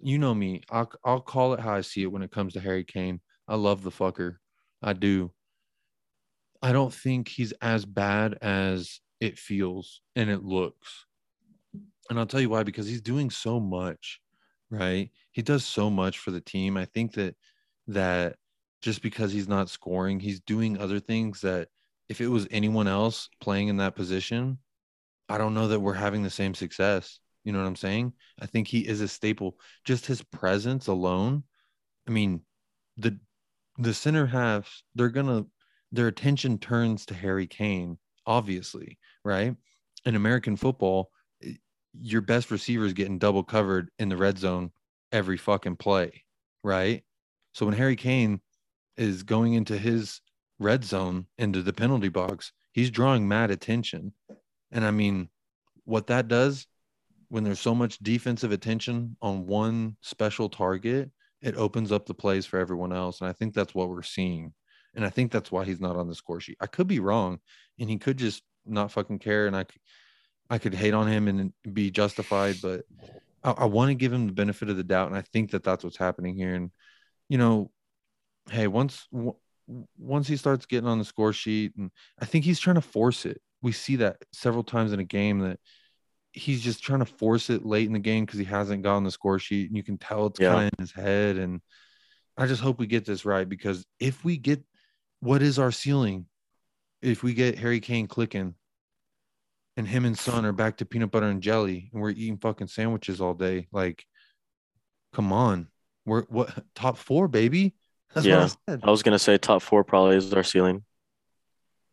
you 0.01 0.19
know 0.19 0.35
me, 0.35 0.61
I'll 0.71 0.93
I'll 1.03 1.21
call 1.23 1.55
it 1.55 1.61
how 1.61 1.73
I 1.75 1.81
see 1.81 2.03
it 2.03 2.13
when 2.13 2.23
it 2.23 2.31
comes 2.31 2.53
to 2.53 2.61
Harry 2.61 2.85
Kane. 2.85 3.21
I 3.49 3.55
love 3.57 3.83
the 3.83 3.91
fucker. 3.91 4.37
I 4.83 4.93
do. 4.93 5.33
I 6.61 6.73
don't 6.73 6.93
think 6.93 7.29
he's 7.29 7.53
as 7.63 7.87
bad 7.87 8.35
as 8.43 9.01
it 9.21 9.39
feels 9.39 10.03
and 10.15 10.29
it 10.29 10.45
looks. 10.45 11.07
And 12.11 12.19
I'll 12.19 12.27
tell 12.27 12.41
you 12.41 12.51
why, 12.51 12.63
because 12.65 12.87
he's 12.87 13.01
doing 13.01 13.31
so 13.31 13.59
much, 13.61 14.21
right? 14.71 15.11
He 15.33 15.41
does 15.43 15.65
so 15.65 15.89
much 15.89 16.19
for 16.19 16.31
the 16.31 16.41
team. 16.41 16.77
I 16.77 16.85
think 16.85 17.13
that 17.15 17.37
that 17.87 18.37
just 18.83 19.03
because 19.03 19.33
he's 19.33 19.49
not 19.49 19.69
scoring, 19.69 20.21
he's 20.21 20.41
doing 20.41 20.79
other 20.79 21.01
things 21.01 21.41
that 21.41 21.69
if 22.09 22.21
it 22.21 22.29
was 22.29 22.47
anyone 22.51 22.89
else 22.89 23.29
playing 23.41 23.69
in 23.69 23.79
that 23.79 23.97
position, 23.97 24.59
I 25.29 25.39
don't 25.39 25.55
know 25.55 25.69
that 25.69 25.81
we're 25.81 25.95
having 25.95 26.23
the 26.23 26.31
same 26.31 26.55
success. 26.55 27.19
You 27.45 27.53
know 27.53 27.61
what 27.61 27.69
I'm 27.69 27.77
saying? 27.77 28.13
I 28.41 28.47
think 28.47 28.69
he 28.69 28.81
is 28.81 29.01
a 29.01 29.09
staple. 29.09 29.59
Just 29.85 30.07
his 30.07 30.23
presence 30.23 30.87
alone. 30.87 31.45
I 32.07 32.11
mean, 32.11 32.43
the 32.97 33.19
the 33.79 33.95
center 33.95 34.27
halves, 34.27 34.83
they're 34.95 35.09
gonna 35.09 35.47
their 35.93 36.09
attention 36.09 36.59
turns 36.59 37.07
to 37.07 37.15
Harry 37.15 37.47
Kane, 37.47 37.99
obviously, 38.27 38.99
right? 39.25 39.55
In 40.05 40.15
American 40.15 40.57
football, 40.57 41.11
your 41.93 42.21
best 42.21 42.51
receiver 42.51 42.85
is 42.85 42.93
getting 42.93 43.19
double 43.19 43.43
covered 43.43 43.91
in 43.99 44.09
the 44.09 44.17
red 44.17 44.39
zone 44.39 44.71
every 45.13 45.37
fucking 45.37 45.77
play, 45.77 46.25
right? 46.63 47.03
So 47.53 47.67
when 47.67 47.75
Harry 47.75 47.97
Kane 47.97 48.41
is 48.99 49.23
going 49.23 49.55
into 49.55 49.79
his 49.79 50.21
red 50.59 50.85
zone 50.85 51.27
into 51.39 51.63
the 51.63 51.73
penalty 51.73 52.09
box, 52.09 52.53
he's 52.73 52.91
drawing 52.91 53.27
mad 53.27 53.51
attention. 53.51 54.13
And 54.71 54.85
I 54.85 54.91
mean, 54.91 55.29
what 55.85 56.09
that 56.09 56.29
does 56.29 56.67
when 57.29 57.45
there's 57.45 57.61
so 57.61 57.75
much 57.75 57.99
defensive 57.99 58.53
attention 58.53 59.17
on 59.21 59.47
one 59.47 59.97
special 60.01 60.49
target, 60.49 61.11
it 61.43 61.57
opens 61.57 61.93
up 61.93 62.07
the 62.07 62.15
plays 62.15 62.47
for 62.47 62.59
everyone 62.59 62.93
else. 62.93 63.21
And 63.21 63.29
I 63.29 63.33
think 63.33 63.55
that's 63.55 63.75
what 63.75 63.89
we're 63.89 64.03
seeing. 64.03 64.53
And 64.95 65.05
I 65.05 65.11
think 65.11 65.31
that's 65.31 65.53
why 65.53 65.65
he's 65.65 65.81
not 65.81 65.97
on 65.97 66.09
the 66.09 66.15
score 66.15 66.41
sheet. 66.41 66.57
I 66.61 66.67
could 66.67 66.87
be 66.87 67.01
wrong, 67.01 67.39
and 67.79 67.89
he 67.89 67.99
could 67.99 68.17
just 68.17 68.43
not 68.67 68.91
fucking 68.91 69.19
care. 69.19 69.47
And 69.47 69.57
I, 69.57 69.67
I 70.51 70.59
could 70.59 70.75
hate 70.75 70.95
on 70.95 71.07
him 71.07 71.29
and 71.29 71.53
be 71.73 71.91
justified, 71.91 72.57
but 72.63 72.85
I, 73.45 73.51
I 73.51 73.65
want 73.67 73.91
to 73.91 73.95
give 73.95 74.13
him 74.13 74.27
the 74.27 74.33
benefit 74.33 74.71
of 74.71 74.77
the 74.77 74.85
doubt. 74.85 75.09
And 75.09 75.17
I 75.17 75.23
think 75.23 75.51
that 75.51 75.63
that's 75.63 75.85
what's 75.85 75.99
happening 75.99 76.35
here. 76.35 76.55
And 76.55 76.71
you 77.29 77.37
know, 77.37 77.71
hey, 78.51 78.67
once 78.67 79.07
once 79.99 80.27
he 80.27 80.37
starts 80.37 80.67
getting 80.67 80.89
on 80.89 80.99
the 80.99 81.05
score 81.05 81.33
sheet, 81.33 81.73
and 81.77 81.91
I 82.21 82.25
think 82.25 82.45
he's 82.45 82.61
trying 82.61 82.77
to 82.77 82.83
force 82.83 83.27
it. 83.27 83.41
We 83.63 83.73
see 83.73 83.97
that 83.97 84.17
several 84.33 84.65
times 84.65 84.93
in 84.93 85.01
a 85.01 85.05
game 85.05 85.41
that 85.41 85.59
he's 86.33 86.63
just 86.63 86.83
trying 86.83 87.01
to 87.01 87.07
force 87.07 87.51
it 87.51 87.67
late 87.67 87.87
in 87.87 87.93
the 87.93 87.99
game 87.99 88.25
because 88.25 88.39
he 88.39 88.45
hasn't 88.45 88.83
gotten 88.83 89.05
the 89.05 89.11
score 89.11 89.39
sheet, 89.39 89.69
and 89.69 89.77
you 89.77 89.83
can 89.83 89.99
tell 89.99 90.27
it's 90.27 90.41
yeah. 90.41 90.53
kind 90.53 90.67
of 90.67 90.79
in 90.79 90.83
his 90.83 90.93
head. 90.93 91.37
And 91.37 91.61
I 92.37 92.47
just 92.47 92.63
hope 92.63 92.79
we 92.79 92.87
get 92.87 93.05
this 93.05 93.25
right 93.25 93.49
because 93.49 93.85
if 93.99 94.25
we 94.25 94.37
get 94.37 94.63
what 95.21 95.43
is 95.43 95.59
our 95.59 95.73
ceiling, 95.73 96.27
if 97.03 97.23
we 97.23 97.35
get 97.35 97.59
Harry 97.59 97.81
Kane 97.81 98.07
clicking, 98.07 98.55
and 99.77 99.87
him 99.87 100.05
and 100.05 100.19
son 100.19 100.45
are 100.45 100.53
back 100.53 100.79
to 100.79 100.85
peanut 100.85 101.13
butter 101.13 101.29
and 101.29 101.43
jelly, 101.43 101.89
and 101.93 102.03
we're 102.03 102.11
eating 102.11 102.39
fucking 102.39 102.67
sandwiches 102.67 103.21
all 103.21 103.35
day, 103.35 103.69
like, 103.71 104.05
come 105.13 105.33
on, 105.33 105.69
we're 106.05 106.25
what 106.25 106.65
top 106.75 106.99
four, 106.99 107.29
baby. 107.29 107.75
That's 108.15 108.27
yeah, 108.27 108.49
I, 108.67 108.79
I 108.83 108.91
was 108.91 109.03
gonna 109.03 109.19
say 109.19 109.39
top 109.39 109.63
four 109.63 109.85
probably 109.85 110.17
is 110.17 110.33
our 110.33 110.43
ceiling. 110.43 110.85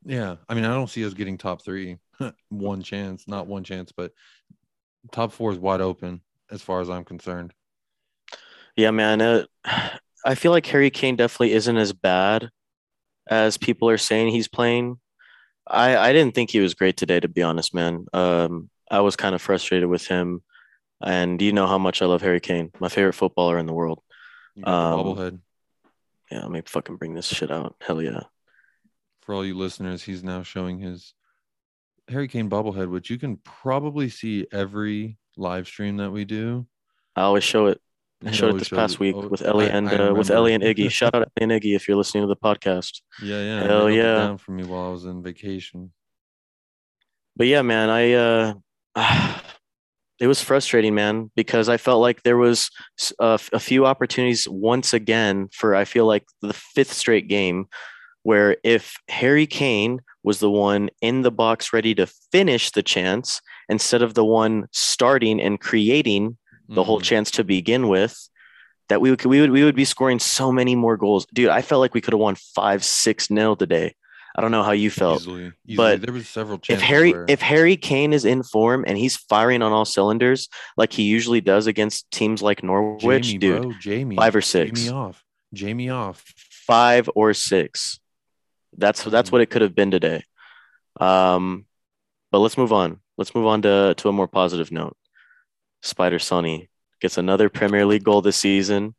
Yeah, 0.06 0.36
I 0.47 0.54
mean, 0.54 0.65
I 0.65 0.73
don't 0.73 0.89
see 0.89 1.06
us 1.06 1.13
getting 1.13 1.38
top 1.38 1.63
three. 1.63 1.97
one 2.49 2.82
chance, 2.82 3.28
not 3.28 3.47
one 3.47 3.63
chance, 3.63 3.91
but 3.91 4.12
top 5.12 5.32
four 5.34 5.51
is 5.51 5.58
wide 5.58 5.82
open 5.82 6.21
as 6.51 6.62
far 6.62 6.82
as 6.82 6.89
I'm 6.89 7.04
concerned. 7.04 7.54
Yeah, 8.75 8.91
man. 8.91 9.21
Uh, 9.21 9.45
I 10.25 10.34
feel 10.36 10.51
like 10.51 10.65
Harry 10.67 10.89
Kane 10.89 11.15
definitely 11.15 11.54
isn't 11.54 11.78
as 11.78 11.93
bad 11.93 12.49
as 13.28 13.58
people 13.58 13.89
are 13.89 13.97
saying 13.97 14.30
he's 14.30 14.47
playing. 14.47 14.99
I 15.67 15.97
I 15.97 16.13
didn't 16.13 16.36
think 16.36 16.49
he 16.49 16.60
was 16.60 16.73
great 16.73 16.97
today, 16.97 17.19
to 17.19 17.28
be 17.28 17.43
honest, 17.43 17.73
man. 17.73 18.06
Um, 18.13 18.69
I 18.89 19.01
was 19.01 19.15
kind 19.15 19.36
of 19.36 19.41
frustrated 19.41 19.89
with 19.89 20.08
him, 20.08 20.41
and 21.01 21.41
you 21.41 21.51
know 21.51 21.67
how 21.67 21.78
much 21.78 22.01
I 22.01 22.06
love 22.06 22.21
Harry 22.21 22.39
Kane, 22.39 22.71
my 22.80 22.89
favorite 22.89 23.13
footballer 23.13 23.58
in 23.58 23.65
the 23.65 23.73
world. 23.73 24.01
Um, 24.63 24.63
bobblehead. 24.99 25.39
Yeah, 26.32 26.42
let 26.42 26.52
me 26.52 26.62
fucking 26.66 26.98
bring 26.98 27.14
this 27.14 27.28
shit 27.28 27.52
out. 27.52 27.76
Hell 27.82 28.02
yeah. 28.02 28.24
For 29.22 29.34
all 29.36 29.46
you 29.46 29.56
listeners, 29.56 30.04
he's 30.04 30.24
now 30.24 30.44
showing 30.44 30.80
his 30.80 31.14
Harry 32.08 32.28
Kane 32.28 32.50
bobblehead, 32.50 32.90
which 32.90 33.10
you 33.10 33.18
can 33.18 33.38
probably 33.38 34.10
see 34.10 34.48
every 34.52 35.18
live 35.38 35.68
stream 35.68 35.98
that 35.98 36.12
we 36.12 36.26
do. 36.26 36.68
I 37.16 37.22
always 37.22 37.44
show 37.44 37.68
it. 37.68 37.82
I 38.26 38.32
showed 38.32 38.56
it 38.56 38.60
this 38.60 38.70
past 38.70 38.96
it. 38.96 39.00
week 39.00 39.16
oh, 39.16 39.28
with 39.28 39.42
Ellie 39.42 39.70
I, 39.70 39.76
and 39.76 39.90
I 39.90 39.96
uh, 39.96 40.14
with 40.14 40.32
Ellie 40.32 40.54
and 40.54 40.64
Iggy. 40.64 40.90
Shout 40.90 41.14
out 41.14 41.20
to 41.20 41.44
Ellie 41.44 41.54
and 41.54 41.64
Iggy 41.64 41.76
if 41.76 41.88
you're 41.88 41.98
listening 41.98 42.24
to 42.24 42.28
the 42.28 42.36
podcast. 42.36 43.02
Yeah, 43.22 43.42
yeah. 43.42 43.64
Hell 43.64 43.90
yeah. 43.90 44.16
Down 44.16 44.38
for 44.38 44.52
me 44.52 44.64
while 44.64 44.88
I 44.88 44.92
was 44.92 45.06
in 45.06 45.22
vacation. 45.22 45.92
But 47.36 47.48
yeah, 47.48 47.62
man, 47.62 47.90
I 47.90 48.14
uh 48.14 48.54
it 50.19 50.28
was 50.28 50.41
frustrating, 50.41 50.95
man, 50.95 51.30
because 51.36 51.67
I 51.67 51.78
felt 51.78 52.01
like 52.01 52.23
there 52.23 52.38
was 52.38 52.69
a, 53.19 53.39
a 53.51 53.60
few 53.60 53.86
opportunities 53.86 54.47
once 54.47 54.93
again 54.93 55.49
for 55.51 55.75
I 55.75 55.86
feel 55.86 56.06
like 56.06 56.25
the 56.41 56.54
fifth 56.54 56.93
straight 56.93 57.28
game 57.28 57.67
where 58.23 58.58
if 58.63 58.95
Harry 59.10 59.45
Kane 59.45 60.01
was 60.23 60.39
the 60.39 60.49
one 60.49 60.89
in 61.01 61.21
the 61.21 61.32
box 61.32 61.73
ready 61.73 61.93
to 61.95 62.08
finish 62.32 62.71
the 62.71 62.82
chance 62.82 63.41
instead 63.69 64.01
of 64.01 64.15
the 64.15 64.25
one 64.25 64.67
starting 64.71 65.39
and 65.39 65.60
creating 65.60 66.38
the 66.67 66.82
mm 66.82 66.86
whole 66.86 66.99
chance 66.99 67.30
to 67.30 67.43
begin 67.43 67.88
with, 67.88 68.28
that 68.89 68.99
we 68.99 69.12
would 69.12 69.23
we 69.25 69.41
would 69.41 69.51
we 69.51 69.63
would 69.63 69.75
be 69.75 69.86
scoring 69.86 70.17
so 70.17 70.51
many 70.51 70.75
more 70.75 70.97
goals. 70.97 71.28
Dude, 71.34 71.49
I 71.49 71.62
felt 71.62 71.80
like 71.80 71.93
we 71.93 72.01
could 72.01 72.13
have 72.13 72.19
won 72.19 72.36
five, 72.36 72.84
six 72.84 73.30
nil 73.30 73.56
today. 73.56 73.93
I 74.38 74.41
don't 74.41 74.52
know 74.52 74.63
how 74.63 74.74
you 74.74 74.89
felt, 74.89 75.21
easily, 75.21 75.54
easily. 75.65 75.76
but 75.78 76.02
there 76.02 76.13
was 76.13 76.28
several. 76.28 76.60
If 76.67 76.82
Harry 76.82 77.13
where... 77.13 77.26
if 77.30 77.41
Harry 77.41 77.78
Kane 77.78 78.12
is 78.12 78.26
in 78.26 78.43
form 78.43 78.84
and 78.86 78.98
he's 78.98 79.15
firing 79.15 79.62
on 79.62 79.71
all 79.71 79.86
cylinders 79.86 80.50
like 80.76 80.91
he 80.91 81.04
usually 81.04 81.39
does 81.39 81.67
against 81.67 82.12
teams 82.12 82.41
like 82.41 82.62
Norwich, 82.62 83.28
Jamie, 83.28 83.38
dude, 83.38 83.62
bro, 83.62 83.71
Jamie, 83.80 84.15
five 84.17 84.36
or 84.36 84.41
six, 84.41 84.82
Jamie 84.82 84.93
off, 84.93 85.24
Jamie 85.54 85.89
off, 85.89 86.24
five 86.67 87.10
or 87.15 87.34
six. 87.34 88.00
That's 88.78 89.04
that's 89.06 89.32
what 89.32 89.39
it 89.39 89.50
could 89.50 89.62
have 89.62 89.74
been 89.74 89.91
today. 89.91 90.24
Um, 91.00 91.65
but 92.30 92.39
let's 92.39 92.58
move 92.58 92.74
on. 92.74 93.00
Let's 93.17 93.34
move 93.34 93.45
on 93.45 93.62
to 93.62 93.93
to 93.95 94.10
a 94.10 94.12
more 94.12 94.28
positive 94.28 94.69
note. 94.69 94.98
Spider 95.82 96.19
Sonny 96.19 96.69
gets 97.00 97.17
another 97.17 97.48
Premier 97.48 97.86
League 97.86 98.04
goal 98.04 98.21
this 98.21 98.36
season. 98.36 98.95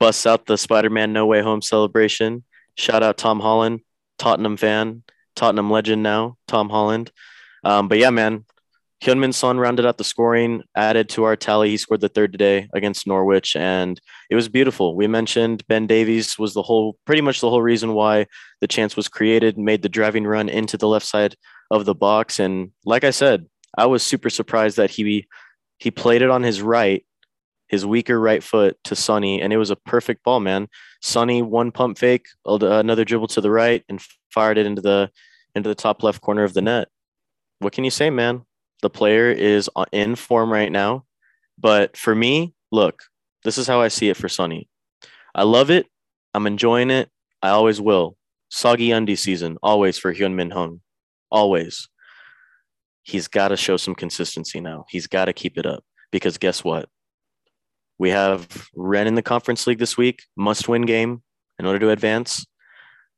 Busts 0.00 0.26
out 0.26 0.46
the 0.46 0.58
Spider-Man 0.58 1.12
No 1.12 1.26
Way 1.26 1.42
Home 1.42 1.62
celebration. 1.62 2.42
Shout 2.76 3.04
out 3.04 3.18
Tom 3.18 3.38
Holland, 3.38 3.82
Tottenham 4.22 4.56
fan, 4.56 5.02
Tottenham 5.34 5.68
legend 5.68 6.04
now, 6.04 6.36
Tom 6.46 6.70
Holland. 6.70 7.10
Um, 7.64 7.88
but 7.88 7.98
yeah, 7.98 8.10
man, 8.10 8.44
Heung-min 9.02 9.32
Son 9.32 9.58
rounded 9.58 9.84
out 9.84 9.98
the 9.98 10.04
scoring, 10.04 10.62
added 10.76 11.08
to 11.08 11.24
our 11.24 11.34
tally. 11.34 11.70
He 11.70 11.76
scored 11.76 12.02
the 12.02 12.08
third 12.08 12.30
today 12.30 12.68
against 12.72 13.04
Norwich, 13.04 13.56
and 13.56 14.00
it 14.30 14.36
was 14.36 14.48
beautiful. 14.48 14.94
We 14.94 15.08
mentioned 15.08 15.66
Ben 15.66 15.88
Davies 15.88 16.38
was 16.38 16.54
the 16.54 16.62
whole, 16.62 16.96
pretty 17.04 17.20
much 17.20 17.40
the 17.40 17.50
whole 17.50 17.62
reason 17.62 17.94
why 17.94 18.26
the 18.60 18.68
chance 18.68 18.96
was 18.96 19.08
created, 19.08 19.58
made 19.58 19.82
the 19.82 19.88
driving 19.88 20.24
run 20.24 20.48
into 20.48 20.76
the 20.76 20.86
left 20.86 21.06
side 21.06 21.34
of 21.72 21.84
the 21.84 21.94
box. 21.96 22.38
And 22.38 22.70
like 22.84 23.02
I 23.02 23.10
said, 23.10 23.46
I 23.76 23.86
was 23.86 24.04
super 24.04 24.30
surprised 24.30 24.76
that 24.76 24.90
he 24.90 25.26
he 25.78 25.90
played 25.90 26.22
it 26.22 26.30
on 26.30 26.44
his 26.44 26.62
right, 26.62 27.04
his 27.72 27.86
weaker 27.86 28.20
right 28.20 28.42
foot 28.42 28.76
to 28.84 28.94
Sonny, 28.94 29.40
and 29.40 29.50
it 29.50 29.56
was 29.56 29.70
a 29.70 29.76
perfect 29.76 30.22
ball, 30.22 30.40
man. 30.40 30.68
Sonny 31.00 31.40
one 31.40 31.72
pump 31.72 31.98
fake, 31.98 32.26
another 32.44 33.04
dribble 33.04 33.28
to 33.28 33.40
the 33.40 33.50
right, 33.50 33.82
and 33.88 34.00
fired 34.30 34.58
it 34.58 34.66
into 34.66 34.82
the 34.82 35.10
into 35.54 35.68
the 35.70 35.74
top 35.74 36.02
left 36.02 36.20
corner 36.20 36.44
of 36.44 36.52
the 36.52 36.62
net. 36.62 36.88
What 37.58 37.72
can 37.72 37.84
you 37.84 37.90
say, 37.90 38.10
man? 38.10 38.42
The 38.82 38.90
player 38.90 39.30
is 39.30 39.70
uh, 39.74 39.86
in 39.90 40.16
form 40.16 40.52
right 40.52 40.70
now. 40.70 41.04
But 41.58 41.96
for 41.96 42.14
me, 42.14 42.54
look, 42.70 43.02
this 43.44 43.56
is 43.56 43.66
how 43.66 43.80
I 43.80 43.88
see 43.88 44.10
it 44.10 44.16
for 44.16 44.28
Sonny. 44.28 44.68
I 45.34 45.44
love 45.44 45.70
it. 45.70 45.86
I'm 46.34 46.46
enjoying 46.46 46.90
it. 46.90 47.08
I 47.42 47.50
always 47.50 47.80
will. 47.80 48.16
Soggy 48.50 48.90
undie 48.90 49.16
season, 49.16 49.56
always 49.62 49.98
for 49.98 50.12
Hyun 50.12 50.34
Min 50.34 50.50
Hung. 50.50 50.80
Always. 51.30 51.88
He's 53.02 53.28
got 53.28 53.48
to 53.48 53.56
show 53.56 53.78
some 53.78 53.94
consistency 53.94 54.60
now. 54.60 54.84
He's 54.90 55.06
got 55.06 55.24
to 55.24 55.32
keep 55.32 55.56
it 55.56 55.64
up 55.64 55.84
because 56.10 56.36
guess 56.36 56.62
what? 56.62 56.88
We 58.02 58.10
have 58.10 58.48
Rennes 58.74 59.06
in 59.06 59.14
the 59.14 59.22
Conference 59.22 59.64
League 59.64 59.78
this 59.78 59.96
week, 59.96 60.24
must 60.36 60.66
win 60.66 60.86
game 60.86 61.22
in 61.60 61.66
order 61.66 61.78
to 61.78 61.90
advance. 61.90 62.44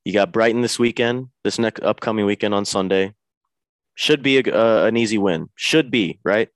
You 0.05 0.13
got 0.13 0.31
Brighton 0.31 0.61
this 0.61 0.79
weekend, 0.79 1.29
this 1.43 1.59
next 1.59 1.83
upcoming 1.83 2.27
weekend 2.27 2.53
on 2.53 2.67
Sunday. 2.67 3.15
Should 3.95 4.23
be 4.23 4.37
a, 4.37 4.43
uh, 4.43 4.85
an 4.85 4.99
easy 4.99 5.17
win. 5.17 5.49
Should 5.55 5.91
be, 5.91 6.21
right? 6.23 6.51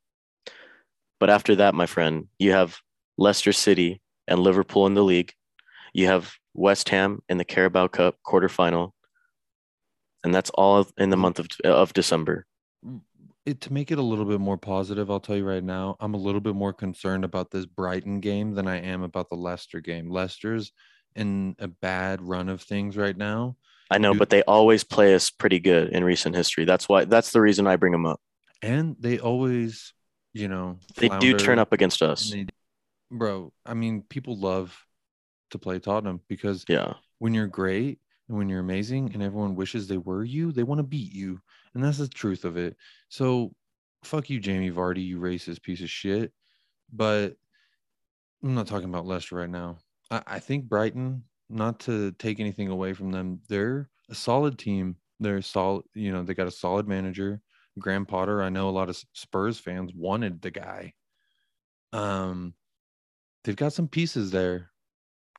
But 1.18 1.30
after 1.30 1.56
that, 1.56 1.74
my 1.74 1.86
friend, 1.86 2.28
you 2.38 2.52
have 2.52 2.80
Leicester 3.16 3.54
City 3.54 4.02
and 4.26 4.40
Liverpool 4.40 4.84
in 4.84 4.92
the 4.92 5.02
league. 5.02 5.32
You 5.94 6.08
have 6.08 6.34
West 6.52 6.90
Ham 6.90 7.22
in 7.30 7.38
the 7.38 7.46
Carabao 7.46 7.86
Cup 7.86 8.16
quarterfinal. 8.26 8.90
And 10.22 10.34
that's 10.34 10.50
all 10.50 10.86
in 10.98 11.08
the 11.08 11.16
month 11.16 11.38
of, 11.38 11.46
of 11.64 11.94
December. 11.94 12.44
It, 13.48 13.62
to 13.62 13.72
make 13.72 13.90
it 13.90 13.98
a 13.98 14.02
little 14.02 14.26
bit 14.26 14.40
more 14.40 14.58
positive, 14.58 15.10
I'll 15.10 15.20
tell 15.20 15.36
you 15.36 15.44
right 15.48 15.64
now, 15.64 15.96
I'm 16.00 16.12
a 16.12 16.18
little 16.18 16.40
bit 16.40 16.54
more 16.54 16.74
concerned 16.74 17.24
about 17.24 17.50
this 17.50 17.64
Brighton 17.64 18.20
game 18.20 18.52
than 18.52 18.68
I 18.68 18.76
am 18.80 19.02
about 19.02 19.30
the 19.30 19.36
Leicester 19.36 19.80
game. 19.80 20.10
Leicester's 20.10 20.70
in 21.16 21.56
a 21.58 21.66
bad 21.68 22.20
run 22.20 22.50
of 22.50 22.60
things 22.60 22.96
right 22.96 23.16
now. 23.16 23.56
I 23.90 23.96
know, 23.96 24.12
but 24.12 24.28
they 24.28 24.42
always 24.42 24.84
play 24.84 25.14
us 25.14 25.30
pretty 25.30 25.60
good 25.60 25.88
in 25.88 26.04
recent 26.04 26.36
history. 26.36 26.66
That's 26.66 26.88
why 26.90 27.06
that's 27.06 27.32
the 27.32 27.40
reason 27.40 27.66
I 27.66 27.76
bring 27.76 27.92
them 27.92 28.04
up. 28.04 28.20
And 28.60 28.96
they 29.00 29.18
always, 29.18 29.94
you 30.34 30.48
know, 30.48 30.78
they 30.96 31.08
do 31.08 31.34
turn 31.34 31.58
up 31.58 31.72
against 31.72 32.02
us. 32.02 32.30
They, 32.30 32.46
bro, 33.10 33.52
I 33.64 33.72
mean, 33.72 34.02
people 34.02 34.38
love 34.38 34.76
to 35.52 35.58
play 35.58 35.78
Tottenham 35.78 36.20
because 36.28 36.66
yeah, 36.68 36.94
when 37.18 37.32
you're 37.32 37.46
great 37.46 37.98
and 38.28 38.36
when 38.36 38.50
you're 38.50 38.60
amazing 38.60 39.12
and 39.14 39.22
everyone 39.22 39.54
wishes 39.54 39.88
they 39.88 39.96
were 39.96 40.22
you, 40.22 40.52
they 40.52 40.64
want 40.64 40.80
to 40.80 40.84
beat 40.84 41.12
you. 41.14 41.40
And 41.78 41.86
that's 41.86 41.98
the 41.98 42.08
truth 42.08 42.44
of 42.44 42.56
it. 42.56 42.76
So 43.08 43.54
fuck 44.02 44.28
you, 44.28 44.40
Jamie 44.40 44.72
Vardy, 44.72 45.06
you 45.06 45.20
racist 45.20 45.62
piece 45.62 45.80
of 45.80 45.88
shit. 45.88 46.32
But 46.92 47.36
I'm 48.42 48.56
not 48.56 48.66
talking 48.66 48.88
about 48.88 49.06
Leicester 49.06 49.36
right 49.36 49.48
now. 49.48 49.78
I, 50.10 50.20
I 50.26 50.38
think 50.40 50.64
Brighton 50.64 51.22
not 51.48 51.78
to 51.80 52.10
take 52.18 52.40
anything 52.40 52.66
away 52.66 52.94
from 52.94 53.12
them, 53.12 53.42
they're 53.48 53.88
a 54.10 54.14
solid 54.16 54.58
team. 54.58 54.96
They're 55.20 55.40
solid, 55.40 55.84
you 55.94 56.10
know, 56.10 56.24
they 56.24 56.34
got 56.34 56.48
a 56.48 56.50
solid 56.50 56.88
manager. 56.88 57.40
Graham 57.78 58.06
Potter, 58.06 58.42
I 58.42 58.48
know 58.48 58.68
a 58.68 58.70
lot 58.70 58.88
of 58.88 59.00
Spurs 59.12 59.60
fans 59.60 59.92
wanted 59.94 60.42
the 60.42 60.50
guy. 60.50 60.94
Um, 61.92 62.54
they've 63.44 63.54
got 63.54 63.72
some 63.72 63.86
pieces 63.86 64.32
there. 64.32 64.72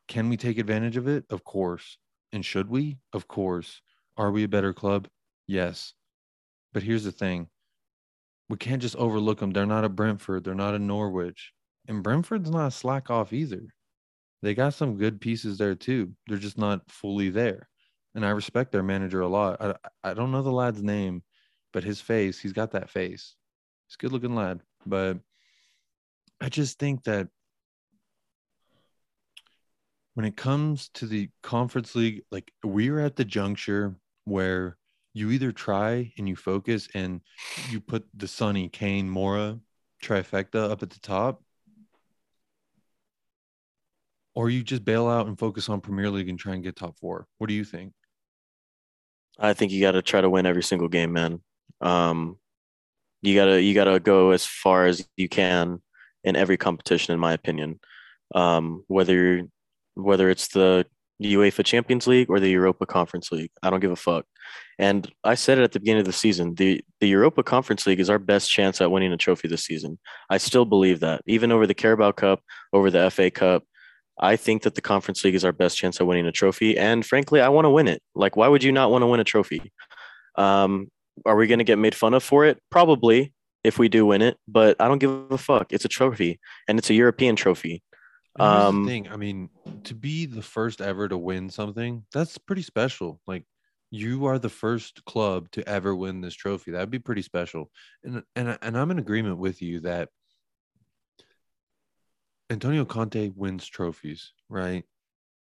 Can 0.07 0.29
we 0.29 0.37
take 0.37 0.57
advantage 0.57 0.95
of 0.95 1.09
it? 1.09 1.25
Of 1.29 1.43
course. 1.43 1.97
And 2.31 2.45
should 2.45 2.69
we? 2.69 2.97
Of 3.11 3.27
course. 3.27 3.81
Are 4.15 4.31
we 4.31 4.45
a 4.45 4.47
better 4.47 4.71
club? 4.71 5.09
Yes. 5.45 5.95
But 6.73 6.83
here's 6.83 7.03
the 7.03 7.11
thing 7.11 7.47
we 8.49 8.57
can't 8.57 8.81
just 8.81 8.95
overlook 8.95 9.39
them. 9.39 9.51
They're 9.51 9.65
not 9.65 9.85
a 9.85 9.89
Brentford. 9.89 10.43
They're 10.43 10.55
not 10.55 10.73
a 10.73 10.79
Norwich. 10.79 11.53
And 11.87 12.03
Brentford's 12.03 12.49
not 12.49 12.67
a 12.67 12.71
slack 12.71 13.09
off 13.09 13.31
either. 13.31 13.67
They 14.41 14.55
got 14.55 14.73
some 14.73 14.97
good 14.97 15.21
pieces 15.21 15.57
there 15.57 15.75
too. 15.75 16.13
They're 16.27 16.37
just 16.37 16.57
not 16.57 16.89
fully 16.89 17.29
there. 17.29 17.67
And 18.15 18.25
I 18.25 18.29
respect 18.29 18.71
their 18.71 18.83
manager 18.83 19.21
a 19.21 19.27
lot. 19.27 19.61
I, 19.61 19.75
I 20.03 20.13
don't 20.13 20.31
know 20.31 20.41
the 20.41 20.51
lad's 20.51 20.81
name, 20.81 21.23
but 21.73 21.83
his 21.83 22.01
face, 22.01 22.39
he's 22.39 22.53
got 22.53 22.71
that 22.71 22.89
face. 22.89 23.35
He's 23.87 23.95
a 23.95 24.01
good 24.01 24.11
looking 24.11 24.35
lad. 24.35 24.61
But 24.85 25.19
I 26.41 26.49
just 26.49 26.79
think 26.79 27.03
that 27.03 27.27
when 30.15 30.25
it 30.25 30.35
comes 30.35 30.89
to 30.95 31.05
the 31.05 31.29
conference 31.43 31.95
league, 31.95 32.23
like 32.31 32.51
we're 32.63 32.99
at 32.99 33.15
the 33.15 33.25
juncture 33.25 33.95
where 34.25 34.77
you 35.13 35.31
either 35.31 35.51
try 35.51 36.11
and 36.17 36.27
you 36.27 36.35
focus 36.35 36.87
and 36.93 37.21
you 37.69 37.79
put 37.79 38.05
the 38.15 38.27
Sonny 38.27 38.69
Kane 38.69 39.09
Moura 39.09 39.59
trifecta 40.03 40.69
up 40.69 40.83
at 40.83 40.89
the 40.89 40.99
top, 40.99 41.43
or 44.35 44.49
you 44.49 44.63
just 44.63 44.85
bail 44.85 45.07
out 45.07 45.27
and 45.27 45.37
focus 45.37 45.69
on 45.69 45.81
Premier 45.81 46.09
League 46.09 46.29
and 46.29 46.39
try 46.39 46.53
and 46.53 46.63
get 46.63 46.75
top 46.75 46.97
four. 46.97 47.27
What 47.37 47.47
do 47.47 47.53
you 47.53 47.63
think? 47.63 47.93
I 49.37 49.53
think 49.53 49.71
you 49.71 49.81
got 49.81 49.91
to 49.91 50.01
try 50.01 50.21
to 50.21 50.29
win 50.29 50.45
every 50.45 50.63
single 50.63 50.89
game, 50.89 51.13
man. 51.13 51.41
Um, 51.81 52.37
you 53.21 53.35
gotta 53.35 53.61
you 53.61 53.73
gotta 53.73 53.99
go 53.99 54.31
as 54.31 54.45
far 54.45 54.85
as 54.85 55.05
you 55.17 55.27
can 55.27 55.81
in 56.23 56.35
every 56.35 56.57
competition, 56.57 57.13
in 57.13 57.19
my 57.19 57.33
opinion. 57.33 57.79
Um, 58.33 58.83
whether 58.87 59.43
whether 59.95 60.29
it's 60.29 60.49
the 60.49 60.85
UEFA 61.21 61.65
Champions 61.65 62.07
League 62.07 62.29
or 62.29 62.39
the 62.39 62.49
Europa 62.49 62.85
Conference 62.85 63.31
League, 63.31 63.51
I 63.61 63.69
don't 63.69 63.79
give 63.79 63.91
a 63.91 63.95
fuck. 63.95 64.25
And 64.77 65.11
I 65.23 65.35
said 65.35 65.57
it 65.57 65.63
at 65.63 65.73
the 65.73 65.79
beginning 65.79 66.01
of 66.01 66.05
the 66.05 66.13
season. 66.13 66.55
The 66.55 66.81
the 67.01 67.07
Europa 67.07 67.43
Conference 67.43 67.85
League 67.85 67.99
is 67.99 68.09
our 68.09 68.19
best 68.19 68.49
chance 68.49 68.79
at 68.79 68.91
winning 68.91 69.11
a 69.11 69.17
trophy 69.17 69.47
this 69.47 69.65
season. 69.65 69.99
I 70.29 70.37
still 70.37 70.65
believe 70.65 71.01
that. 71.01 71.21
Even 71.27 71.51
over 71.51 71.67
the 71.67 71.73
Carabao 71.73 72.13
Cup, 72.13 72.41
over 72.71 72.89
the 72.89 73.09
FA 73.11 73.29
Cup, 73.29 73.63
I 74.19 74.35
think 74.35 74.63
that 74.63 74.75
the 74.75 74.81
Conference 74.81 75.23
League 75.23 75.35
is 75.35 75.45
our 75.45 75.51
best 75.51 75.77
chance 75.77 75.99
at 75.99 76.07
winning 76.07 76.25
a 76.25 76.31
trophy. 76.31 76.77
And 76.77 77.05
frankly, 77.05 77.41
I 77.41 77.49
want 77.49 77.65
to 77.65 77.69
win 77.69 77.87
it. 77.87 78.01
Like, 78.15 78.35
why 78.35 78.47
would 78.47 78.63
you 78.63 78.71
not 78.71 78.91
want 78.91 79.01
to 79.01 79.07
win 79.07 79.19
a 79.19 79.25
trophy? 79.25 79.71
Um, 80.35 80.89
are 81.25 81.35
we 81.35 81.47
going 81.47 81.59
to 81.59 81.65
get 81.65 81.77
made 81.77 81.95
fun 81.95 82.13
of 82.13 82.23
for 82.23 82.45
it? 82.45 82.61
Probably 82.69 83.33
if 83.63 83.77
we 83.77 83.89
do 83.89 84.05
win 84.05 84.21
it, 84.21 84.37
but 84.47 84.77
I 84.79 84.87
don't 84.87 84.99
give 84.99 85.31
a 85.31 85.37
fuck. 85.37 85.73
It's 85.73 85.85
a 85.85 85.89
trophy 85.89 86.39
and 86.67 86.79
it's 86.79 86.89
a 86.89 86.93
European 86.93 87.35
trophy. 87.35 87.83
Um, 88.39 88.85
thing, 88.85 89.09
I 89.09 89.17
mean, 89.17 89.49
to 89.85 89.93
be 89.93 90.25
the 90.25 90.41
first 90.41 90.81
ever 90.81 91.07
to 91.07 91.17
win 91.17 91.49
something, 91.49 92.05
that's 92.13 92.37
pretty 92.37 92.61
special. 92.61 93.19
Like 93.27 93.45
you 93.91 94.25
are 94.25 94.39
the 94.39 94.49
first 94.49 95.03
club 95.05 95.49
to 95.51 95.67
ever 95.67 95.95
win 95.95 96.21
this 96.21 96.35
trophy. 96.35 96.71
That'd 96.71 96.91
be 96.91 96.99
pretty 96.99 97.21
special. 97.21 97.71
And 98.03 98.23
and 98.35 98.57
and 98.61 98.77
I'm 98.77 98.91
in 98.91 98.99
agreement 98.99 99.37
with 99.37 99.61
you 99.61 99.81
that 99.81 100.09
Antonio 102.49 102.85
Conte 102.85 103.29
wins 103.35 103.67
trophies, 103.67 104.31
right? 104.47 104.83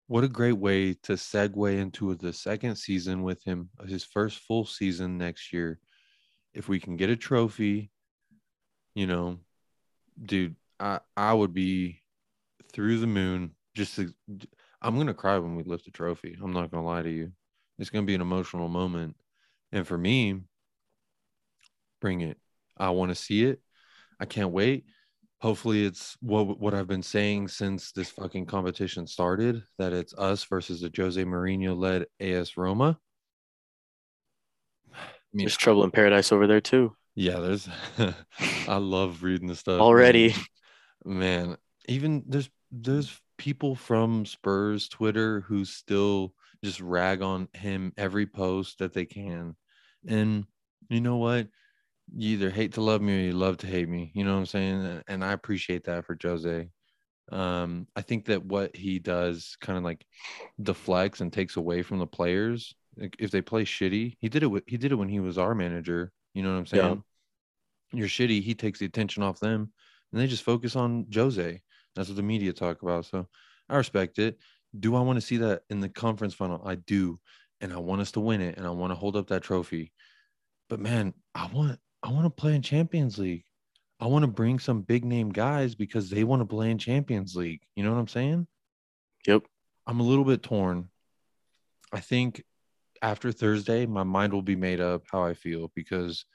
What 0.07 0.23
a 0.23 0.29
great 0.29 0.57
way 0.57 0.93
to 1.03 1.13
segue 1.13 1.77
into 1.77 2.13
the 2.15 2.33
second 2.33 2.75
season 2.75 3.23
with 3.23 3.41
him, 3.43 3.69
his 3.87 4.03
first 4.03 4.39
full 4.39 4.65
season 4.65 5.17
next 5.17 5.53
year. 5.53 5.79
If 6.53 6.67
we 6.67 6.81
can 6.81 6.97
get 6.97 7.09
a 7.09 7.15
trophy, 7.15 7.91
you 8.93 9.07
know, 9.07 9.39
dude, 10.21 10.55
I 10.79 10.99
I 11.15 11.33
would 11.33 11.53
be 11.53 12.00
through 12.71 12.99
the 12.99 13.07
moon. 13.07 13.51
Just 13.75 13.95
to, 13.95 14.13
I'm 14.81 14.97
gonna 14.97 15.13
cry 15.13 15.37
when 15.37 15.55
we 15.55 15.63
lift 15.63 15.87
a 15.87 15.91
trophy. 15.91 16.37
I'm 16.41 16.53
not 16.53 16.71
gonna 16.71 16.85
lie 16.85 17.03
to 17.03 17.09
you. 17.09 17.31
It's 17.79 17.89
to 17.89 18.01
be 18.03 18.15
an 18.15 18.21
emotional 18.21 18.67
moment. 18.67 19.15
And 19.71 19.87
for 19.87 19.97
me, 19.97 20.41
bring 21.99 22.21
it. 22.21 22.37
I 22.77 22.89
want 22.89 23.09
to 23.09 23.15
see 23.15 23.45
it. 23.45 23.61
I 24.19 24.25
can't 24.25 24.51
wait. 24.51 24.85
Hopefully, 25.39 25.85
it's 25.85 26.15
what 26.21 26.59
what 26.59 26.73
I've 26.73 26.87
been 26.87 27.01
saying 27.01 27.47
since 27.47 27.91
this 27.91 28.09
fucking 28.09 28.45
competition 28.45 29.07
started. 29.07 29.63
That 29.79 29.93
it's 29.93 30.13
us 30.13 30.43
versus 30.43 30.81
the 30.81 30.91
Jose 30.95 31.23
Mourinho 31.23 31.75
led 31.75 32.05
AS 32.19 32.57
Roma. 32.57 32.99
I 34.93 34.97
mean, 35.33 35.45
there's 35.45 35.57
trouble 35.57 35.83
in 35.83 35.91
paradise 35.91 36.31
over 36.31 36.45
there 36.45 36.61
too. 36.61 36.95
Yeah, 37.15 37.39
there's. 37.39 37.67
I 38.67 38.77
love 38.77 39.23
reading 39.23 39.47
the 39.47 39.55
stuff 39.55 39.81
already. 39.81 40.35
Man, 41.03 41.57
even 41.87 42.23
there's 42.27 42.49
there's 42.71 43.19
people 43.37 43.75
from 43.75 44.25
Spurs 44.25 44.87
Twitter 44.87 45.41
who 45.41 45.65
still 45.65 46.33
just 46.63 46.79
rag 46.79 47.21
on 47.21 47.47
him 47.53 47.91
every 47.97 48.25
post 48.25 48.79
that 48.79 48.93
they 48.93 49.05
can. 49.05 49.55
And 50.07 50.45
you 50.89 51.01
know 51.01 51.17
what? 51.17 51.47
You 52.15 52.29
either 52.31 52.49
hate 52.49 52.73
to 52.73 52.81
love 52.81 53.01
me 53.01 53.13
or 53.15 53.25
you 53.25 53.33
love 53.33 53.57
to 53.57 53.67
hate 53.67 53.89
me. 53.89 54.11
You 54.13 54.23
know 54.23 54.33
what 54.33 54.39
I'm 54.39 54.45
saying? 54.45 55.03
And 55.07 55.23
I 55.23 55.31
appreciate 55.31 55.85
that 55.85 56.05
for 56.05 56.17
Jose. 56.21 56.69
Um, 57.31 57.87
I 57.95 58.01
think 58.01 58.25
that 58.25 58.45
what 58.45 58.75
he 58.75 58.99
does 58.99 59.55
kind 59.61 59.77
of 59.77 59.83
like 59.83 60.05
deflects 60.61 61.21
and 61.21 61.31
takes 61.31 61.55
away 61.55 61.81
from 61.81 61.99
the 61.99 62.07
players. 62.07 62.75
Like 62.97 63.15
if 63.19 63.31
they 63.31 63.41
play 63.41 63.63
shitty, 63.63 64.17
he 64.19 64.29
did 64.29 64.43
it. 64.43 64.47
With, 64.47 64.63
he 64.67 64.77
did 64.77 64.91
it 64.91 64.95
when 64.95 65.09
he 65.09 65.19
was 65.19 65.37
our 65.37 65.55
manager. 65.55 66.11
You 66.33 66.43
know 66.43 66.51
what 66.51 66.59
I'm 66.59 66.65
saying? 66.65 67.03
Yeah. 67.93 67.99
You're 67.99 68.07
shitty. 68.07 68.41
He 68.41 68.53
takes 68.53 68.79
the 68.79 68.85
attention 68.85 69.23
off 69.23 69.39
them, 69.39 69.71
and 70.11 70.21
they 70.21 70.27
just 70.27 70.43
focus 70.43 70.75
on 70.75 71.07
Jose. 71.13 71.61
That's 71.95 72.09
what 72.09 72.15
the 72.15 72.23
media 72.23 72.53
talk 72.53 72.81
about. 72.81 73.05
So 73.05 73.27
I 73.69 73.77
respect 73.77 74.19
it. 74.19 74.37
Do 74.79 74.95
I 74.95 75.01
want 75.01 75.17
to 75.17 75.25
see 75.25 75.37
that 75.37 75.63
in 75.69 75.81
the 75.81 75.89
conference 75.89 76.33
final? 76.33 76.61
I 76.65 76.75
do. 76.75 77.19
And 77.59 77.71
I 77.71 77.77
want 77.77 78.01
us 78.01 78.11
to 78.13 78.19
win 78.19 78.41
it 78.41 78.57
and 78.57 78.65
I 78.65 78.71
want 78.71 78.91
to 78.91 78.95
hold 78.95 79.15
up 79.15 79.27
that 79.27 79.43
trophy. 79.43 79.91
But 80.69 80.79
man, 80.79 81.13
I 81.35 81.47
want 81.53 81.79
I 82.01 82.11
want 82.11 82.25
to 82.25 82.29
play 82.29 82.55
in 82.55 82.61
Champions 82.61 83.17
League. 83.19 83.43
I 83.99 84.07
want 84.07 84.23
to 84.23 84.27
bring 84.27 84.57
some 84.57 84.81
big 84.81 85.05
name 85.05 85.29
guys 85.29 85.75
because 85.75 86.09
they 86.09 86.23
want 86.23 86.41
to 86.41 86.45
play 86.45 86.71
in 86.71 86.79
Champions 86.79 87.35
League. 87.35 87.61
You 87.75 87.83
know 87.83 87.91
what 87.91 87.99
I'm 87.99 88.07
saying? 88.07 88.47
Yep. 89.27 89.43
I'm 89.85 89.99
a 89.99 90.03
little 90.03 90.25
bit 90.25 90.41
torn. 90.41 90.89
I 91.93 91.99
think 91.99 92.43
after 93.01 93.31
Thursday, 93.31 93.85
my 93.85 94.03
mind 94.03 94.33
will 94.33 94.41
be 94.41 94.55
made 94.55 94.79
up 94.79 95.03
how 95.11 95.23
I 95.23 95.33
feel 95.33 95.71
because 95.75 96.25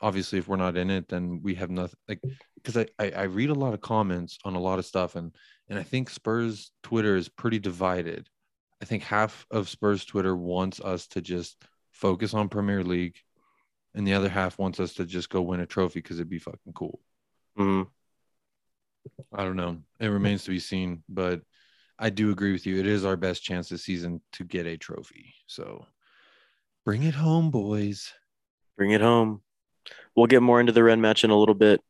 obviously 0.00 0.38
if 0.38 0.48
we're 0.48 0.56
not 0.56 0.76
in 0.76 0.90
it, 0.90 1.08
then 1.08 1.40
we 1.42 1.54
have 1.54 1.70
nothing 1.70 1.98
like 2.08 2.20
because 2.62 2.76
I, 2.76 2.86
I, 2.98 3.10
I 3.10 3.22
read 3.24 3.50
a 3.50 3.54
lot 3.54 3.74
of 3.74 3.80
comments 3.80 4.38
on 4.44 4.54
a 4.54 4.60
lot 4.60 4.78
of 4.78 4.86
stuff 4.86 5.16
and 5.16 5.32
and 5.68 5.78
I 5.78 5.82
think 5.82 6.10
Spurs 6.10 6.70
Twitter 6.82 7.16
is 7.16 7.28
pretty 7.28 7.58
divided. 7.58 8.28
I 8.82 8.84
think 8.84 9.04
half 9.04 9.46
of 9.50 9.68
Spurs 9.68 10.04
Twitter 10.04 10.36
wants 10.36 10.80
us 10.80 11.06
to 11.08 11.20
just 11.20 11.64
focus 11.92 12.34
on 12.34 12.48
Premier 12.48 12.82
League, 12.82 13.16
and 13.94 14.06
the 14.06 14.14
other 14.14 14.28
half 14.28 14.58
wants 14.58 14.80
us 14.80 14.94
to 14.94 15.06
just 15.06 15.30
go 15.30 15.40
win 15.40 15.60
a 15.60 15.66
trophy 15.66 16.00
because 16.00 16.18
it'd 16.18 16.28
be 16.28 16.38
fucking 16.38 16.72
cool. 16.74 17.00
Mm-hmm. 17.58 17.88
I 19.32 19.44
don't 19.44 19.56
know. 19.56 19.78
It 20.00 20.08
remains 20.08 20.44
to 20.44 20.50
be 20.50 20.58
seen, 20.58 21.02
but 21.08 21.40
I 21.98 22.10
do 22.10 22.30
agree 22.30 22.52
with 22.52 22.66
you. 22.66 22.78
It 22.78 22.86
is 22.86 23.04
our 23.04 23.16
best 23.16 23.42
chance 23.42 23.68
this 23.68 23.84
season 23.84 24.20
to 24.32 24.44
get 24.44 24.66
a 24.66 24.76
trophy. 24.76 25.34
So 25.46 25.86
bring 26.84 27.04
it 27.04 27.14
home, 27.14 27.50
boys. 27.50 28.12
Bring 28.76 28.90
it 28.90 29.00
home. 29.00 29.42
We'll 30.14 30.26
get 30.26 30.42
more 30.42 30.60
into 30.60 30.72
the 30.72 30.82
Rennes 30.82 31.00
match 31.00 31.24
in 31.24 31.30
a 31.30 31.38
little 31.38 31.54
bit. 31.54 31.80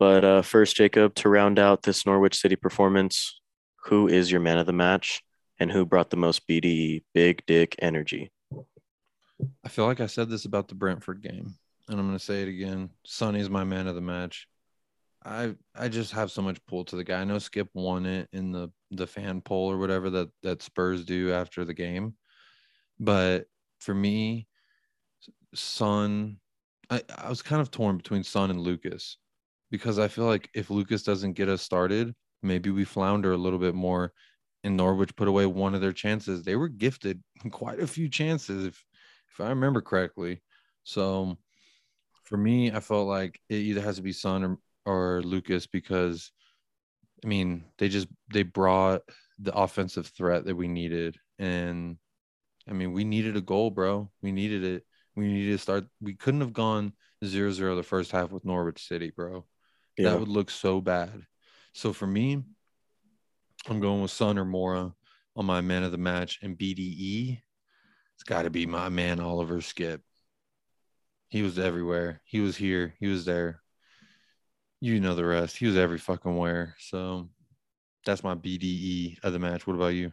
But 0.00 0.24
uh, 0.24 0.40
first, 0.40 0.76
Jacob, 0.76 1.14
to 1.16 1.28
round 1.28 1.58
out 1.58 1.82
this 1.82 2.06
Norwich 2.06 2.34
City 2.34 2.56
performance, 2.56 3.38
who 3.84 4.08
is 4.08 4.32
your 4.32 4.40
man 4.40 4.56
of 4.56 4.66
the 4.66 4.72
match 4.72 5.22
and 5.58 5.70
who 5.70 5.84
brought 5.84 6.08
the 6.08 6.16
most 6.16 6.48
BDE 6.48 7.02
big 7.12 7.44
dick 7.46 7.76
energy? 7.80 8.32
I 9.62 9.68
feel 9.68 9.84
like 9.84 10.00
I 10.00 10.06
said 10.06 10.30
this 10.30 10.46
about 10.46 10.68
the 10.68 10.74
Brentford 10.74 11.20
game, 11.20 11.54
and 11.86 12.00
I'm 12.00 12.06
going 12.06 12.18
to 12.18 12.24
say 12.24 12.40
it 12.40 12.48
again. 12.48 12.88
Sonny's 13.04 13.50
my 13.50 13.64
man 13.64 13.86
of 13.86 13.94
the 13.94 14.00
match. 14.00 14.48
I 15.22 15.54
I 15.74 15.88
just 15.88 16.12
have 16.12 16.30
so 16.30 16.40
much 16.40 16.64
pull 16.66 16.86
to 16.86 16.96
the 16.96 17.04
guy. 17.04 17.20
I 17.20 17.24
know 17.24 17.36
Skipp 17.36 17.68
won 17.74 18.06
it 18.06 18.26
in 18.32 18.52
the 18.52 18.70
the 18.90 19.06
fan 19.06 19.42
poll 19.42 19.70
or 19.70 19.76
whatever 19.76 20.08
that 20.08 20.30
that 20.42 20.62
Spurs 20.62 21.04
do 21.04 21.30
after 21.30 21.66
the 21.66 21.74
game, 21.74 22.14
but 22.98 23.44
for 23.80 23.94
me, 23.94 24.46
Son, 25.54 26.38
I, 26.88 27.02
I 27.18 27.28
was 27.28 27.42
kind 27.42 27.60
of 27.60 27.70
torn 27.70 27.98
between 27.98 28.24
Son 28.24 28.48
and 28.48 28.60
Lucas 28.60 29.18
because 29.70 29.98
I 29.98 30.08
feel 30.08 30.26
like 30.26 30.48
if 30.54 30.70
Lucas 30.70 31.02
doesn't 31.02 31.34
get 31.34 31.48
us 31.48 31.62
started, 31.62 32.14
maybe 32.42 32.70
we 32.70 32.84
flounder 32.84 33.32
a 33.32 33.36
little 33.38 33.58
bit 33.58 33.74
more. 33.74 34.12
And 34.62 34.76
Norwich 34.76 35.16
put 35.16 35.28
away 35.28 35.46
one 35.46 35.74
of 35.74 35.80
their 35.80 35.92
chances. 35.92 36.42
They 36.42 36.56
were 36.56 36.68
gifted 36.68 37.22
quite 37.50 37.80
a 37.80 37.86
few 37.86 38.08
chances, 38.08 38.66
if 38.66 38.84
if 39.32 39.40
I 39.40 39.48
remember 39.48 39.80
correctly. 39.80 40.42
So 40.84 41.38
for 42.24 42.36
me, 42.36 42.72
I 42.72 42.80
felt 42.80 43.08
like 43.08 43.40
it 43.48 43.56
either 43.56 43.80
has 43.80 43.96
to 43.96 44.02
be 44.02 44.12
Son 44.12 44.44
or, 44.44 44.58
or 44.86 45.22
Lucas 45.22 45.66
because 45.66 46.32
I 47.24 47.28
mean 47.28 47.64
they 47.78 47.88
just 47.88 48.08
they 48.32 48.42
brought 48.42 49.02
the 49.38 49.54
offensive 49.54 50.08
threat 50.08 50.44
that 50.44 50.56
we 50.56 50.68
needed. 50.68 51.16
And 51.38 51.96
I 52.68 52.72
mean, 52.72 52.92
we 52.92 53.04
needed 53.04 53.36
a 53.36 53.40
goal, 53.40 53.70
bro. 53.70 54.10
We 54.22 54.32
needed 54.32 54.64
it. 54.64 54.84
We 55.16 55.26
needed 55.26 55.52
to 55.52 55.58
start. 55.58 55.86
We 56.00 56.14
couldn't 56.14 56.40
have 56.42 56.52
gone 56.52 56.92
zero 57.24 57.50
zero 57.50 57.76
the 57.76 57.82
first 57.82 58.12
half 58.12 58.30
with 58.30 58.44
Norwich 58.44 58.86
City, 58.86 59.10
bro. 59.14 59.44
Yeah. 60.00 60.10
That 60.10 60.20
would 60.20 60.28
look 60.28 60.50
so 60.50 60.80
bad. 60.80 61.26
So 61.74 61.92
for 61.92 62.06
me, 62.06 62.42
I'm 63.68 63.80
going 63.80 64.00
with 64.00 64.10
Son 64.10 64.38
or 64.38 64.44
Moura 64.44 64.94
on 65.36 65.44
my 65.44 65.60
man 65.60 65.82
of 65.82 65.92
the 65.92 65.98
match 65.98 66.38
and 66.42 66.56
BDE. 66.56 67.40
It's 68.14 68.24
got 68.24 68.42
to 68.42 68.50
be 68.50 68.66
my 68.66 68.88
man 68.88 69.20
Oliver 69.20 69.58
Skipp. 69.58 70.00
He 71.28 71.42
was 71.42 71.58
everywhere. 71.58 72.22
He 72.24 72.40
was 72.40 72.56
here. 72.56 72.94
He 72.98 73.08
was 73.08 73.24
there. 73.24 73.60
You 74.80 75.00
know 75.00 75.14
the 75.14 75.24
rest. 75.24 75.58
He 75.58 75.66
was 75.66 75.76
every 75.76 75.98
fucking 75.98 76.36
where. 76.36 76.74
So 76.78 77.28
that's 78.06 78.24
my 78.24 78.34
BDE 78.34 79.18
of 79.22 79.34
the 79.34 79.38
match. 79.38 79.66
What 79.66 79.76
about 79.76 79.88
you? 79.88 80.12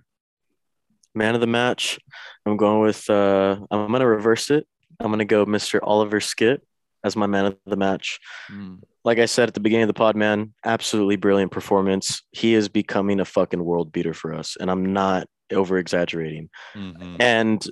Man 1.16 1.34
of 1.34 1.42
the 1.42 1.48
match. 1.48 1.98
I'm 2.46 2.58
going 2.58 2.82
with. 2.82 3.10
Uh, 3.10 3.58
I'm 3.72 3.92
gonna 3.92 4.06
reverse 4.06 4.52
it. 4.52 4.68
I'm 5.00 5.12
gonna 5.12 5.26
go 5.26 5.46
Mr. 5.46 5.80
Oliver 5.82 6.20
Skipp 6.20 6.60
as 7.04 7.16
my 7.16 7.28
man 7.28 7.46
of 7.46 7.58
the 7.66 7.78
match. 7.78 8.20
Mm. 8.52 8.82
Like 9.08 9.20
I 9.20 9.26
said 9.26 9.48
at 9.48 9.54
the 9.54 9.62
beginning 9.62 9.84
of 9.84 9.88
the 9.88 9.94
pod, 9.94 10.18
man, 10.18 10.54
absolutely 10.66 11.16
brilliant 11.16 11.54
performance. 11.54 12.24
He 12.32 12.54
is 12.54 12.68
becoming 12.68 13.22
a 13.22 13.26
fucking 13.26 13.64
world 13.64 13.94
beater 13.94 14.14
for 14.14 14.34
us, 14.34 14.58
and 14.60 14.70
I'm 14.70 14.92
not 14.92 15.30
over 15.50 15.78
exaggerating. 15.78 16.50
Mhm. 16.76 17.16
And 17.18 17.66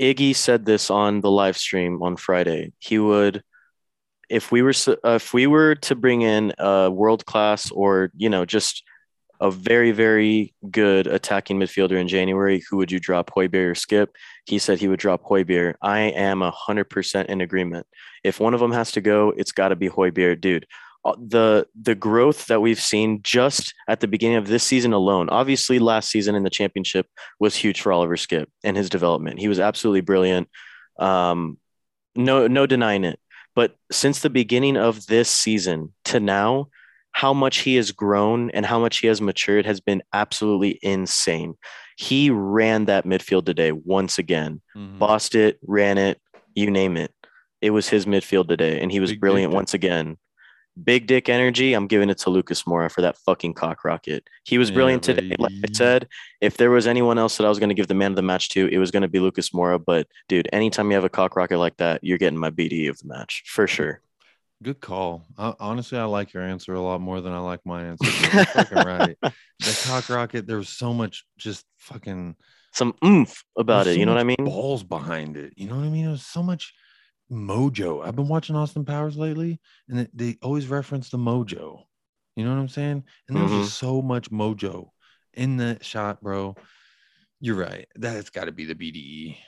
Iggy 0.00 0.36
said 0.36 0.64
this 0.64 0.92
on 0.92 1.22
the 1.22 1.30
live 1.32 1.56
stream 1.56 2.00
on 2.04 2.16
Friday. 2.16 2.72
He 2.78 3.00
would, 3.00 3.42
if 4.28 4.52
we 4.52 4.62
were 4.62 4.74
uh, 4.86 5.16
if 5.16 5.34
we 5.34 5.48
were 5.48 5.74
to 5.74 5.96
bring 5.96 6.22
in 6.22 6.52
a 6.58 6.88
world 6.88 7.26
class 7.26 7.68
or 7.72 8.12
you 8.16 8.30
know 8.30 8.44
just 8.44 8.84
a 9.40 9.50
very 9.50 9.92
very 9.92 10.54
good 10.70 11.06
attacking 11.06 11.58
midfielder 11.58 12.00
in 12.00 12.08
January, 12.08 12.62
who 12.68 12.76
would 12.76 12.92
you 12.92 12.98
drop, 12.98 13.30
Højbjerg 13.30 13.70
or 13.70 13.74
Skipp? 13.74 14.08
He 14.44 14.58
said 14.58 14.78
he 14.78 14.88
would 14.88 15.00
drop 15.00 15.22
Højbjerg. 15.24 15.74
I 15.82 16.00
am 16.00 16.42
a 16.42 16.50
hundred 16.50 16.90
percent 16.90 17.28
in 17.28 17.40
agreement. 17.40 17.86
If 18.24 18.40
one 18.40 18.54
of 18.54 18.60
them 18.60 18.72
has 18.72 18.92
to 18.92 19.00
go, 19.00 19.32
it's 19.36 19.52
got 19.52 19.68
to 19.68 19.76
be 19.76 19.88
Højbjerg, 19.88 20.40
dude. 20.40 20.66
Uh, 21.04 21.14
The 21.18 21.66
the 21.80 21.94
growth 21.94 22.46
that 22.46 22.60
we've 22.60 22.80
seen 22.80 23.20
just 23.22 23.74
at 23.88 24.00
the 24.00 24.08
beginning 24.08 24.38
of 24.38 24.48
this 24.48 24.64
season 24.64 24.92
alone, 24.92 25.28
obviously 25.30 25.78
last 25.78 26.10
season 26.10 26.34
in 26.34 26.42
the 26.42 26.50
championship 26.50 27.06
was 27.38 27.54
huge 27.54 27.80
for 27.80 27.92
Oliver 27.92 28.16
Skipp 28.16 28.46
and 28.64 28.76
his 28.76 28.88
development. 28.88 29.38
He 29.38 29.48
was 29.48 29.60
absolutely 29.60 30.00
brilliant. 30.00 30.48
Um, 30.98 31.58
no, 32.16 32.46
no 32.48 32.66
denying 32.66 33.04
it. 33.04 33.20
But 33.54 33.76
since 33.92 34.20
the 34.20 34.30
beginning 34.30 34.76
of 34.76 35.06
this 35.06 35.30
season 35.30 35.94
to 36.06 36.18
now, 36.20 36.68
how 37.16 37.32
much 37.32 37.58
he 37.60 37.76
has 37.76 37.92
grown 37.92 38.50
and 38.50 38.66
how 38.66 38.78
much 38.78 38.98
he 38.98 39.06
has 39.06 39.22
matured 39.22 39.64
has 39.64 39.80
been 39.80 40.02
absolutely 40.12 40.78
insane. 40.82 41.54
He 41.96 42.28
ran 42.28 42.84
that 42.84 43.06
midfield 43.06 43.46
today 43.46 43.72
once 43.72 44.18
again, 44.18 44.60
Mhm. 44.76 44.98
bossed 44.98 45.34
it, 45.34 45.58
ran 45.66 45.96
it, 45.96 46.20
you 46.54 46.70
name 46.70 46.98
it. 46.98 47.14
It 47.62 47.70
was 47.70 47.88
his 47.88 48.04
midfield 48.04 48.48
today, 48.48 48.82
and 48.82 48.92
he 48.92 49.00
was 49.00 49.12
Big 49.12 49.20
brilliant 49.20 49.54
once 49.54 49.72
again. 49.72 50.18
Big 50.84 51.06
dick 51.06 51.30
energy. 51.30 51.72
I'm 51.72 51.86
giving 51.86 52.10
it 52.10 52.18
to 52.18 52.28
Lucas 52.28 52.64
Moura 52.64 52.90
for 52.92 53.00
that 53.00 53.16
fucking 53.24 53.54
cock 53.54 53.82
rocket. 53.82 54.28
He 54.44 54.58
was 54.58 54.68
Yeah, 54.68 54.74
brilliant 54.74 55.02
today. 55.02 55.34
Like 55.38 55.52
I 55.64 55.72
said, 55.72 56.08
if 56.42 56.58
there 56.58 56.70
was 56.70 56.86
anyone 56.86 57.16
else 57.16 57.38
that 57.38 57.46
I 57.46 57.48
was 57.48 57.58
going 57.58 57.70
to 57.70 57.74
give 57.74 57.86
the 57.88 57.94
man 57.94 58.12
of 58.12 58.16
the 58.16 58.20
match 58.22 58.50
to, 58.50 58.68
it 58.70 58.76
was 58.76 58.90
going 58.90 59.00
to 59.00 59.08
be 59.08 59.20
Lucas 59.20 59.50
Moura. 59.54 59.82
But 59.82 60.06
dude, 60.28 60.50
anytime 60.52 60.90
you 60.90 60.96
have 60.96 61.04
a 61.04 61.08
cock 61.08 61.34
rocket 61.34 61.56
like 61.56 61.78
that, 61.78 62.04
you're 62.04 62.18
getting 62.18 62.38
my 62.38 62.50
BD 62.50 62.88
of 62.90 62.98
the 62.98 63.08
match 63.08 63.42
for 63.46 63.66
sure. 63.66 64.02
Good 64.62 64.80
call. 64.80 65.26
I, 65.36 65.54
honestly, 65.60 65.98
I 65.98 66.04
like 66.04 66.32
your 66.32 66.42
answer 66.42 66.74
a 66.74 66.80
lot 66.80 67.00
more 67.00 67.20
than 67.20 67.32
I 67.32 67.38
like 67.38 67.60
my 67.64 67.84
answer. 67.84 68.08
You're 68.18 68.44
fucking 68.46 68.78
right. 68.78 69.16
The 69.60 69.74
cock 69.74 70.08
rocket, 70.10 70.46
there 70.46 70.58
was 70.58 70.68
so 70.68 70.92
much 70.92 71.24
just 71.38 71.64
fucking 71.78 72.36
Some 72.72 72.94
oomph 73.04 73.42
about 73.58 73.86
it. 73.86 73.94
so 73.94 74.00
You 74.00 74.06
know 74.06 74.12
what 74.12 74.20
I 74.20 74.24
mean? 74.24 74.36
Balls 74.44 74.84
behind 74.84 75.36
it. 75.36 75.54
You 75.56 75.68
know 75.68 75.76
what 75.76 75.84
I 75.86 75.88
mean? 75.88 76.04
It 76.04 76.10
was 76.10 76.24
so 76.26 76.42
much 76.42 76.74
mojo. 77.32 78.06
I've 78.06 78.14
been 78.16 78.28
watching 78.28 78.54
Austin 78.54 78.84
Powers 78.84 79.16
lately, 79.16 79.58
and 79.88 80.00
it, 80.00 80.10
they 80.16 80.36
always 80.42 80.68
reference 80.68 81.08
the 81.08 81.16
mojo. 81.18 81.84
You 82.36 82.44
know 82.44 82.50
what 82.54 82.60
I'm 82.60 82.68
saying? 82.68 83.02
And 83.28 83.36
there's 83.36 83.50
Mhm. 83.50 83.64
just 83.64 83.78
so 83.78 84.02
much 84.02 84.30
mojo 84.30 84.90
in 85.34 85.56
that 85.56 85.84
shot, 85.84 86.20
bro. 86.22 86.54
You're 87.40 87.56
right. 87.56 87.86
That's 87.96 88.30
got 88.30 88.44
to 88.46 88.52
be 88.52 88.64
the 88.64 88.74
BDE. 88.74 89.38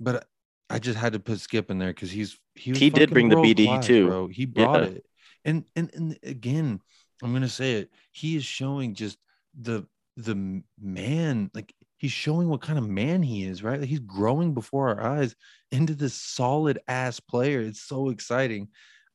But 0.00 0.26
I 0.70 0.78
just 0.78 0.98
had 0.98 1.12
to 1.14 1.20
put 1.20 1.38
Skipp 1.38 1.70
in 1.70 1.78
there 1.78 1.92
because 1.92 2.10
he's 2.10 2.38
he, 2.56 2.72
He 2.72 2.90
did 2.90 3.10
bring 3.10 3.28
the 3.28 3.36
BDE 3.36 3.66
class, 3.66 3.86
too. 3.86 4.06
bro. 4.08 4.28
He 4.28 4.46
brought 4.46 4.82
Yeah. 4.82 4.88
it. 4.88 5.06
And 5.44 5.64
and 5.76 5.90
and 5.94 6.18
again, 6.22 6.80
I'm 7.22 7.32
gonna 7.32 7.48
say 7.48 7.74
it. 7.74 7.90
He 8.12 8.36
is 8.36 8.44
showing 8.44 8.94
just 8.94 9.18
the 9.60 9.86
the 10.16 10.62
man, 10.80 11.50
like 11.54 11.74
he's 11.98 12.12
showing 12.12 12.48
what 12.48 12.62
kind 12.62 12.78
of 12.78 12.88
man 12.88 13.22
he 13.22 13.44
is, 13.44 13.62
right? 13.62 13.78
Like 13.80 13.88
he's 13.88 14.00
growing 14.00 14.54
before 14.54 14.88
our 14.88 15.02
eyes 15.18 15.36
into 15.70 15.94
this 15.94 16.14
solid 16.14 16.78
ass 16.88 17.20
player. 17.20 17.60
It's 17.60 17.82
so 17.82 18.08
exciting. 18.08 18.68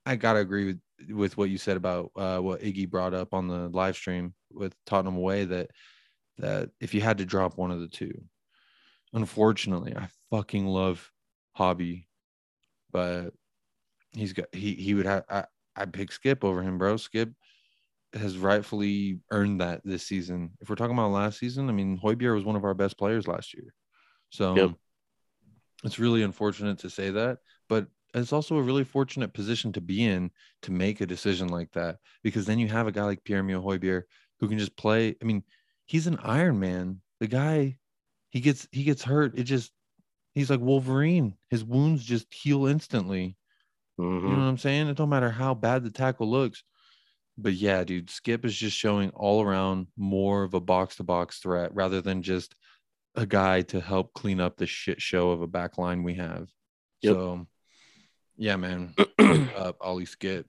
I 0.06 0.16
gotta 0.16 0.40
agree 0.40 0.66
with 0.68 0.80
with 1.16 1.38
what 1.38 1.50
you 1.50 1.58
said 1.58 1.78
about 1.78 2.12
uh, 2.16 2.40
what 2.40 2.62
Iggy 2.62 2.90
brought 2.90 3.14
up 3.14 3.34
on 3.34 3.48
the 3.48 3.70
live 3.70 3.96
stream 3.96 4.34
with 4.52 4.74
Tottenham 4.86 5.18
away 5.18 5.46
that 5.46 5.72
that 6.38 6.70
if 6.80 6.94
you 6.94 7.02
had 7.02 7.18
to 7.20 7.26
drop 7.26 7.58
one 7.58 7.72
of 7.72 7.80
the 7.82 7.88
two, 7.88 8.24
unfortunately, 9.14 9.96
I 9.96 10.08
fucking 10.30 10.66
love 10.66 11.12
Hobby, 11.54 12.08
but 12.92 13.34
he's 14.14 14.34
got 14.34 14.54
he 14.54 14.76
he 14.76 14.94
would 14.94 15.06
have 15.06 15.24
I 15.30 15.46
I 15.76 15.86
pick 15.86 16.10
Skipp 16.10 16.44
over 16.44 16.62
him, 16.62 16.78
bro. 16.78 16.96
Skipp 16.96 17.34
has 18.14 18.38
rightfully 18.38 19.20
earned 19.32 19.62
that 19.62 19.82
this 19.86 20.04
season. 20.04 20.52
If 20.60 20.70
we're 20.70 20.76
talking 20.76 20.98
about 20.98 21.12
last 21.12 21.40
season, 21.40 21.70
I 21.70 21.72
mean 21.72 22.00
Højbjerg 22.00 22.36
was 22.36 22.46
one 22.46 22.56
of 22.56 22.66
our 22.66 22.74
best 22.74 22.98
players 22.98 23.28
last 23.28 23.54
year, 23.54 23.74
so 24.30 24.56
Yep. 24.56 24.72
it's 25.84 26.00
really 26.00 26.24
unfortunate 26.24 26.80
to 26.80 26.90
say 26.90 27.10
that, 27.12 27.40
but 27.70 27.88
it's 28.14 28.34
also 28.34 28.58
a 28.58 28.62
really 28.62 28.84
fortunate 28.84 29.34
position 29.34 29.72
to 29.72 29.82
be 29.82 30.04
in 30.04 30.32
to 30.64 30.72
make 30.72 31.00
a 31.00 31.06
decision 31.06 31.48
like 31.48 31.72
that 31.72 31.98
because 32.24 32.46
then 32.46 32.60
you 32.60 32.68
have 32.68 32.88
a 32.88 32.92
guy 32.92 33.04
like 33.04 33.24
Pierre 33.24 33.40
Emile 33.40 33.62
Højbjerg 33.62 34.04
who 34.40 34.48
can 34.50 34.60
just 34.60 34.76
play. 34.76 35.16
I 35.22 35.26
mean, 35.26 35.44
he's 35.86 36.08
an 36.08 36.18
Iron 36.18 36.60
Man. 36.60 37.02
The 37.22 37.28
guy, 37.28 37.78
he 38.30 38.42
gets 38.42 38.68
he 38.72 38.84
gets 38.84 39.04
hurt. 39.04 39.38
It 39.38 39.44
just 39.44 39.72
he's 40.34 40.50
like 40.50 40.60
Wolverine. 40.60 41.36
His 41.50 41.64
wounds 41.64 42.04
just 42.04 42.34
heal 42.34 42.66
instantly. 42.68 43.36
You 43.98 44.06
know 44.06 44.12
Mhm. 44.22 44.30
what 44.38 44.40
I'm 44.44 44.58
saying? 44.58 44.88
It 44.88 44.98
don't 44.98 45.10
matter 45.10 45.30
how 45.30 45.54
bad 45.54 45.84
the 45.84 45.92
tackle 45.92 46.30
looks. 46.30 46.64
But 47.38 47.54
yeah, 47.54 47.84
dude, 47.84 48.08
Skipp 48.08 48.46
is 48.46 48.56
just 48.56 48.78
showing 48.78 49.10
all 49.12 49.42
around 49.44 49.88
more 49.98 50.44
of 50.44 50.54
a 50.54 50.60
box 50.60 50.96
to 50.98 51.04
box 51.04 51.40
threat 51.40 51.74
rather 51.74 52.02
than 52.02 52.22
just 52.24 52.56
a 53.16 53.26
guy 53.26 53.62
to 53.64 53.80
help 53.80 54.14
clean 54.14 54.40
up 54.40 54.58
the 54.58 54.66
shit 54.66 55.02
show 55.02 55.32
of 55.32 55.42
a 55.42 55.48
back 55.48 55.78
line 55.78 56.04
we 56.04 56.16
have. 56.16 56.48
Yep. 57.02 57.14
So 57.16 57.48
yeah, 58.38 58.56
man. 58.56 58.94
Up 59.56 59.78
Ollie 59.82 60.06
Skipp. 60.06 60.46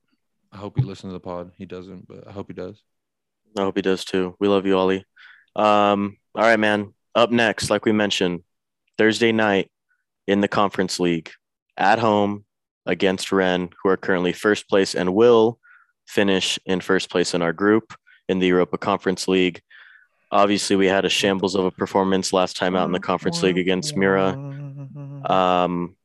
I 0.50 0.56
hope 0.58 0.78
he 0.78 0.84
listens 0.84 1.10
to 1.10 1.14
the 1.14 1.20
pod. 1.20 1.52
He 1.56 1.66
doesn't, 1.66 2.06
but 2.06 2.26
I 2.28 2.32
hope 2.32 2.46
he 2.48 2.54
does. 2.54 2.82
I 3.56 3.62
hope 3.62 3.76
he 3.76 3.82
does 3.82 4.04
too. 4.04 4.36
We 4.38 4.48
love 4.48 4.64
you, 4.66 4.76
Ollie. 4.78 5.04
Um, 5.56 6.16
all 6.34 6.42
right, 6.42 6.58
man. 6.58 6.94
Up 7.14 7.30
next, 7.30 7.68
like 7.70 7.84
we 7.84 7.92
mentioned, 7.92 8.42
Thursday 8.96 9.32
night 9.32 9.70
in 10.26 10.40
the 10.40 10.48
conference 10.48 11.00
league 11.00 11.30
at 11.76 11.98
home 11.98 12.44
against 12.86 13.32
Rennes, 13.32 13.70
who 13.82 13.88
are 13.90 13.96
currently 13.96 14.32
first 14.32 14.68
place 14.68 14.94
and 14.94 15.14
will 15.14 15.58
finish 16.06 16.58
in 16.66 16.80
first 16.80 17.10
place 17.10 17.34
in 17.34 17.42
our 17.42 17.52
group 17.52 17.94
in 18.28 18.38
the 18.38 18.46
Europa 18.46 18.78
Conference 18.78 19.28
League. 19.28 19.60
Obviously, 20.30 20.76
we 20.76 20.86
had 20.86 21.04
a 21.04 21.10
shambles 21.10 21.54
of 21.54 21.64
a 21.64 21.70
performance 21.70 22.32
last 22.32 22.56
time 22.56 22.74
out 22.74 22.86
in 22.86 22.92
the 22.92 23.00
conference 23.00 23.42
league 23.42 23.58
against 23.58 23.96
Mura. 23.96 24.30
Um, 25.24 25.96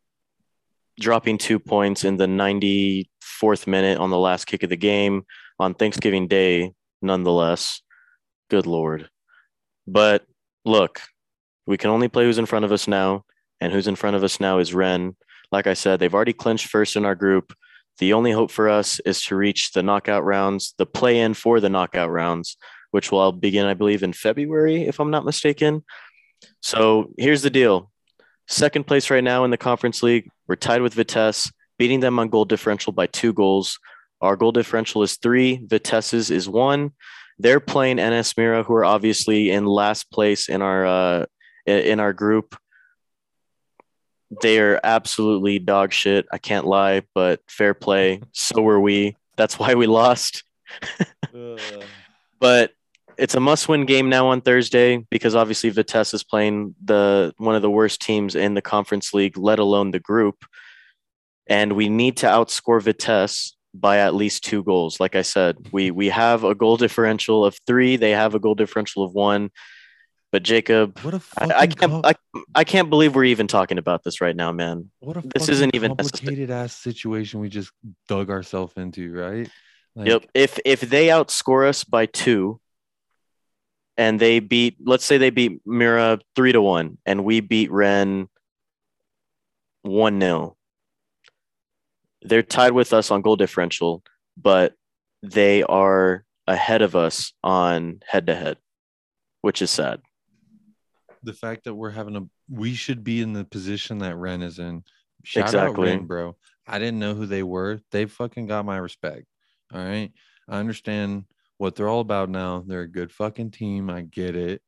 dropping 0.99 1.37
two 1.37 1.59
points 1.59 2.03
in 2.03 2.17
the 2.17 2.25
94th 2.25 3.67
minute 3.67 3.97
on 3.97 4.09
the 4.09 4.17
last 4.17 4.45
kick 4.45 4.63
of 4.63 4.69
the 4.69 4.77
game 4.77 5.25
on 5.59 5.73
Thanksgiving 5.73 6.27
Day, 6.27 6.73
nonetheless. 7.01 7.81
Good 8.49 8.65
Lord. 8.65 9.09
But 9.85 10.25
look, 10.65 11.01
we 11.65 11.77
can 11.77 11.89
only 11.89 12.09
play 12.09 12.25
who's 12.25 12.37
in 12.37 12.45
front 12.45 12.65
of 12.65 12.71
us 12.71 12.87
now, 12.87 13.23
and 13.59 13.73
who's 13.73 13.87
in 13.87 13.95
front 13.95 14.15
of 14.15 14.23
us 14.23 14.39
now 14.39 14.59
is 14.59 14.73
Rennes. 14.73 15.15
Like 15.51 15.67
I 15.67 15.73
said, 15.73 15.99
they've 15.99 16.13
already 16.13 16.33
clinched 16.33 16.67
first 16.67 16.95
in 16.95 17.05
our 17.05 17.15
group. 17.15 17.53
The 17.99 18.13
only 18.13 18.31
hope 18.31 18.51
for 18.51 18.69
us 18.69 18.99
is 19.05 19.23
to 19.23 19.35
reach 19.35 19.71
the 19.71 19.83
knockout 19.83 20.23
rounds, 20.23 20.73
the 20.77 20.85
play 20.85 21.19
in 21.19 21.33
for 21.33 21.59
the 21.59 21.69
knockout 21.69 22.11
rounds, 22.11 22.57
which 22.91 23.11
will 23.11 23.31
begin, 23.31 23.65
I 23.65 23.73
believe, 23.73 24.03
in 24.03 24.13
February, 24.13 24.83
if 24.83 24.99
I'm 24.99 25.11
not 25.11 25.25
mistaken. 25.25 25.83
So 26.61 27.13
here's 27.17 27.41
the 27.41 27.49
deal 27.49 27.89
second 28.47 28.87
place 28.87 29.09
right 29.09 29.23
now 29.23 29.43
in 29.43 29.51
the 29.51 29.57
conference 29.57 30.01
league. 30.01 30.29
We're 30.47 30.55
tied 30.55 30.81
with 30.81 30.93
Vitesse, 30.93 31.51
beating 31.77 31.99
them 31.99 32.19
on 32.19 32.29
goal 32.29 32.45
differential 32.45 32.93
by 32.93 33.07
two 33.07 33.33
goals. 33.33 33.79
Our 34.21 34.35
goal 34.35 34.51
differential 34.51 35.03
is 35.03 35.17
three. 35.17 35.61
Vitesse's 35.67 36.31
is 36.31 36.49
one. 36.49 36.91
They're 37.39 37.59
playing 37.59 37.97
NS 37.97 38.35
Mura, 38.37 38.63
who 38.63 38.73
are 38.73 38.85
obviously 38.85 39.51
in 39.51 39.65
last 39.65 40.09
place 40.11 40.49
in 40.49 40.61
our 40.61 40.85
uh, 40.85 41.25
in 41.65 41.99
our 41.99 42.13
group. 42.13 42.55
They 44.41 44.59
are 44.59 44.79
absolutely 44.83 45.59
dog 45.59 45.93
shit. 45.93 46.25
I 46.31 46.37
can't 46.37 46.65
lie, 46.65 47.03
but 47.15 47.39
fair 47.47 47.73
play. 47.73 48.21
So 48.33 48.61
were 48.61 48.79
we. 48.79 49.15
That's 49.37 49.57
why 49.57 49.75
we 49.75 49.87
lost. 49.87 50.43
But 52.39 52.71
it's 53.17 53.35
a 53.35 53.39
must-win 53.39 53.85
game 53.85 54.09
now 54.09 54.27
on 54.27 54.41
Thursday 54.41 54.97
because 55.09 55.33
obviously 55.33 55.69
Vitesse 55.69 56.13
is 56.13 56.23
playing 56.23 56.75
the 56.83 57.33
one 57.37 57.55
of 57.55 57.61
the 57.61 57.69
worst 57.69 58.01
teams 58.01 58.35
in 58.35 58.53
the 58.53 58.61
conference 58.61 59.13
league, 59.13 59.37
let 59.37 59.59
alone 59.59 59.91
the 59.91 59.99
group. 59.99 60.45
And 61.47 61.73
we 61.73 61.87
need 61.87 62.17
to 62.17 62.27
outscore 62.27 62.81
Vitesse 62.81 63.55
by 63.73 63.99
at 63.99 64.13
least 64.13 64.43
two 64.43 64.63
goals. 64.63 64.99
Like 64.99 65.15
I 65.15 65.21
said, 65.21 65.55
we 65.71 65.89
we 65.91 66.09
have 66.09 66.43
a 66.43 66.53
goal 66.53 66.77
differential 66.77 67.45
of 67.45 67.57
three. 67.65 67.95
They 67.95 68.11
have 68.11 68.35
a 68.35 68.39
goal 68.39 68.55
differential 68.55 69.03
of 69.03 69.13
one. 69.13 69.51
But 70.31 70.43
Jacob, 70.43 70.99
What 70.99 71.13
a 71.13 71.21
I, 71.37 71.61
I 71.61 71.67
can't 71.67 72.05
I, 72.05 72.13
I 72.53 72.63
can't 72.63 72.89
believe 72.89 73.15
we're 73.15 73.25
even 73.25 73.47
talking 73.47 73.77
about 73.77 74.03
this 74.03 74.19
right 74.19 74.35
now, 74.35 74.51
man. 74.51 74.91
what 74.99 75.17
a 75.17 75.23
this 75.33 75.47
isn't 75.47 75.73
even 75.73 75.95
necessary. 75.97 76.19
complicated 76.19 76.51
ass 76.51 76.75
situation 76.75 77.39
we 77.39 77.49
just 77.49 77.71
dug 78.09 78.29
ourselves 78.29 78.73
into, 78.75 79.13
right? 79.13 79.49
Like, 79.95 80.07
Yep. 80.07 80.25
If 80.33 80.59
if 80.65 80.81
they 80.81 81.07
outscore 81.07 81.67
us 81.67 81.83
by 81.85 82.07
two, 82.07 82.59
and 83.97 84.19
they 84.19 84.39
beat, 84.39 84.77
let's 84.83 85.05
say 85.05 85.17
they 85.17 85.31
beat 85.31 85.61
Mura 85.65 86.19
three 86.35 86.51
to 86.51 86.61
one, 86.61 86.97
and 87.05 87.23
we 87.23 87.39
beat 87.39 87.71
Rennes 87.71 88.27
one 89.81 90.19
0 90.19 90.55
They're 92.21 92.43
tied 92.43 92.73
with 92.73 92.93
us 92.93 93.09
on 93.11 93.21
goal 93.21 93.37
differential, 93.37 94.03
but 94.35 94.73
they 95.23 95.63
are 95.63 96.25
ahead 96.45 96.81
of 96.81 96.95
us 96.95 97.33
on 97.43 98.01
head 98.07 98.27
to 98.27 98.35
head, 98.35 98.57
which 99.41 99.61
is 99.61 99.71
sad. 99.71 100.01
The 101.27 101.33
fact 101.33 101.65
that 101.65 101.75
we're 101.75 101.89
having 101.91 102.15
a 102.15 102.21
we 102.49 102.73
should 102.73 103.03
be 103.03 103.21
in 103.21 103.33
the 103.33 103.43
position 103.43 103.97
that 103.99 104.15
Rennes 104.15 104.43
is 104.43 104.59
in. 104.59 104.83
Shout 105.23 105.45
Exactly. 105.47 105.89
out 105.89 105.95
Rennes, 105.95 106.07
bro. 106.07 106.35
I 106.65 106.79
didn't 106.79 106.99
know 106.99 107.13
who 107.15 107.25
they 107.25 107.43
were. 107.43 107.81
They 107.91 108.05
fucking 108.05 108.47
got 108.47 108.65
my 108.65 108.77
respect. 108.77 109.25
All 109.73 109.83
right. 109.83 110.11
I 110.47 110.57
understand 110.59 111.25
what 111.57 111.75
they're 111.75 111.89
all 111.89 111.99
about 111.99 112.29
now. 112.29 112.63
They're 112.65 112.81
a 112.81 112.87
good 112.87 113.11
fucking 113.11 113.51
team. 113.51 113.89
I 113.89 114.01
get 114.01 114.35
it. 114.37 114.61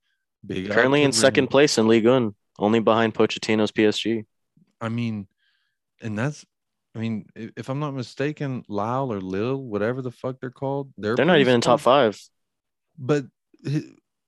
Big 0.46 0.70
Currently 0.70 1.04
in 1.04 1.14
second 1.14 1.44
Rennes. 1.46 1.52
place 1.52 1.78
in 1.78 1.88
Ligue 1.88 2.06
1, 2.08 2.36
only 2.60 2.80
behind 2.80 3.14
Pochettino's 3.14 3.72
PSG. 3.72 4.26
I 4.82 4.90
mean, 4.90 5.28
and 6.02 6.18
that's 6.20 6.46
I 6.96 7.00
mean, 7.00 7.28
if 7.36 7.70
I'm 7.70 7.80
not 7.80 7.94
mistaken, 7.94 8.64
Lyle 8.68 9.14
or 9.14 9.22
Lil, 9.22 9.64
whatever 9.64 10.02
the 10.02 10.12
fuck 10.12 10.40
they're 10.42 10.50
called, 10.52 10.92
they're 10.98 11.16
They're 11.16 11.26
not 11.26 11.40
even 11.40 11.56
in 11.56 11.62
top 11.62 11.80
five. 11.80 12.20
But 12.98 13.26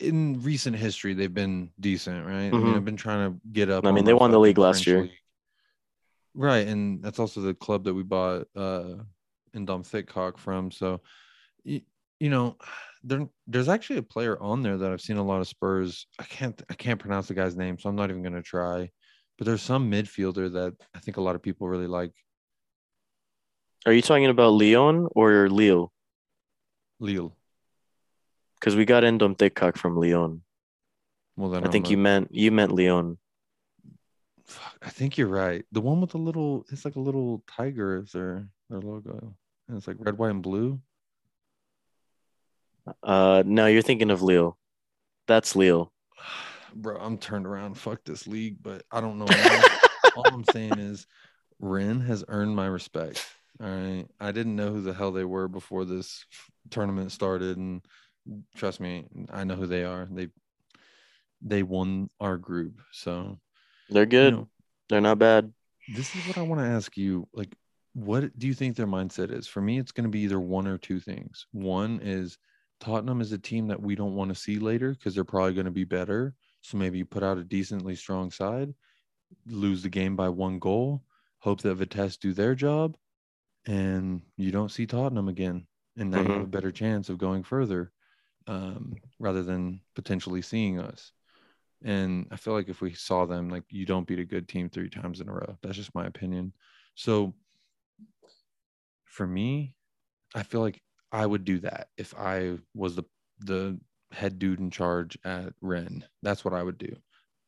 in 0.02 0.41
recent 0.41 0.76
history, 0.76 1.14
they've 1.14 1.34
been 1.34 1.72
decent, 1.80 2.26
right? 2.26 2.47
I 2.47 2.52
mean, 2.52 2.62
Mhm. 2.62 2.76
I've 2.76 2.86
been 2.86 2.97
trying 2.97 3.32
to 3.32 3.39
get 3.52 3.70
up. 3.70 3.86
I 3.86 3.91
mean, 3.91 4.06
they 4.06 4.14
won 4.14 4.32
the 4.32 4.39
league 4.39 4.58
last 4.58 4.86
year. 4.88 5.02
league. 5.04 5.12
right? 6.34 6.66
And 6.68 7.04
that's 7.04 7.20
also 7.20 7.41
the 7.41 7.54
club 7.54 7.84
that 7.84 7.93
we 7.93 8.04
bought 8.04 8.47
uh 8.56 8.95
in 9.54 9.66
Dom 9.66 9.84
Thickcock 9.84 10.38
from. 10.38 10.72
So, 10.72 11.02
you, 11.64 11.82
you 12.22 12.30
know, 12.30 12.58
there 13.04 13.28
there's 13.47 13.68
actually 13.68 13.97
a 13.97 14.04
player 14.04 14.39
on 14.41 14.62
there 14.62 14.78
that 14.78 14.91
I've 14.91 15.02
seen 15.02 15.18
a 15.18 15.24
lot 15.24 15.41
of 15.41 15.47
Spurs. 15.47 16.08
I 16.20 16.24
can't 16.24 16.62
I 16.70 16.74
can't 16.74 16.99
pronounce 16.99 17.28
the 17.28 17.34
guy's 17.34 17.56
name, 17.58 17.78
so 17.78 17.89
I'm 17.89 17.95
not 17.97 18.10
even 18.10 18.24
gonna 18.24 18.41
try. 18.41 18.89
But 19.38 19.45
there's 19.45 19.62
some 19.62 19.89
midfielder 19.91 20.54
that 20.54 20.74
I 20.95 20.99
think 20.99 21.18
a 21.18 21.22
lot 21.22 21.36
of 21.36 21.41
people 21.41 21.68
really 21.68 21.88
like. 21.88 22.14
Are 23.86 23.93
you 23.93 24.02
talking 24.02 24.28
about 24.28 24.52
Leon 24.52 25.08
or 25.16 25.49
Lille? 25.49 25.91
Lille. 26.99 27.36
Because 28.62 28.76
we 28.76 28.86
got 28.86 29.01
Endom 29.01 29.36
Thickcock 29.36 29.76
from 29.76 29.97
Leon. 29.97 30.43
Well, 31.36 31.49
then 31.49 31.64
I 31.64 31.66
I'm 31.66 31.72
think 31.72 31.89
you 31.89 31.97
meant 31.97 32.30
you 32.32 32.51
meant 32.51 32.72
Leon. 32.72 33.18
Fuck, 34.45 34.78
I 34.84 34.89
think 34.89 35.18
you're 35.18 35.28
right. 35.28 35.66
The 35.72 35.82
one 35.82 35.99
with 35.99 36.12
the 36.12 36.20
little, 36.20 36.66
it's 36.72 36.86
like 36.86 36.95
a 36.95 36.99
little 36.99 37.43
tiger 37.47 37.97
is 37.97 38.12
their 38.12 38.47
their 38.70 38.80
logo, 38.80 39.34
and 39.68 39.78
it's 39.78 39.88
like 39.88 39.97
red, 39.99 40.18
white, 40.18 40.30
and 40.30 40.43
blue. 40.43 40.80
Uh, 43.01 43.43
no, 43.45 43.66
you're 43.66 43.82
thinking 43.82 44.12
of 44.12 44.22
Leo. 44.22 44.57
That's 45.28 45.55
Leo. 45.55 45.91
Bro, 46.76 46.99
I'm 46.99 47.18
turned 47.18 47.47
around. 47.47 47.78
Fuck 47.78 48.03
this 48.05 48.28
league, 48.28 48.57
but 48.62 48.84
I 48.91 49.01
don't 49.01 49.18
know. 49.18 49.26
All 50.16 50.26
I'm 50.28 50.45
saying 50.51 50.78
is, 50.78 51.07
Rennes 51.59 52.07
has 52.07 52.24
earned 52.28 52.55
my 52.55 52.68
respect. 52.68 53.26
All 53.62 53.68
right, 53.68 54.05
I 54.20 54.32
didn't 54.32 54.55
know 54.55 54.72
who 54.72 54.82
the 54.82 54.93
hell 54.93 55.12
they 55.12 55.26
were 55.26 55.47
before 55.47 55.86
this 55.86 56.26
tournament 56.70 57.12
started, 57.12 57.57
and 57.57 57.82
trust 58.55 58.80
me, 58.80 59.05
I 59.32 59.43
know 59.43 59.55
who 59.55 59.67
they 59.67 59.84
are. 59.84 60.07
They 60.09 60.30
they 61.41 61.63
won 61.63 62.09
our 62.19 62.38
group, 62.38 62.82
so 62.91 63.39
They're 63.89 64.03
you 64.03 64.09
good. 64.09 64.34
know, 64.34 64.49
They're 64.89 65.01
not 65.01 65.19
bad. 65.19 65.51
this 65.95 66.15
is 66.15 66.28
what 66.28 66.38
I 66.38 66.43
want 66.43 66.61
to 66.61 66.67
ask 66.67 66.95
you. 66.97 67.28
Like, 67.34 67.55
what 67.93 68.38
do 68.38 68.47
you 68.47 68.53
think 68.53 68.76
their 68.76 68.88
mindset 68.88 69.32
is? 69.32 69.47
For 69.47 69.61
me, 69.61 69.80
it's 69.80 69.91
going 69.91 70.05
to 70.05 70.09
be 70.09 70.22
either 70.22 70.39
one 70.39 70.67
or 70.67 70.78
two 70.78 70.99
things. 70.99 71.47
One 71.51 71.99
is 72.01 72.38
Tottenham 72.80 73.22
is 73.22 73.32
a 73.32 73.38
team 73.38 73.67
that 73.67 73.82
we 73.82 73.95
don't 73.95 74.15
want 74.15 74.30
to 74.30 74.36
see 74.36 74.59
later 74.59 74.91
because 74.91 75.15
they're 75.15 75.24
probably 75.24 75.53
going 75.53 75.65
to 75.65 75.72
be 75.72 75.84
better. 75.84 76.36
So 76.61 76.78
maybe 76.78 76.99
you 76.99 77.05
put 77.05 77.24
out 77.24 77.38
a 77.38 77.43
decently 77.43 77.95
strong 77.95 78.32
side, 78.32 78.74
lose 79.47 79.82
the 79.82 79.89
game 79.89 80.15
by 80.15 80.30
one 80.30 80.59
goal, 80.59 81.03
hope 81.39 81.61
that 81.61 81.76
Vitesse 81.76 82.17
do 82.17 82.34
their 82.34 82.53
job, 82.53 82.95
and 83.65 84.22
you 84.38 84.51
don't 84.51 84.72
see 84.72 84.86
Tottenham 84.86 85.28
again. 85.28 85.65
And 85.97 86.11
now 86.11 86.19
you 86.19 86.24
mm-hmm. 86.24 86.34
have 86.34 86.41
a 86.43 86.47
better 86.47 86.72
chance 86.72 87.09
of 87.09 87.17
going 87.17 87.43
further 87.43 87.91
um, 88.47 88.95
rather 89.19 89.43
than 89.43 89.81
potentially 89.95 90.41
seeing 90.41 90.79
us. 90.79 91.11
And 91.83 92.27
I 92.31 92.35
feel 92.35 92.53
like 92.53 92.69
if 92.69 92.81
we 92.81 92.93
saw 92.93 93.25
them, 93.25 93.49
like 93.49 93.63
you 93.69 93.85
don't 93.85 94.07
beat 94.07 94.19
a 94.19 94.25
good 94.25 94.47
team 94.47 94.69
three 94.69 94.89
times 94.89 95.19
in 95.19 95.29
a 95.29 95.33
row. 95.33 95.57
That's 95.61 95.77
just 95.77 95.95
my 95.95 96.05
opinion. 96.05 96.53
So 96.95 97.33
for 99.05 99.25
me, 99.25 99.75
I 100.35 100.43
feel 100.43 100.61
like 100.61 100.81
I 101.11 101.25
would 101.25 101.43
do 101.43 101.59
that 101.59 101.89
if 101.97 102.13
I 102.17 102.57
was 102.73 102.95
the 102.95 103.03
the 103.39 103.79
head 104.11 104.39
dude 104.39 104.59
in 104.59 104.69
charge 104.69 105.17
at 105.25 105.53
Rennes. 105.61 106.03
That's 106.21 106.45
what 106.45 106.53
I 106.53 106.63
would 106.63 106.77
do. 106.77 106.95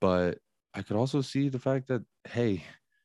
But 0.01 0.39
I 0.73 0.81
could 0.81 0.97
also 0.97 1.21
see 1.21 1.49
the 1.49 1.59
fact 1.59 1.87
that 1.87 2.03
hey, 2.27 2.63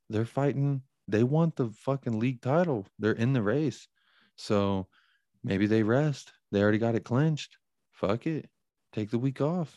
they're 0.08 0.24
fighting. 0.24 0.82
They 1.06 1.22
want 1.22 1.56
the 1.56 1.70
fucking 1.70 2.18
league 2.18 2.42
title. 2.42 2.86
They're 2.98 3.12
in 3.12 3.32
the 3.32 3.42
race. 3.42 3.86
So 4.36 4.88
maybe 5.42 5.66
they 5.66 5.82
rest. 5.82 6.32
They 6.52 6.62
already 6.62 6.78
got 6.78 6.94
it 6.94 7.04
clinched. 7.04 7.56
Fuck 7.98 8.28
it. 8.28 8.48
Take 8.92 9.10
the 9.10 9.18
week 9.18 9.40
off. 9.40 9.76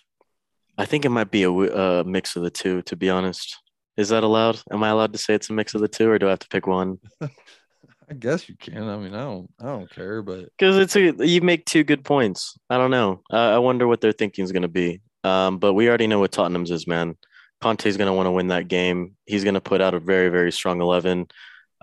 I 0.77 0.85
think 0.85 1.05
it 1.05 1.09
might 1.09 1.31
be 1.31 1.43
a 1.43 1.51
uh, 1.51 2.03
mix 2.05 2.35
of 2.35 2.43
the 2.43 2.51
two. 2.51 2.83
To 2.83 2.95
be 2.95 3.09
honest, 3.09 3.57
is 3.97 4.09
that 4.09 4.23
allowed? 4.23 4.61
Am 4.71 4.83
I 4.83 4.89
allowed 4.89 5.13
to 5.13 5.19
say 5.19 5.33
it's 5.33 5.49
a 5.49 5.53
mix 5.53 5.73
of 5.73 5.81
the 5.81 5.87
two, 5.87 6.09
or 6.09 6.19
do 6.19 6.27
I 6.27 6.31
have 6.31 6.39
to 6.39 6.47
pick 6.47 6.67
one? 6.67 6.99
I 7.21 8.13
guess 8.13 8.47
you 8.47 8.55
can. 8.55 8.87
I 8.89 8.97
mean, 8.97 9.15
I 9.15 9.23
don't 9.23 9.49
I 9.59 9.65
don't 9.65 9.89
care, 9.89 10.21
but 10.21 10.49
Because 10.57 10.77
it's 10.77 10.95
a, 10.95 11.25
you 11.25 11.41
make 11.41 11.65
two 11.65 11.83
good 11.83 12.03
points. 12.03 12.57
I 12.69 12.77
don't 12.77 12.91
know. 12.91 13.21
Uh, 13.31 13.55
I 13.55 13.57
wonder 13.57 13.87
what 13.87 14.01
their 14.01 14.11
thinking 14.11 14.45
is 14.45 14.51
going 14.51 14.61
to 14.61 14.67
be. 14.67 15.01
Um, 15.23 15.57
but 15.57 15.73
we 15.73 15.89
already 15.89 16.07
know 16.07 16.19
what 16.19 16.31
Tottenham's 16.31 16.71
is, 16.71 16.85
man. 16.85 17.17
Conte's 17.59 17.97
going 17.97 18.07
to 18.07 18.13
want 18.13 18.27
to 18.27 18.31
win 18.31 18.47
that 18.49 18.67
game. 18.67 19.15
He's 19.25 19.43
going 19.43 19.53
to 19.55 19.61
put 19.61 19.81
out 19.81 19.93
a 19.93 19.99
very, 19.99 20.29
very 20.29 20.51
strong 20.51 20.81
11. 20.81 21.27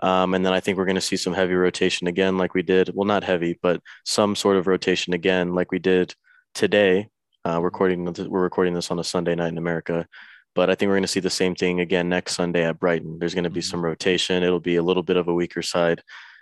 Um, 0.01 0.33
and 0.33 0.45
then 0.45 0.53
I 0.53 0.59
think 0.61 0.77
we're 0.77 0.85
going 0.85 0.95
to 0.95 1.01
see 1.01 1.17
some 1.17 1.33
heavy 1.33 1.53
rotation 1.53 2.07
again, 2.07 2.37
like 2.37 2.53
we 2.53 2.61
did. 2.61 2.91
Well, 2.93 3.07
not 3.07 3.23
heavy, 3.23 3.57
but 3.61 3.81
some 4.05 4.35
sort 4.35 4.57
of 4.57 4.67
rotation 4.67 5.13
again, 5.13 5.53
like 5.53 5.71
we 5.71 5.79
did 5.79 6.13
today. 6.53 7.09
Uh, 7.45 7.61
recording, 7.61 8.05
we're 8.05 8.41
recording 8.41 8.73
this 8.73 8.91
on 8.91 8.99
a 8.99 9.03
Sunday 9.03 9.35
night 9.35 9.51
in 9.51 9.57
America. 9.57 10.07
But 10.55 10.69
I 10.69 10.75
think 10.75 10.89
we're 10.89 10.95
going 10.95 11.03
to 11.03 11.07
see 11.07 11.19
the 11.19 11.29
same 11.29 11.55
thing 11.55 11.79
again 11.79 12.09
next 12.09 12.35
Sunday 12.35 12.65
at 12.65 12.79
Brighton. 12.79 13.19
There's 13.19 13.33
going 13.35 13.43
to 13.45 13.49
be 13.49 13.61
Mhm. 13.61 13.69
some 13.69 13.85
rotation. 13.85 14.43
It'll 14.43 14.59
be 14.59 14.75
a 14.75 14.83
little 14.83 15.03
bit 15.03 15.15
of 15.17 15.27
a 15.27 15.33
weaker 15.33 15.61
side 15.61 16.01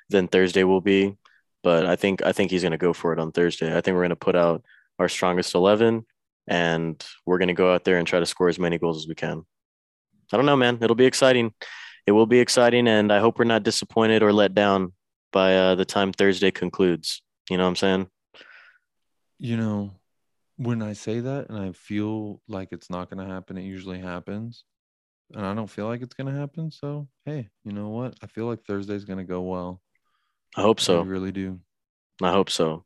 than 0.10 0.28
Thursday 0.28 0.64
will 0.64 0.82
be 0.82 1.16
but 1.64 1.86
I 1.86 1.95
think 1.97 2.24
I 2.24 2.32
think 2.32 2.49
he's 2.51 2.62
going 2.62 2.72
to 2.72 2.78
go 2.78 2.93
for 2.93 3.12
it 3.12 3.20
on 3.20 3.32
Thursday. 3.34 3.76
I 3.76 3.82
think 3.82 3.95
we're 3.95 4.03
going 4.03 4.10
to 4.12 4.16
put 4.16 4.36
out 4.38 4.64
our 4.99 5.10
strongest 5.10 5.53
eleven, 5.53 6.05
and 6.47 7.03
we're 7.26 7.39
going 7.39 7.49
to 7.49 7.53
go 7.53 7.74
out 7.74 7.84
there 7.84 7.97
and 7.97 8.08
try 8.08 8.20
to 8.20 8.26
score 8.26 8.47
as 8.47 8.60
many 8.60 8.78
goals 8.78 9.03
as 9.03 9.08
we 9.08 9.16
can. 9.16 9.43
I 10.32 10.38
don't 10.38 10.45
know, 10.45 10.55
man. 10.55 10.78
It'll 10.82 10.95
be 10.95 11.08
exciting. 11.08 11.53
It 12.05 12.12
will 12.14 12.28
be 12.28 12.39
exciting, 12.39 12.88
and 12.88 13.12
I 13.12 13.20
hope 13.20 13.38
we're 13.38 13.45
not 13.45 13.64
disappointed 13.64 14.24
or 14.24 14.32
let 14.32 14.53
down 14.53 14.93
by 15.34 15.58
uh, 15.58 15.76
the 15.76 15.84
time 15.84 16.14
Thursday 16.14 16.51
concludes. 16.51 17.22
You 17.49 17.58
know 17.58 17.64
what 17.64 17.70
I'm 17.70 17.76
saying? 17.76 18.08
You 19.39 19.57
know, 19.57 19.91
when 20.57 20.81
I 20.81 20.93
say 20.93 21.19
that 21.19 21.49
and 21.49 21.57
I 21.57 21.71
feel 21.71 22.41
like 22.47 22.69
it's 22.71 22.89
not 22.89 23.09
going 23.09 23.25
to 23.25 23.33
happen, 23.33 23.57
it 23.57 23.63
usually 23.63 23.99
happens. 23.99 24.63
And 25.33 25.45
I 25.45 25.53
don't 25.53 25.69
feel 25.69 25.88
like 25.88 26.01
it's 26.01 26.15
going 26.15 26.33
to 26.33 26.39
happen. 26.39 26.71
So, 26.71 27.07
hey, 27.25 27.49
you 27.63 27.73
know 27.73 27.89
what? 27.89 28.15
I 28.23 28.27
feel 28.27 28.45
like 28.45 28.63
Thursday's 28.63 29.05
going 29.05 29.19
to 29.19 29.25
go 29.25 29.41
well. 29.41 29.81
I 30.55 30.61
hope 30.61 30.79
so. 30.79 31.01
I 31.01 31.03
really 31.03 31.31
do. 31.31 31.59
I 32.21 32.31
hope 32.31 32.49
so. 32.49 32.85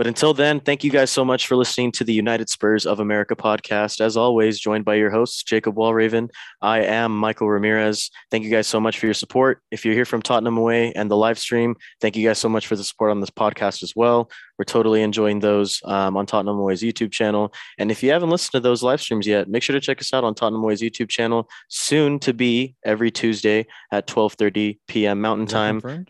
But 0.00 0.06
until 0.06 0.32
then, 0.32 0.60
thank 0.60 0.82
you 0.82 0.90
guys 0.90 1.10
so 1.10 1.26
much 1.26 1.46
for 1.46 1.56
listening 1.56 1.92
to 1.92 2.04
the 2.04 2.14
United 2.14 2.48
Spurs 2.48 2.86
of 2.86 3.00
America 3.00 3.36
podcast. 3.36 4.00
As 4.00 4.16
always, 4.16 4.58
joined 4.58 4.82
by 4.82 4.94
your 4.94 5.10
hosts, 5.10 5.42
Jacob 5.42 5.74
Wallraven. 5.74 6.30
I 6.62 6.84
am 6.84 7.14
Michael 7.14 7.50
Ramirez. 7.50 8.10
Thank 8.30 8.44
you 8.44 8.50
guys 8.50 8.66
so 8.66 8.80
much 8.80 8.98
for 8.98 9.04
your 9.04 9.12
support. 9.12 9.60
If 9.70 9.84
you're 9.84 9.92
here 9.92 10.06
from 10.06 10.22
Tottenham 10.22 10.56
Away 10.56 10.94
and 10.94 11.10
the 11.10 11.18
live 11.18 11.38
stream, 11.38 11.76
thank 12.00 12.16
you 12.16 12.26
guys 12.26 12.38
so 12.38 12.48
much 12.48 12.66
for 12.66 12.76
the 12.76 12.82
support 12.82 13.10
on 13.10 13.20
this 13.20 13.28
podcast 13.28 13.82
as 13.82 13.92
well. 13.94 14.30
We're 14.58 14.64
totally 14.64 15.02
enjoying 15.02 15.40
those 15.40 15.82
um, 15.84 16.16
on 16.16 16.24
Tottenham 16.24 16.56
Away's 16.56 16.80
YouTube 16.80 17.12
channel. 17.12 17.52
And 17.76 17.90
if 17.90 18.02
you 18.02 18.10
haven't 18.10 18.30
listened 18.30 18.52
to 18.52 18.60
those 18.60 18.82
live 18.82 19.02
streams 19.02 19.26
yet, 19.26 19.50
make 19.50 19.62
sure 19.62 19.74
to 19.74 19.80
check 19.80 20.00
us 20.00 20.14
out 20.14 20.24
on 20.24 20.34
Tottenham 20.34 20.62
Away's 20.62 20.80
YouTube 20.80 21.10
channel, 21.10 21.46
soon 21.68 22.18
to 22.20 22.32
be 22.32 22.74
every 22.86 23.10
Tuesday 23.10 23.66
at 23.92 24.06
12:30 24.06 24.78
p.m. 24.88 25.20
Mountain 25.20 25.46
Time. 25.46 26.06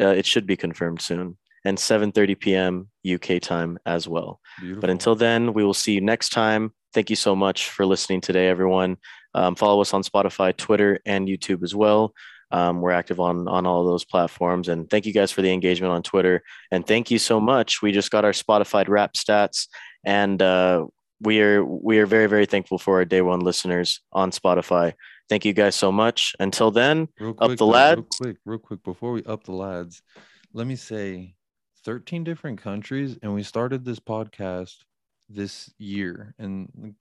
Uh, 0.00 0.06
it 0.06 0.24
should 0.24 0.46
be 0.46 0.56
confirmed 0.56 1.02
soon, 1.02 1.36
and 1.64 1.78
7:30 1.78 2.38
p.m. 2.38 2.88
UK 3.08 3.40
time 3.40 3.78
as 3.86 4.08
well. 4.08 4.40
Beautiful. 4.60 4.80
But 4.80 4.90
until 4.90 5.14
then, 5.14 5.52
we 5.52 5.64
will 5.64 5.74
see 5.74 5.92
you 5.92 6.00
next 6.00 6.30
time. 6.30 6.72
Thank 6.94 7.10
you 7.10 7.16
so 7.16 7.36
much 7.36 7.68
for 7.68 7.84
listening 7.86 8.20
today, 8.20 8.48
everyone. 8.48 8.96
Um, 9.34 9.54
follow 9.54 9.80
us 9.80 9.92
on 9.92 10.02
Spotify, 10.02 10.56
Twitter, 10.56 11.00
and 11.04 11.28
YouTube 11.28 11.62
as 11.62 11.74
well. 11.74 12.14
Um, 12.50 12.80
we're 12.80 12.92
active 12.92 13.20
on 13.20 13.46
on 13.46 13.66
all 13.66 13.82
of 13.82 13.86
those 13.86 14.04
platforms, 14.04 14.68
and 14.68 14.88
thank 14.88 15.04
you 15.04 15.12
guys 15.12 15.30
for 15.30 15.42
the 15.42 15.52
engagement 15.52 15.92
on 15.92 16.02
Twitter. 16.02 16.42
And 16.70 16.86
thank 16.86 17.10
you 17.10 17.18
so 17.18 17.40
much. 17.40 17.82
We 17.82 17.92
just 17.92 18.10
got 18.10 18.24
our 18.24 18.32
Spotify 18.32 18.88
rap 18.88 19.14
stats, 19.14 19.68
and 20.04 20.40
uh, 20.40 20.86
we 21.20 21.42
are 21.42 21.62
we 21.64 21.98
are 21.98 22.06
very 22.06 22.26
very 22.26 22.46
thankful 22.46 22.78
for 22.78 22.96
our 22.96 23.04
day 23.04 23.20
one 23.20 23.40
listeners 23.40 24.00
on 24.12 24.30
Spotify. 24.30 24.94
Thank 25.28 25.44
you 25.44 25.52
guys 25.52 25.74
so 25.74 25.92
much. 25.92 26.34
Until 26.40 26.70
then, 26.70 27.08
Real 27.20 27.34
Up 27.38 27.56
the 27.56 27.66
lads. 27.66 27.98
Real 27.98 28.06
quick, 28.18 28.36
real 28.46 28.58
quick, 28.58 28.82
before 28.82 29.12
we 29.12 29.22
up 29.24 29.44
the 29.44 29.52
lads, 29.52 30.00
let 30.54 30.66
me 30.66 30.76
say 30.76 31.34
13 31.84 32.24
different 32.24 32.60
countries, 32.60 33.18
and 33.22 33.34
we 33.34 33.42
started 33.42 33.84
this 33.84 34.00
podcast 34.00 34.76
this 35.28 35.70
year. 35.78 36.34
And 36.38 36.68
I 36.76 36.80
mean, 36.80 36.94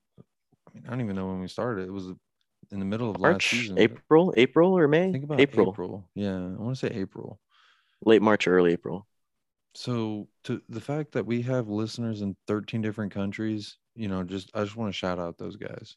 I 0.86 0.89
don't 0.89 1.01
even 1.01 1.15
know 1.15 1.28
when 1.28 1.39
we 1.39 1.47
started. 1.47 1.88
It 1.88 1.91
was 1.91 2.07
in 2.71 2.80
the 2.80 2.86
middle 2.86 3.09
of 3.09 3.19
last 3.19 3.32
March, 3.32 3.49
season. 3.49 3.78
April, 3.80 4.34
April 4.38 4.78
or 4.78 4.88
May? 4.88 5.11
Think 5.11 5.23
about 5.23 5.39
April. 5.39 5.69
April. 5.71 6.09
Yeah, 6.15 6.36
I 6.36 6.61
want 6.61 6.78
to 6.78 6.88
say 6.88 6.93
April. 6.93 7.39
late 8.05 8.21
March, 8.21 8.47
early 8.47 8.73
April. 8.73 9.07
So 9.73 10.28
to 10.45 10.61
the 10.69 10.82
fact 10.82 11.11
that 11.11 11.25
we 11.25 11.41
have 11.43 11.69
listeners 11.69 12.21
in 12.21 12.36
13 12.47 12.82
different 12.82 13.13
countries, 13.13 13.78
you 13.95 14.07
know, 14.07 14.23
just 14.23 14.49
I 14.53 14.63
just 14.63 14.75
want 14.75 14.89
to 14.89 14.97
shout 14.97 15.19
out 15.19 15.38
those 15.38 15.55
guys. 15.55 15.95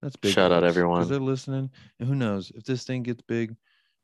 That's 0.00 0.16
big. 0.16 0.32
Shout 0.32 0.52
out 0.52 0.64
everyone. 0.64 1.00
because 1.00 1.10
they're 1.10 1.18
listening. 1.18 1.70
And 1.98 2.08
who 2.08 2.14
knows 2.14 2.50
if 2.54 2.64
this 2.64 2.84
thing 2.84 3.02
gets 3.02 3.22
big, 3.22 3.56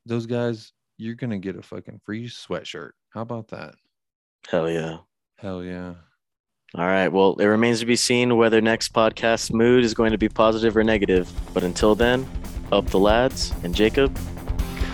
those 0.05 0.25
guys, 0.25 0.73
you're 0.97 1.15
gonna 1.15 1.39
get 1.39 1.55
a 1.55 1.61
fucking 1.61 2.01
free 2.05 2.27
sweatshirt. 2.27 2.91
How 3.09 3.21
about 3.21 3.47
that? 3.49 3.75
Hell 4.49 4.69
yeah. 4.69 4.97
Hell 5.37 5.63
yeah. 5.63 5.95
All 6.75 6.85
right. 6.85 7.07
Well, 7.07 7.35
it 7.35 7.45
remains 7.45 7.79
to 7.79 7.85
be 7.85 7.95
seen 7.95 8.37
whether 8.37 8.61
next 8.61 8.93
podcast 8.93 9.51
mood 9.53 9.83
is 9.83 9.93
going 9.93 10.11
to 10.11 10.17
be 10.17 10.29
positive 10.29 10.75
or 10.75 10.83
negative. 10.83 11.31
But 11.53 11.63
until 11.63 11.95
then, 11.95 12.27
up 12.71 12.85
the 12.87 12.99
lads 12.99 13.53
and 13.63 13.73
Jacob. 13.73 14.17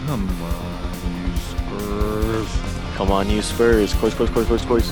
Come 0.06 0.30
on, 0.42 1.28
you 1.28 1.38
Spurs. 1.38 2.60
Come 2.96 3.12
on, 3.12 3.30
you 3.30 3.42
Spurs. 3.42 3.94
Course, 3.96 4.14
course, 4.14 4.30
course, 4.30 4.48
course, 4.48 4.66
course. 4.66 4.92